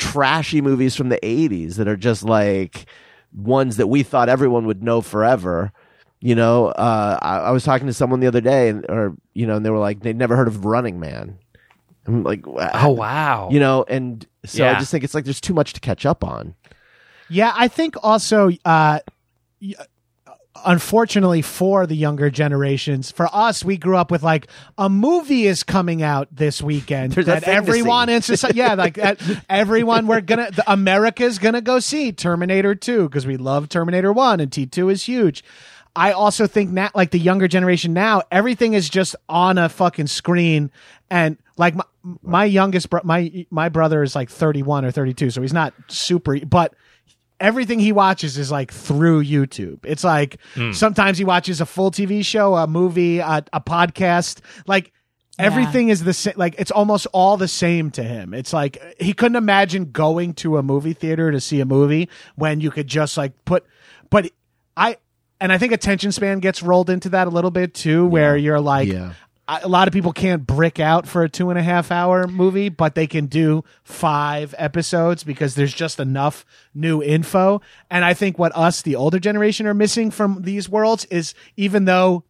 [0.00, 2.86] trashy movies from the 80s that are just like
[3.32, 5.70] ones that we thought everyone would know forever.
[6.20, 9.46] You know, uh, I, I was talking to someone the other day, and, or you
[9.46, 11.38] know, and they were like, they'd never heard of Running Man.
[12.06, 13.48] I'm like, Oh wow.
[13.52, 16.24] you know, and so I just think it's like there's too much to catch up
[16.24, 16.54] on.
[17.28, 18.98] Yeah, I think also uh,
[19.62, 19.74] y-
[20.64, 25.62] unfortunately for the younger generations, for us, we grew up with like a movie is
[25.62, 30.50] coming out this weekend There's that everyone in society, yeah, like that, everyone we're gonna,
[30.50, 35.04] the, America's gonna go see Terminator 2 because we love Terminator 1 and T2 is
[35.04, 35.44] huge.
[35.94, 40.06] I also think now, like the younger generation now, everything is just on a fucking
[40.06, 40.70] screen,
[41.10, 41.84] and like my,
[42.22, 45.52] my youngest, bro- my my brother is like thirty one or thirty two, so he's
[45.52, 46.74] not super, but
[47.40, 49.80] everything he watches is like through YouTube.
[49.84, 50.72] It's like hmm.
[50.72, 54.92] sometimes he watches a full TV show, a movie, a, a podcast, like.
[55.38, 56.34] Everything is the same.
[56.36, 58.34] Like it's almost all the same to him.
[58.34, 62.60] It's like he couldn't imagine going to a movie theater to see a movie when
[62.60, 63.64] you could just like put.
[64.10, 64.30] But
[64.76, 64.98] I
[65.40, 68.60] and I think attention span gets rolled into that a little bit too, where you're
[68.60, 69.14] like, Yeah.
[69.62, 72.68] A lot of people can't brick out for a two and a half hour movie,
[72.68, 77.60] but they can do five episodes because there's just enough new info.
[77.90, 81.84] And I think what us, the older generation, are missing from these worlds is even
[81.84, 82.24] though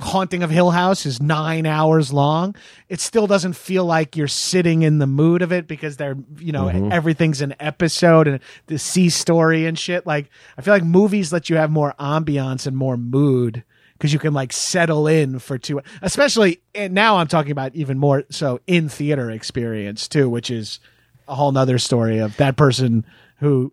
[0.00, 2.56] Haunting of Hill House is nine hours long,
[2.88, 6.50] it still doesn't feel like you're sitting in the mood of it because they're, you
[6.50, 6.90] know, mm-hmm.
[6.90, 10.04] everything's an episode and the sea story and shit.
[10.04, 10.28] Like,
[10.58, 13.62] I feel like movies let you have more ambiance and more mood
[13.94, 17.98] because you can like settle in for two, especially, and now I'm talking about even
[17.98, 20.80] more so in theater experience too, which is
[21.26, 23.06] a whole nother story of that person
[23.38, 23.72] who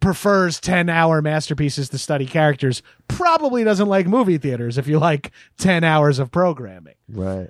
[0.00, 5.30] prefers 10 hour masterpieces to study characters probably doesn't like movie theaters if you like
[5.58, 6.94] 10 hours of programming.
[7.08, 7.48] Right.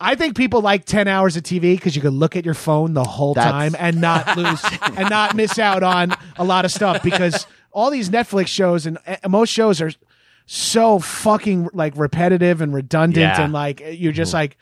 [0.00, 2.94] I think people like 10 hours of TV because you can look at your phone
[2.94, 4.64] the whole That's- time and not lose
[4.96, 8.98] and not miss out on a lot of stuff because all these Netflix shows and
[9.28, 9.92] most shows are
[10.52, 13.40] so fucking like repetitive and redundant Yeah.
[13.40, 14.38] and like you're just mm-hmm.
[14.38, 14.56] like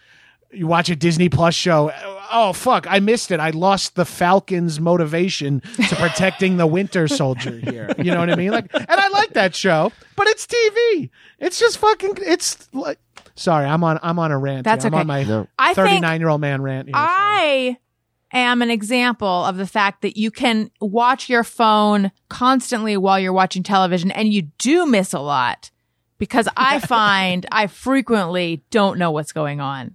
[0.53, 1.91] you watch a Disney Plus show.
[2.31, 2.87] Oh fuck!
[2.89, 3.41] I missed it.
[3.41, 7.95] I lost the Falcons' motivation to protecting the Winter Soldier here.
[7.97, 8.51] You know what I mean?
[8.51, 11.11] Like, and I like that show, but it's TV.
[11.39, 12.19] It's just fucking.
[12.21, 12.99] It's like.
[13.35, 13.99] Sorry, I'm on.
[14.03, 14.65] I'm on a rant.
[14.65, 14.89] That's here.
[14.89, 15.01] I'm okay.
[15.01, 15.49] on my No.
[15.59, 16.89] I think 39 year old man rant.
[16.89, 17.07] Here, sorry.
[17.07, 17.79] I
[18.33, 23.33] am an example of the fact that you can watch your phone constantly while you're
[23.33, 25.71] watching television and you do miss a lot
[26.19, 29.95] because I find I frequently don't know what's going on.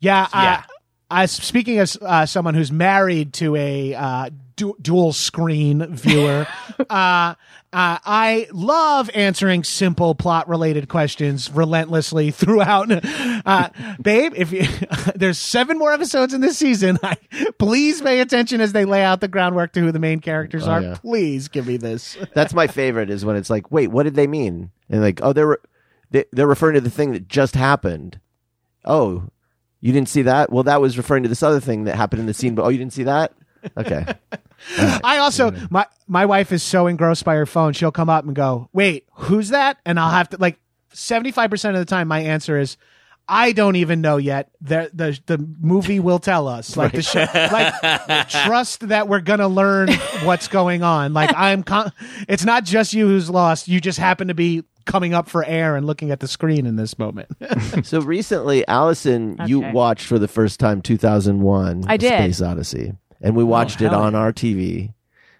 [0.00, 0.62] Yeah, Yeah.
[0.68, 0.72] Uh,
[1.12, 6.46] I speaking as uh, someone who's married to a uh, du- dual screen viewer,
[6.90, 7.34] uh,
[7.72, 12.90] uh, I love answering simple plot related questions relentlessly throughout.
[13.46, 13.70] Uh,
[14.02, 14.64] babe, if you,
[15.14, 17.16] there's seven more episodes in this season, I,
[17.58, 20.72] please pay attention as they lay out the groundwork to who the main characters Oh,
[20.72, 20.82] are.
[20.82, 20.96] yeah.
[21.00, 22.18] Please give me this.
[22.34, 24.70] That's my favorite is when it's like, wait, what did they mean?
[24.90, 25.56] And like, oh, they're
[26.10, 28.20] they, they're referring to the thing that just happened.
[28.84, 29.24] Oh,
[29.80, 30.52] you didn't see that?
[30.52, 32.54] Well, that was referring to this other thing that happened in the scene.
[32.54, 33.32] But oh, you didn't see that?
[33.76, 34.04] Okay.
[34.78, 38.34] I also my my wife is so engrossed by her phone, she'll come up and
[38.34, 40.58] go, "Wait, who's that?" And I'll have to like
[40.92, 42.76] seventy five percent of the time, my answer is.
[43.32, 44.50] I don't even know yet.
[44.60, 46.76] The the the movie will tell us.
[46.80, 49.88] Like the show, like trust that we're gonna learn
[50.24, 51.12] what's going on.
[51.12, 51.92] Like I'm, con-
[52.28, 53.68] it's not just you who's lost.
[53.68, 56.74] You just happen to be coming up for air and looking at the screen in
[56.74, 57.28] this moment.
[57.84, 62.08] so recently, Allison, you watched for the first time 2001 I did.
[62.08, 62.94] Space Odyssey.
[63.20, 64.94] And we watched it hell on our TV.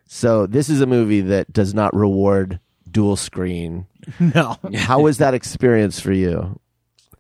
[0.07, 3.87] So this is a movie that does not reward dual screen.
[4.21, 6.59] no, How was that experience for you?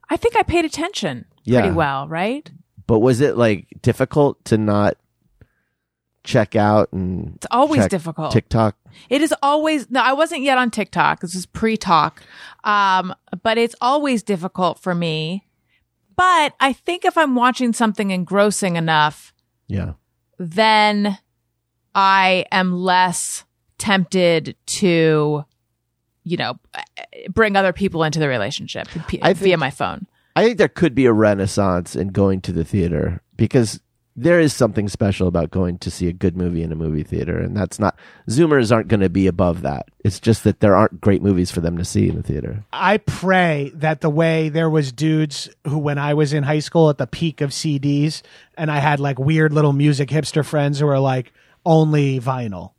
[0.08, 1.60] I think I paid attention Yeah.
[1.60, 2.50] pretty well, right?
[2.86, 4.96] But was it like difficult to not
[6.24, 8.32] check out and It's always check difficult.
[8.32, 8.76] TikTok?
[9.08, 10.00] It is always no.
[10.00, 11.20] I wasn't yet on TikTok.
[11.20, 12.22] This is pre-talk,
[12.64, 15.46] um, but it's always difficult for me.
[16.16, 19.32] But I think if I'm watching something engrossing enough,
[19.68, 19.92] Yeah.
[20.40, 21.18] Then
[21.94, 23.44] I am less
[23.76, 25.44] tempted to,
[26.24, 26.58] you know,
[27.28, 30.06] bring other people into the relationship p- I via my phone.
[30.34, 33.80] I think there could be a renaissance in going to the theater because
[34.22, 37.38] there is something special about going to see a good movie in a movie theater.
[37.38, 37.98] And that's not,
[38.28, 39.88] Zoomers aren't going to be above that.
[40.04, 42.64] It's just that there aren't great movies for them to see in the theater.
[42.72, 46.90] I pray that the way there was dudes who, when I was in high school
[46.90, 48.20] at the peak of CDs,
[48.58, 51.32] and I had like weird little music hipster friends who were like
[51.64, 52.72] only vinyl,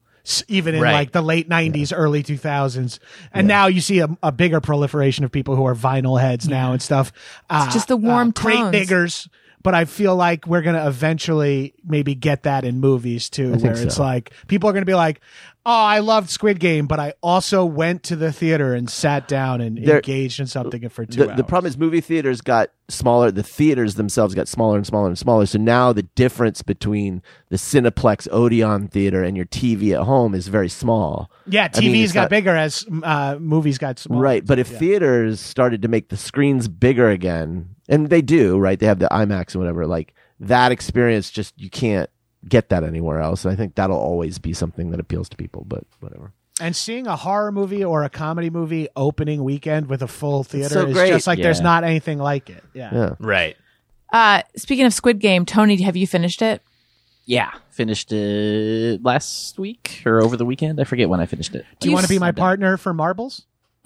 [0.47, 0.93] even in Right.
[0.93, 2.99] like the late '90s, early 2000s,
[3.33, 6.71] and now you see a, a bigger proliferation of people who are vinyl heads now
[6.73, 7.11] and stuff.
[7.49, 9.27] Uh, just the warm uh, crate diggers.
[9.63, 13.99] But I feel like we're gonna eventually maybe get that in movies too, where it's
[13.99, 15.21] like people are gonna be like,
[15.63, 19.61] Oh, I loved Squid Game, but I also went to the theater and sat down
[19.61, 21.37] and engaged in something for two The, hours.
[21.37, 23.29] the problem is movie theaters got smaller.
[23.29, 25.45] The theaters themselves got smaller and smaller and smaller.
[25.45, 30.47] So now the difference between the Cineplex Odeon theater and your TV at home is
[30.47, 31.29] very small.
[31.45, 34.19] yeah, I mean, TVs got not- bigger as uh, movies got smaller.
[34.19, 38.79] Right, but if theaters started to make the screens bigger again, and they do, right?
[38.79, 39.85] They have the IMAX and whatever.
[39.85, 42.09] Like that experience, just you can't
[42.47, 43.45] get that anywhere else.
[43.45, 45.65] And I think that'll always be something that appeals to people.
[45.67, 46.31] But whatever.
[46.59, 50.69] And seeing a horror movie or a comedy movie opening weekend with a full theater
[50.69, 51.09] so is great.
[51.09, 52.63] just like there's not anything like it.
[52.73, 52.89] Yeah.
[52.93, 53.15] Yeah.
[53.19, 53.57] Right.
[54.11, 56.61] Uh, speaking of Squid Game, Tony, have you finished it?
[57.25, 60.81] Yeah, finished it last week or over the weekend.
[60.81, 61.65] I forget when I finished it.
[61.79, 63.45] Do you want to be my partner for marbles?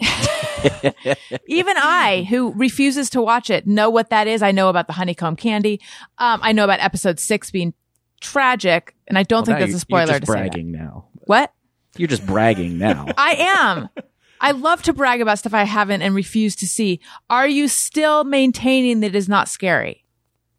[1.46, 4.42] Even I, who refuses to watch it, know what that is.
[4.42, 5.80] I know about the honeycomb candy.
[6.18, 7.74] Um, I know about episode six being
[8.20, 10.50] tragic, and I don't Well, think that's a spoiler You're just to say that.
[10.52, 11.06] bragging now.
[11.26, 11.52] What?
[11.96, 13.06] You're just bragging now.
[13.16, 13.88] I am.
[14.40, 17.00] I love to brag about stuff I haven't and refuse to see.
[17.30, 20.04] Are you still maintaining that it is not scary?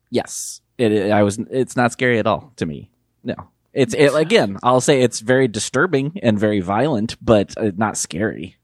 [0.10, 1.38] yes, it, it- I was.
[1.52, 2.90] It's not scary at all to me.
[3.24, 3.36] No,
[3.74, 4.58] it's it, again.
[4.64, 8.57] I'll say it's very disturbing and very violent, but uh, not scary.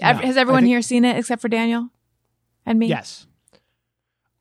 [0.00, 1.90] Ev- No, Has everyone think- here seen it except for Daniel
[2.66, 2.86] and me?
[2.86, 3.26] Yes.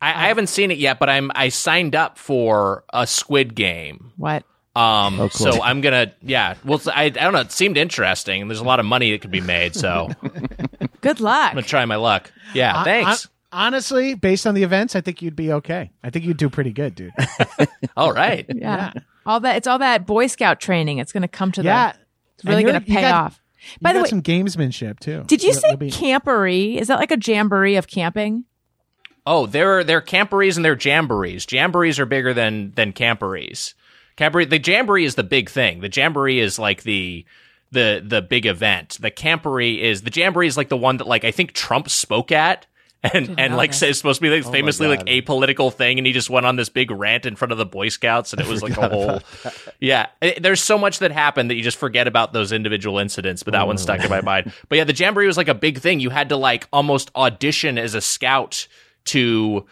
[0.01, 4.11] I, I haven't seen it yet, but I'm I signed up for a Squid Game.
[4.17, 4.43] What?
[4.75, 5.53] Um, Oh, cool.
[5.53, 6.53] so I'm gonna, yeah.
[6.63, 7.39] Well, I, I don't know.
[7.39, 8.47] It seemed interesting.
[8.47, 10.09] There's a lot of money that could be made, so
[11.01, 11.49] good luck.
[11.49, 12.31] I'm gonna try my luck.
[12.53, 13.23] Yeah, Hon- thanks.
[13.23, 15.89] hon- honestly, based on the events, I think you'd be okay.
[16.03, 17.11] I think you'd do pretty good, dude.
[17.97, 18.45] All right.
[18.53, 18.93] Yeah.
[19.25, 19.55] All that.
[19.57, 20.99] It's all that Boy Scout training.
[20.99, 21.93] It's going to come to yeah.
[21.93, 21.99] the.
[22.35, 23.41] It's really going to pay got- off.
[23.73, 25.23] You By the got way, some gamesmanship too.
[25.27, 26.77] did you You'll- say you'll be- camporee?
[26.77, 28.45] Is that like a jamboree of camping?
[29.25, 31.45] Oh, there are there are camporees and there are jamborees.
[31.45, 33.75] Jamborees are bigger than than camperies.
[34.17, 35.81] Camporee, the jamboree is the big thing.
[35.81, 37.25] The jamboree is like the
[37.71, 38.97] the the big event.
[39.01, 42.31] The camporee is the jamboree is like the one that like I think Trump spoke
[42.31, 42.65] at.
[43.13, 43.79] And and like this.
[43.79, 46.67] says supposed to be like famously like apolitical thing, and he just went on this
[46.67, 49.19] big rant in front of the Boy Scouts, and it was like a whole,
[49.79, 50.07] yeah.
[50.19, 53.51] It- there's so much that happened that you just forget about those individual incidents, but
[53.51, 54.51] that one stuck in my mind.
[54.67, 55.99] But yeah, the jamboree was like a big thing.
[55.99, 58.67] You had to like almost audition as a scout
[59.05, 59.65] to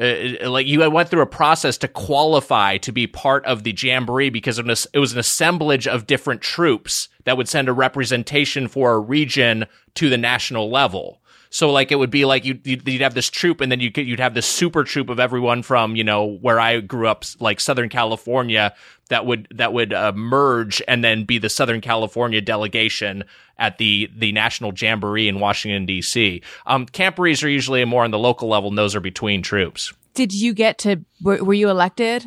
[0.00, 4.30] uh, like you went through a process to qualify to be part of the jamboree
[4.30, 8.68] because of this, it was an assemblage of different troops that would send a representation
[8.68, 11.19] for a region to the national level.
[11.52, 13.90] So like it would be like you'd, you'd you'd have this troop and then you
[13.90, 17.24] could, you'd have this super troop of everyone from you know where I grew up
[17.40, 18.72] like Southern California
[19.08, 23.24] that would that would uh, merge and then be the Southern California delegation
[23.58, 26.40] at the the national jamboree in Washington D.C.
[26.66, 29.92] Um, camporees are usually more on the local level, and those are between troops.
[30.14, 31.04] Did you get to?
[31.20, 32.24] Were, were you elected?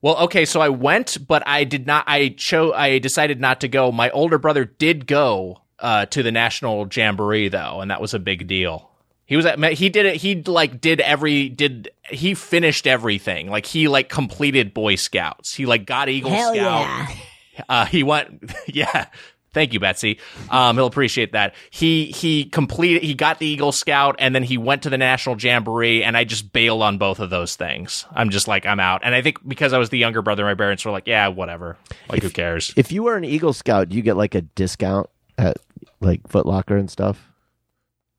[0.00, 2.04] Well, okay, so I went, but I did not.
[2.06, 2.72] I chose.
[2.76, 3.90] I decided not to go.
[3.90, 8.18] My older brother did go uh, to the national jamboree though, and that was a
[8.18, 8.90] big deal.
[9.28, 9.58] He was at.
[9.74, 10.16] He did it.
[10.16, 11.90] He like did every did.
[12.08, 13.50] He finished everything.
[13.50, 15.54] Like he like completed Boy Scouts.
[15.54, 16.80] He like got Eagle Hell Scout.
[16.82, 17.08] yeah.
[17.68, 19.06] Uh, he went, yeah.
[19.52, 20.20] Thank you, Betsy.
[20.48, 21.56] Um, he'll appreciate that.
[21.70, 23.02] He he completed.
[23.02, 26.04] He got the Eagle Scout, and then he went to the National Jamboree.
[26.04, 28.06] And I just bailed on both of those things.
[28.12, 29.00] I'm just like, I'm out.
[29.02, 31.76] And I think because I was the younger brother, my parents were like, yeah, whatever.
[32.08, 32.72] Like, who cares?
[32.76, 35.56] If you were an Eagle Scout, do you get like a discount at
[36.00, 37.30] like Foot Locker and stuff?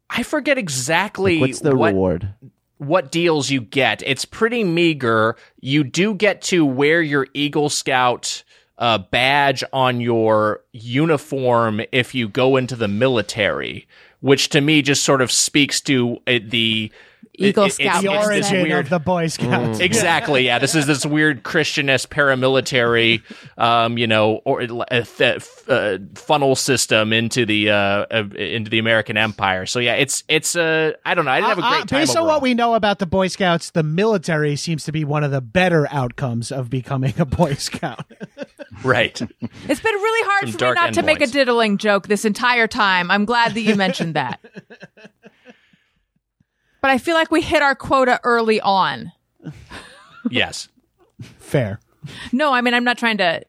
[0.09, 2.33] I forget exactly Like, what's the what reward?
[2.77, 4.01] what deals you get.
[4.05, 5.35] It's pretty meager.
[5.59, 8.43] You do get to wear your Eagle Scout
[8.77, 13.87] uh, badge on your uniform if you go into the military,
[14.21, 16.91] which to me just sort of speaks to uh, the
[17.33, 18.35] Eagle it- it- Scout it's- the it's Outfit.
[18.37, 19.79] this origin weird- of the Boy Scouts.
[19.79, 20.45] Exactly.
[20.45, 20.59] Yeah.
[20.59, 23.21] This is this weird Christianist paramilitary,
[23.57, 27.75] um, you know, or uh, th- uh, funnel system into the uh,
[28.11, 29.65] uh, into the American Empire.
[29.65, 31.31] So yeah, it's it's uh, I don't know.
[31.31, 31.99] I didn't have a Uh, great uh, time.
[32.01, 35.23] based on what we know about the Boy Scouts, the military seems to be one
[35.23, 38.05] of the better outcomes of becoming a Boy Scout.
[38.83, 39.21] right.
[39.69, 42.67] It's been really hard Some for me not to make a diddling joke this entire
[42.67, 43.11] time.
[43.11, 44.39] I'm glad that you mentioned that.
[46.81, 49.11] But I feel like we hit our quota early on.
[50.29, 50.67] yes.
[51.37, 51.79] Fair.
[52.31, 53.43] No, I mean I'm not trying to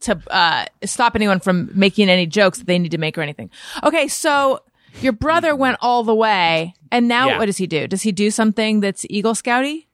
[0.00, 3.50] to uh, stop anyone from making any jokes that they need to make or anything.
[3.82, 4.60] Okay, so
[5.00, 7.38] your brother went all the way, and now Yeah.
[7.38, 7.86] what does he do?
[7.88, 9.86] Does he do something that's Eagle Scouty?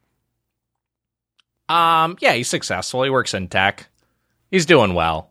[1.68, 2.18] Um.
[2.20, 3.02] Yeah, he's successful.
[3.04, 3.88] He works in tech.
[4.50, 5.30] He's doing well.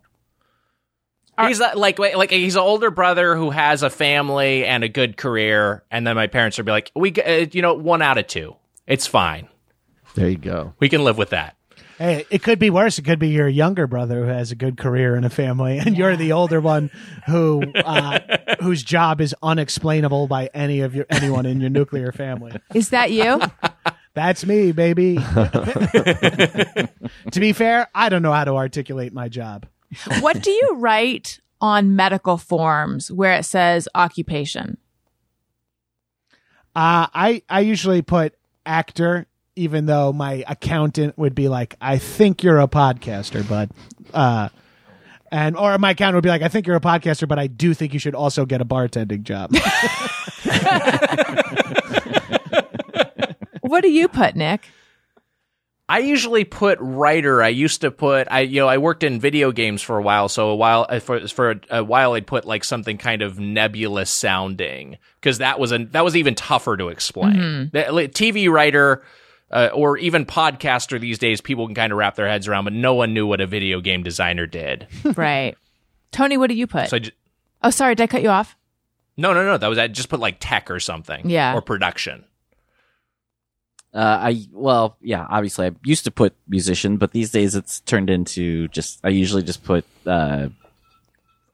[1.42, 5.18] Are- he's like like he's an older brother who has a family and a good
[5.18, 8.28] career, and then my parents would be like, "We, uh, you know, one out of
[8.28, 8.56] two.
[8.88, 9.48] It's fine.
[10.16, 10.74] There you go.
[10.80, 11.56] We can live with that."
[11.98, 12.98] Hey, it could be worse.
[12.98, 15.96] It could be your younger brother who has a good career and a family, and
[15.96, 16.90] you're the older one
[17.28, 18.20] who uh,
[18.62, 22.54] whose job is unexplainable by any of your anyone in your nuclear family.
[22.74, 23.40] Is that you?
[24.16, 25.16] That's me, baby.
[25.18, 26.90] to
[27.36, 29.68] be fair, I don't know how to articulate my job.
[30.20, 34.78] What do you write on medical forms where it says occupation?
[36.76, 38.34] Uh, I I usually put
[38.66, 43.72] actor, even though my accountant would be like, "I think you're a podcaster, bud,"
[44.14, 44.50] uh,
[45.32, 47.74] and or my accountant would be like, "I think you're a podcaster, but I do
[47.74, 49.54] think you should also get a bartending job."
[53.72, 54.68] What do you put, Nick?
[55.92, 57.44] I usually put writer.
[57.44, 60.30] I used to put I you know I worked in video games for a while,
[60.30, 64.18] so a while uh, for for a while I'd put like something kind of nebulous
[64.18, 67.70] sounding because that was a that was even tougher to explain.
[67.74, 69.04] The- like, TV writer
[69.52, 72.72] uh, or even podcaster these days, people can kind of wrap their heads around, but
[72.72, 74.88] no one knew what a video game designer did.
[75.18, 75.58] right.
[76.14, 76.88] Tony, what do you put?
[76.88, 77.02] So I
[77.64, 78.56] oh, sorry, did I cut you off?
[79.18, 81.54] no, no, no, that was I just put like tech or something, Yeah.
[81.54, 82.24] or production.
[83.94, 85.26] Uh, I well, yeah.
[85.30, 89.00] Obviously, I used to put musician, but these days it's turned into just.
[89.04, 89.86] I usually just put.
[90.06, 90.50] Uh,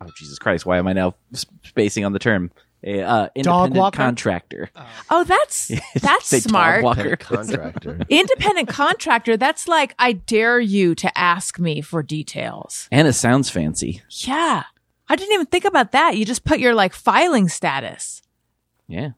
[0.01, 0.65] oh Jesus Christ!
[0.65, 1.15] Why am I now
[1.63, 2.51] spacing on the term?
[2.83, 3.97] A uh, independent walker?
[3.97, 4.69] contractor.
[5.09, 6.83] Oh, that's that's smart.
[6.83, 7.15] walker.
[7.15, 7.99] contractor.
[8.09, 9.35] Independent contractor.
[9.35, 12.87] That's like I dare you to ask me for details.
[12.91, 14.03] and it sounds fancy.
[14.09, 14.63] Yeah.
[15.09, 16.17] I didn't even think about that.
[16.17, 18.21] You just put your like filing status.
[18.87, 19.11] Yeah.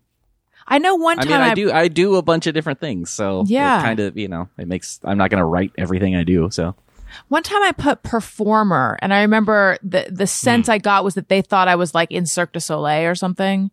[0.70, 1.28] I know one time.
[1.28, 1.72] I time mean, I do.
[1.72, 3.82] I do a bunch of different things, so Yeah.
[3.82, 5.00] kind of you know, it makes.
[5.04, 6.50] I'm not going to write everything I do.
[6.52, 6.76] So
[7.28, 10.74] One time I put performer and I remember the the sense Hmm.
[10.74, 13.72] I got was that they thought I was like in Cirque du Soleil or something.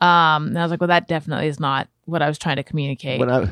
[0.00, 2.64] Um and I was like, well that definitely is not what I was trying to
[2.64, 3.20] communicate.
[3.20, 3.48] when I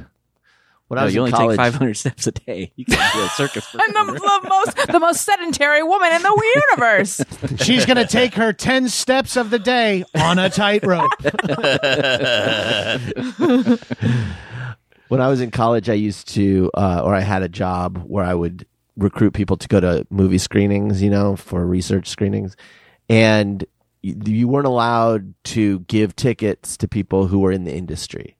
[0.91, 2.73] when I was you in only college, take 500 steps a day.
[2.75, 3.65] You can do a circus.
[3.79, 7.21] I'm the, the most the most sedentary woman in the universe.
[7.65, 11.13] She's gonna take her ten steps of the day on a tightrope.
[15.07, 18.25] when I was in college, I used to, uh, or I had a job where
[18.25, 22.57] I would recruit people to go to movie screenings, you know, for research screenings,
[23.09, 23.65] and
[24.03, 28.37] you, you weren't allowed to give tickets to people who were in the industry,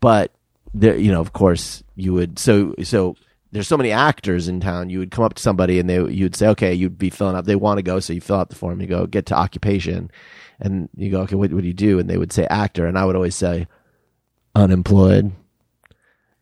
[0.00, 0.32] but
[0.74, 2.38] there, you know, of course, you would.
[2.38, 3.16] So, so
[3.52, 4.90] there's so many actors in town.
[4.90, 7.44] You would come up to somebody and they, you'd say, okay, you'd be filling out.
[7.46, 8.80] They want to go, so you fill out the form.
[8.80, 10.10] You go get to occupation,
[10.60, 11.98] and you go, okay, what, what do you do?
[11.98, 13.66] And they would say actor, and I would always say
[14.54, 15.32] unemployed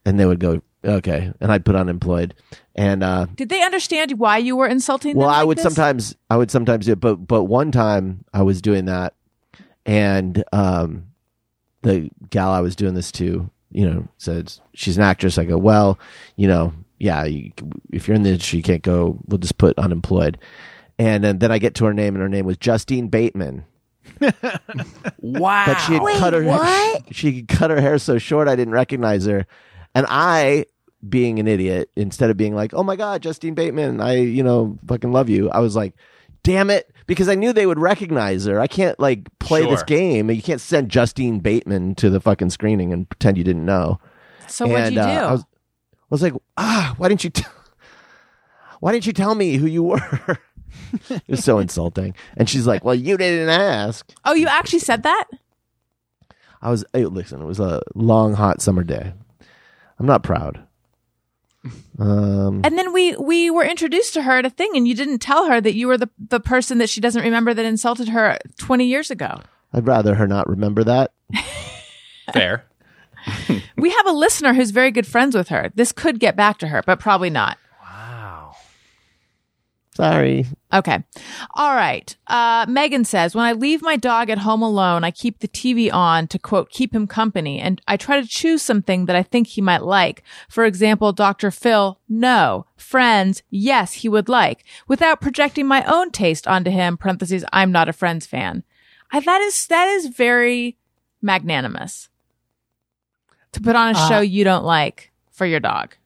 [0.04, 2.34] and they would go okay and i'd put unemployed
[2.74, 5.20] and uh Did they understand why you were insulting them?
[5.20, 5.62] well i would this?
[5.62, 9.14] sometimes i would sometimes do it but but one time i was doing that
[9.84, 11.08] and um
[11.82, 15.58] the gal i was doing this to you know said she's an actress i go
[15.58, 15.98] well
[16.36, 17.52] you know yeah you,
[17.92, 20.38] if you're in the industry you can't go we'll just put unemployed
[20.98, 23.64] and, then then i get to her name and her name was justine bateman
[25.20, 25.66] Wow.
[25.66, 27.02] but she had cut her what?
[27.14, 29.46] she cut her hair so short I didn't recognize her.
[29.94, 30.66] And I,
[31.06, 34.78] being an idiot, instead of being like, "Oh my god, Justine Bateman, I you know
[34.86, 35.94] fucking love you," I was like,
[36.42, 38.60] "Damn it!" Because I knew they would recognize her.
[38.60, 40.30] I can't like play this game.
[40.30, 43.98] You can't send Justine Bateman to the fucking screening and pretend you didn't know.
[44.46, 45.08] So what'd and, you do?
[45.08, 47.30] uh, I was, I was like, ah, why didn't you?
[47.30, 47.44] T-
[48.80, 50.38] why didn't you tell me who you were?
[51.10, 52.14] it was so insulting.
[52.36, 55.24] And she's like, "Well, you didn't ask." oh, you actually said that?
[56.60, 57.40] I was hey, listen.
[57.40, 59.14] It was a long, hot summer day.
[59.98, 60.62] I'm not proud.
[61.98, 65.18] Um, And then we we were introduced to her at a thing, and you didn't
[65.18, 68.38] tell her that you were the the person that she doesn't remember that insulted her
[68.58, 69.40] twenty years ago.
[69.72, 71.12] I'd rather her not remember that.
[72.32, 72.64] Fair.
[73.76, 75.70] We have a listener who's very good friends with her.
[75.74, 77.58] This could get back to her, but probably not.
[79.98, 80.46] Sorry.
[80.72, 81.02] Okay.
[81.56, 82.16] All right.
[82.28, 85.92] Uh, Megan says, when I leave my dog at home alone, I keep the TV
[85.92, 87.58] on to quote, keep him company.
[87.58, 90.22] And I try to choose something that I think he might like.
[90.48, 91.50] For example, Dr.
[91.50, 92.64] Phil, no.
[92.76, 96.96] Friends, yes, he would like without projecting my own taste onto him.
[96.96, 98.62] Parentheses, I'm not a Friends fan.
[99.10, 100.76] I, that is, that is very
[101.20, 102.08] magnanimous
[103.50, 105.96] to put on a Uh, show you don't like for your dog.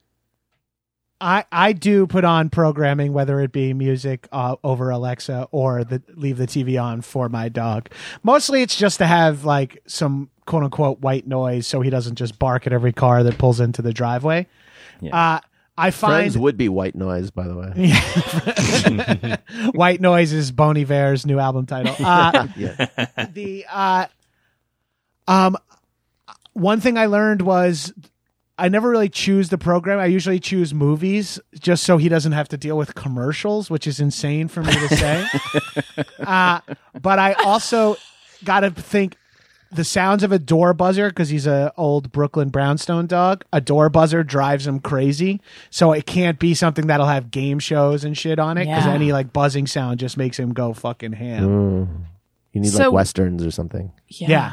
[1.22, 6.02] I, I do put on programming, whether it be music uh, over Alexa or the
[6.16, 7.88] leave the TV on for my dog.
[8.24, 12.38] Mostly, it's just to have like some quote unquote white noise, so he doesn't just
[12.40, 14.48] bark at every car that pulls into the driveway.
[15.12, 15.38] Uh,
[15.78, 19.38] I Friends find would be white noise, by the way.
[19.72, 21.94] white noise is Bon Iver's new album title.
[21.98, 22.86] Uh, Yeah.
[23.32, 24.06] the uh,
[25.28, 25.56] um,
[26.52, 27.92] one thing I learned was
[28.58, 29.98] I never really choose the program.
[29.98, 33.98] I usually choose movies just so he doesn't have to deal with commercials, which is
[33.98, 35.26] insane for me to say.
[36.20, 36.60] uh,
[37.00, 37.96] but I also
[38.44, 39.16] got to think
[39.72, 43.42] the sounds of a door buzzer because he's a old Brooklyn brownstone dog.
[43.54, 48.04] A door buzzer drives him crazy, so it can't be something that'll have game shows
[48.04, 48.92] and shit on it because Yeah.
[48.92, 51.48] any like buzzing sound just makes him go fucking ham.
[51.48, 51.88] Mm.
[52.52, 53.92] You need So- like westerns or something.
[54.08, 54.28] Yeah.
[54.28, 54.52] Yeah.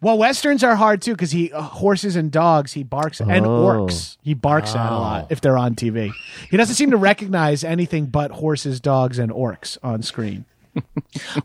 [0.00, 3.64] Well, westerns are hard too because he uh, horses and dogs he barks and Oh.
[3.66, 6.10] orcs he barks at a lot if they're on TV.
[6.50, 10.44] He doesn't seem to recognize anything but horses, dogs, and orcs on screen.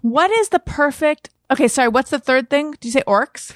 [0.02, 1.30] What is the perfect?
[1.52, 1.88] Okay, sorry.
[1.88, 2.72] What's the third thing?
[2.80, 3.52] Do you say orcs?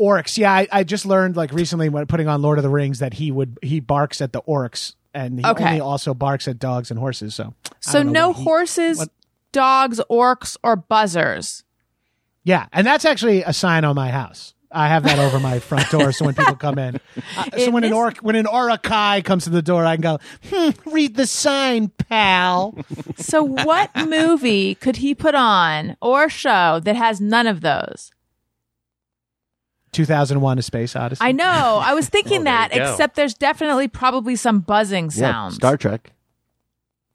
[0.00, 2.98] Orcs, yeah, I, I just learned like recently when putting on Lord of the Rings
[2.98, 5.64] that he would he barks at the orcs and he Okay.
[5.64, 7.34] only also barks at dogs and horses.
[7.34, 9.08] So I So don't know no what he- horses, what-
[9.52, 11.62] dogs, orcs, or buzzers.
[12.46, 14.54] Yeah, and that's actually a sign on my house.
[14.70, 16.96] I have that over my front door, so when people come in,
[17.36, 20.02] uh, so when an this- orc, when an Uruk-hai comes to the door, I can
[20.02, 20.18] go,
[20.48, 22.78] hmm, "Read the sign, pal."
[23.16, 28.12] So what movie could he put on or show that has none of those?
[29.92, 31.24] 2001: A Space Odyssey.
[31.24, 31.80] I know.
[31.82, 35.54] I was thinking Oh, that, except there's definitely probably some buzzing Yeah, sounds.
[35.56, 36.12] Star Trek.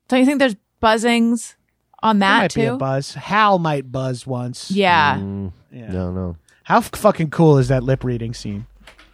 [0.09, 1.55] Don't you think there's buzzings
[2.03, 2.77] on There that might be a too?
[2.77, 3.13] buzz.
[3.13, 4.71] Hal might buzz once.
[4.71, 5.91] Yeah, Mm, Yeah.
[5.91, 6.35] No, no.
[6.63, 8.65] How f- fucking cool is that lip reading scene?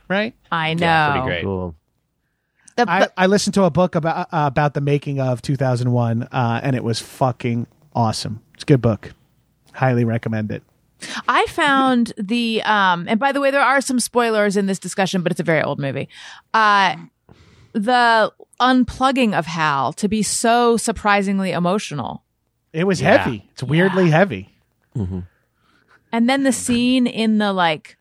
[0.10, 0.34] Right.
[0.52, 0.86] I know.
[0.86, 1.44] Yeah, pretty great.
[1.44, 1.76] Cool.
[2.76, 6.60] The- I, I listened to a book about uh, about the making of 2001, uh,
[6.64, 7.66] and it was fucking
[7.96, 8.42] awesome.
[8.54, 9.14] It's a good book.
[9.74, 10.64] Highly recommend it.
[11.28, 15.22] I found the um and by the way there are some spoilers in this discussion
[15.22, 16.10] but it's a very old movie.
[16.56, 16.96] Uh
[17.74, 22.24] the unplugging of Hal to be so surprisingly emotional.
[22.78, 23.18] It was Yeah.
[23.18, 23.50] heavy.
[23.54, 24.54] It's weirdly heavy.
[24.96, 27.98] And then the scene in the like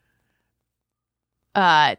[1.55, 1.95] uh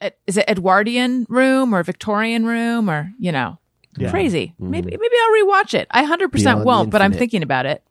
[0.00, 3.58] Ed- is it Edwardian room or Victorian room or you know
[3.96, 4.10] Yeah.
[4.10, 4.54] crazy.
[4.58, 5.88] Maybe maybe I'll rewatch it.
[5.90, 7.18] I 100% the won't, but I'm Infinite.
[7.18, 7.82] thinking about it.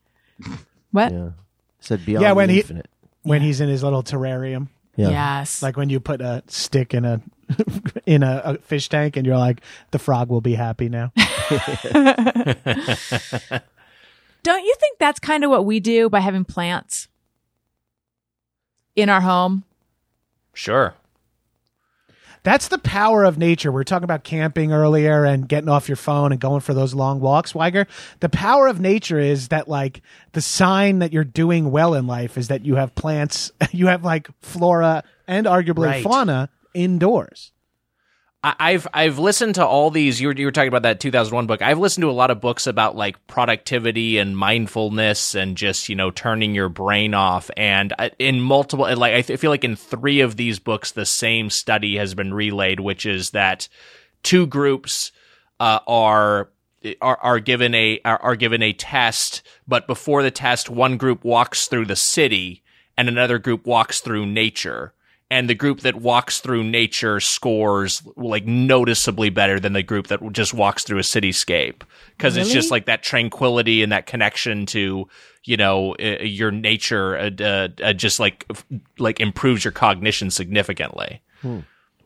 [0.91, 1.11] What?
[1.11, 1.29] Yeah.
[1.81, 2.87] Said beyond Yeah, when the he- infinite.
[3.23, 5.09] When he's in his little terrarium, Yeah.
[5.09, 5.61] Yes.
[5.61, 7.21] like when you put a stick in a
[8.05, 9.61] in a, a fish tank, and you're like,
[9.91, 11.11] the frog will be happy now.
[14.43, 17.07] Don't you think that's kind of what we do by having plants
[18.95, 19.63] in our home?
[20.53, 20.93] Sure.
[22.43, 23.73] That's the power of nature.
[23.73, 26.93] We are talking about camping earlier and getting off your phone and going for those
[26.93, 27.87] long walks, Wiger.
[28.21, 30.01] The power of nature is that like
[30.31, 34.05] the sign that you're doing well in life is that you have plants, you have
[34.05, 36.03] like flora and arguably Right.
[36.03, 37.51] fauna indoors.
[38.43, 40.21] I've I've listened to all these.
[40.21, 41.61] You were, you were talking about that 2001 book.
[41.61, 45.95] I've listened to a lot of books about like productivity and mindfulness and just you
[45.95, 47.49] know turning your brain off.
[47.57, 51.97] And in multiple, like I feel like in three of these books, the same study
[51.97, 53.67] has been relayed, which is that
[54.23, 55.11] two groups
[55.59, 56.49] uh, are.
[57.01, 61.25] Are, are given a are, are given a test, but before the test, one group
[61.25, 62.63] walks through the city
[62.95, 64.93] and another group walks through nature
[65.29, 70.19] and the group that walks through nature scores like noticeably better than the group that
[70.31, 71.81] just walks through a cityscape
[72.17, 75.07] because it's just like that tranquility and that connection to
[75.43, 78.65] you know uh, your nature uh, uh, uh, just like f-
[78.99, 81.21] like improves your cognition significantly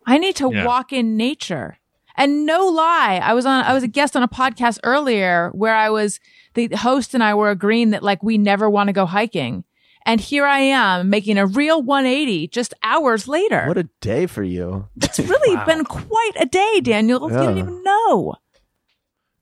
[0.06, 0.66] I need to Yeah.
[0.66, 1.78] walk in nature.
[2.18, 5.74] And no lie, I was on I was a guest on a podcast earlier where
[5.76, 6.20] I was
[6.56, 9.64] the host and I were agreeing that like we never want to go hiking.
[10.06, 13.66] And here I am making a real 180 just hours later.
[13.68, 14.88] What a day for you.
[15.02, 17.30] it's really been quite a day, Daniel.
[17.32, 18.36] You didn't even know.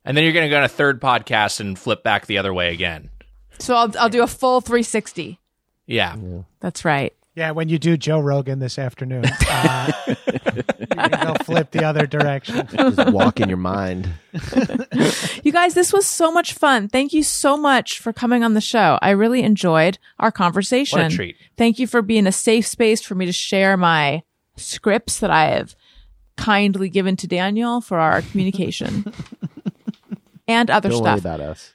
[0.06, 2.54] and then you're going to go on a third podcast and flip back the other
[2.54, 3.10] way again
[3.60, 5.40] So I'll I'll do a full 360.
[5.86, 6.16] yeah
[6.60, 7.14] That's right.
[7.36, 12.06] Yeah, when you do Joe Rogan this afternoon, uh, you can go flip the other
[12.06, 12.68] direction.
[12.68, 14.10] Just walk in your mind.
[15.42, 16.90] You guys, this was so much fun.
[16.90, 19.00] Thank you so much for coming on the show.
[19.02, 21.00] I really enjoyed our conversation.
[21.00, 21.38] What a treat.
[21.56, 24.24] Thank you for being a safe space for me to share my
[24.58, 25.76] scripts that I have
[26.36, 29.12] kindly given to Daniel for our communication
[30.48, 31.20] and other Don't worry stuff.
[31.20, 31.74] about us.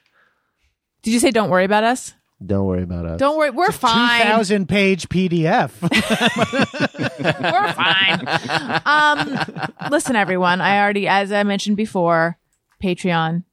[1.01, 2.13] Did you say don't worry about us?
[2.45, 3.19] Don't worry about us.
[3.19, 3.51] Don't worry.
[3.51, 4.21] We're fine.
[4.21, 5.71] 2,000 page PDF.
[7.41, 8.81] We're fine.
[8.85, 10.61] um, listen, everyone.
[10.61, 12.37] I already, as I mentioned before,
[12.83, 13.43] Patreon.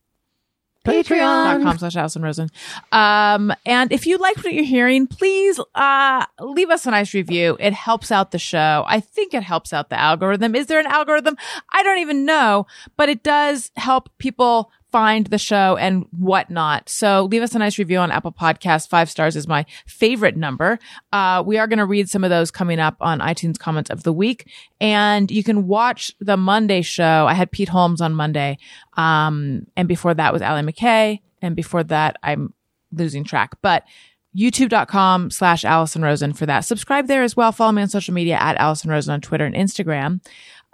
[0.84, 2.48] Patreon.com slash Allison Rosen.
[2.90, 7.56] Um, and if you like what you're hearing, please, uh, leave us a nice review.
[7.60, 8.84] It helps out the show.
[8.88, 10.56] I think it helps out the algorithm.
[10.56, 11.36] Is there an algorithm?
[11.72, 12.66] I don't even know,
[12.96, 16.88] but it does help people find the show and whatnot.
[16.88, 18.88] So leave us a nice review on Apple Podcast.
[18.88, 20.78] Five stars is my favorite number.
[21.12, 24.02] Uh, we are going to read some of those coming up on iTunes comments of
[24.02, 24.48] the week.
[24.80, 27.26] And you can watch the Monday show.
[27.26, 28.58] I had Pete Holmes on Monday.
[28.96, 31.20] Um, and before that was Allie McKay.
[31.40, 32.52] And before that, I'm
[32.92, 33.84] losing track, but
[34.36, 36.60] youtube.com slash Allison Rosen for that.
[36.60, 37.52] Subscribe there as well.
[37.52, 40.20] Follow me on social media at Allison Rosen on Twitter and Instagram.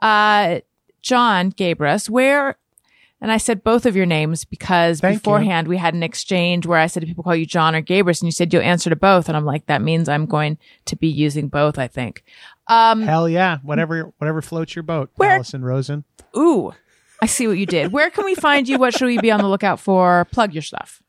[0.01, 0.61] Uh,
[1.03, 2.57] John Gabrus, where,
[3.21, 5.19] and I said both of your names because Thank you.
[5.21, 8.21] beforehand we had an exchange where I said, people call you John or Gabrus?
[8.21, 9.29] And you said you'll answer to both.
[9.29, 12.23] And I'm like, that means I'm going to be using both, I think.
[12.69, 13.59] Um, Hell yeah.
[13.63, 16.05] Whatever whatever floats your boat, Where- Allison Rosen.
[16.37, 16.73] ooh,
[17.21, 17.91] I see what you did.
[17.93, 18.79] Where can we find you?
[18.79, 20.25] What should we be on the lookout for?
[20.31, 21.03] Plug your stuff.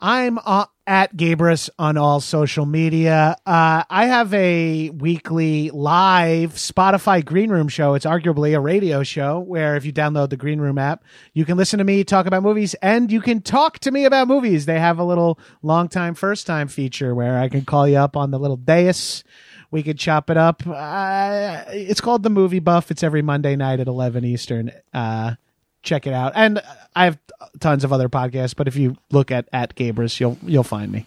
[0.00, 3.36] I'm uh, at Gabrus on all social media.
[3.46, 7.94] Uh, I have a weekly live Spotify Green Room show.
[7.94, 11.56] It's arguably a radio show where if you download the Green Room app, you can
[11.56, 14.66] listen to me talk about movies and you can talk to me about movies.
[14.66, 18.16] They have a little long time, first time feature where I can call you up
[18.16, 19.22] on the little dais.
[19.70, 20.64] We could chop it up.
[20.66, 22.90] Uh, it's called The Movie Buff.
[22.90, 24.72] It's every Monday night at 11 Eastern.
[24.92, 25.36] Uh,
[25.82, 26.32] check it out.
[26.34, 26.62] And
[26.94, 27.18] I have
[27.60, 31.06] tons of other podcasts, but if you look at at Gabrus, you'll you'll find me.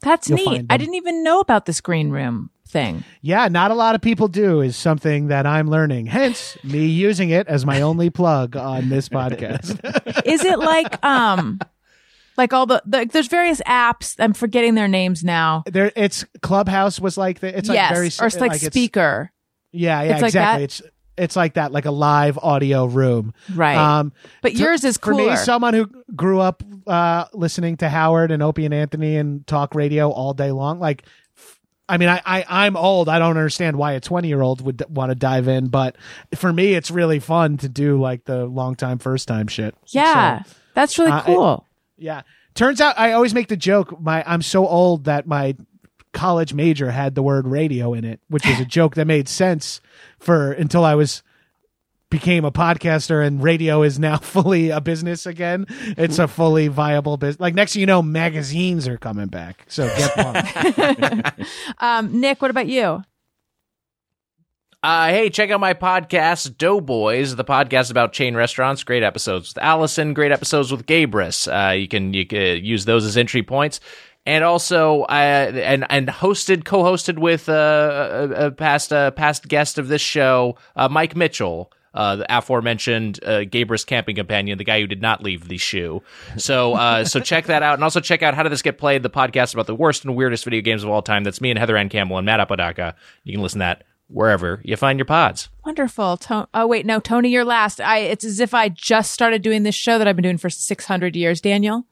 [0.00, 0.66] That's You'll neat.
[0.70, 3.02] I didn't even know about this green room thing.
[3.22, 6.06] Yeah, not a lot of people do is something that I'm learning.
[6.06, 9.80] Hence me using it as my only plug on this podcast.
[10.26, 11.58] Is it like um
[12.36, 14.16] like all the, the there's various apps.
[14.18, 15.64] I'm forgetting their names now.
[15.66, 19.32] there, it's Clubhouse was like the, it's like yes, very or it's like, it's- speaker.
[19.72, 20.60] yeah, yeah, it's like exactly.
[20.60, 20.64] that?
[20.64, 20.82] It's
[21.16, 23.34] it's like that, like a live audio room.
[23.54, 23.76] Right.
[23.76, 24.12] Um,
[24.42, 28.64] but yours is for me, someone who grew up uh, listening to Howard and Opie
[28.64, 31.04] and Anthony and talk radio all day long, like.
[31.88, 33.08] I mean, I, I I'm old.
[33.08, 35.94] I don't understand why a 20 year old would want to dive in, but
[36.34, 39.72] for me, it's really fun to do like the long time, first time shit.
[39.86, 40.42] yeah.
[40.42, 41.66] So, that's really uh, cool.
[41.96, 42.22] yeah.
[42.56, 44.00] Turns out I always make the joke.
[44.00, 45.54] My I'm so old that my
[46.16, 49.82] college major had the word radio in it, which was a joke that made sense
[50.18, 51.22] for until I was
[52.08, 55.66] became a podcaster and radio is now fully a business again.
[55.98, 57.40] It's a fully viable business.
[57.40, 59.64] Like next thing you know, magazines are coming back.
[59.68, 61.40] So get pumped.
[61.78, 63.02] um Nick, what about you?
[64.82, 68.84] Uh, hey, check out my podcast, Doughboys, the podcast about chain restaurants.
[68.84, 71.48] Great episodes with Allison, great episodes with Gabrus.
[71.48, 73.80] Uh, you can you can use those as entry points.
[74.26, 75.12] And also, uh,
[75.54, 80.56] and and hosted, co-hosted with uh, a, a past uh, past guest of this show,
[80.74, 85.22] uh, Mike Mitchell, uh, the aforementioned uh, Gabrus camping companion, the guy who did not
[85.22, 86.02] leave the shoe.
[86.36, 89.02] So, uh, so check that out, and also check out How Did This Get Played,
[89.02, 91.24] the podcast about the worst and weirdest video games of all time.
[91.24, 92.94] That's me and Heather Anne Campbell and Matt Apodaca.
[93.24, 95.48] You can listen to that wherever you find your pods.
[95.64, 96.16] Wonderful.
[96.18, 97.80] To- oh wait, no, Tony, you're last.
[97.80, 100.50] I it's as if I just started doing this show that I've been doing for
[100.50, 101.86] 600 years, Daniel.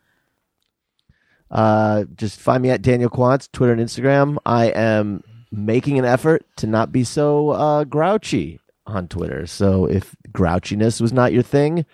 [1.55, 4.37] Uh, just find me at Daniel Quantz, Twitter and Instagram.
[4.45, 5.23] I am
[5.53, 9.47] making an effort to not be so uh, grouchy on Twitter.
[9.47, 11.87] So if grouchiness was not your thing,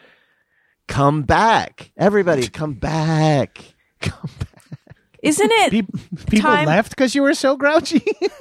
[0.89, 1.93] come back.
[1.97, 3.59] Everybody, come back.
[4.01, 4.79] Come back.
[5.23, 5.71] Isn't it?
[5.73, 8.03] Pe- People Time- left because you were so grouchy.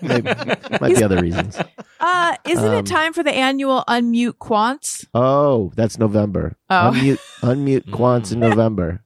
[0.00, 0.22] Maybe.
[0.80, 1.58] Might be other reasons.
[2.00, 5.04] Uh, isn't Um, it time for the annual unmute Quantz?
[5.12, 6.56] Oh, that's November.
[6.70, 6.92] Oh.
[6.94, 9.04] Unmute, unmute Quantz in November.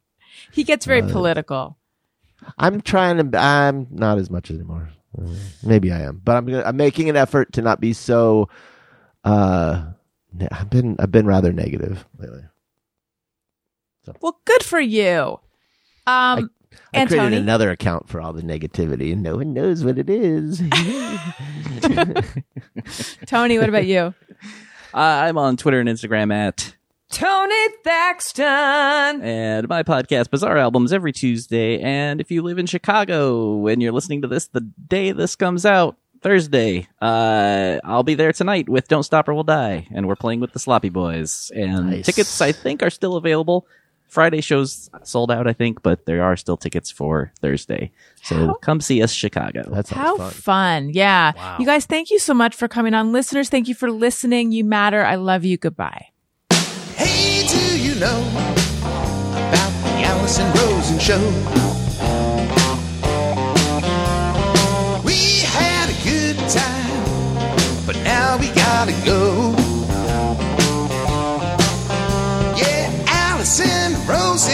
[0.55, 1.76] He gets Uh, very political.
[2.59, 3.39] I'm trying to.
[3.39, 4.90] I'm not as much anymore.
[5.18, 5.28] Uh,
[5.62, 6.47] maybe I am, but I'm.
[6.47, 8.48] Gonna, I'm making an effort to not be so.
[9.24, 9.85] Uh,
[10.51, 10.97] I've been.
[10.98, 12.43] I've been rather negative lately.
[14.20, 15.40] Well, good for you.
[16.06, 16.51] Um,
[16.93, 19.98] I and created Tony, another account for all the negativity, and no one knows what
[19.98, 20.59] it is.
[23.26, 24.14] Tony, what about you?
[24.93, 26.76] Uh, I'm on Twitter and Instagram at
[27.15, 28.45] Tony Thaxton.
[29.23, 31.78] and my podcast Bizarre Albums every Tuesday.
[31.81, 35.65] And if you live in Chicago and you're listening to this the day this comes
[35.65, 40.16] out, Thursday, uh, I'll be there tonight with Don't Stop or We'll Die, and we're
[40.16, 41.53] playing with the Sloppy Boys.
[41.55, 42.07] And Nice.
[42.07, 43.66] tickets, I think, are still available.
[44.09, 47.93] Friday shows sold out, I think, but there are still tickets for Thursday.
[48.23, 49.62] So come see us, Chicago.
[49.70, 50.31] That sounds How fun.
[50.31, 50.91] fun.
[50.91, 51.32] Yeah.
[51.36, 51.57] Wow.
[51.61, 53.12] You guys, thank you so much for coming on.
[53.12, 54.51] Listeners, thank you for listening.
[54.51, 55.05] You matter.
[55.05, 55.57] I love you.
[55.59, 56.07] Goodbye.
[56.97, 58.23] Hey, do you know
[59.33, 61.21] about the Allison Rosen show?
[65.05, 67.05] We had a good time,
[67.87, 69.55] but now we gotta go.
[72.57, 74.53] Yeah, Allison Rosen.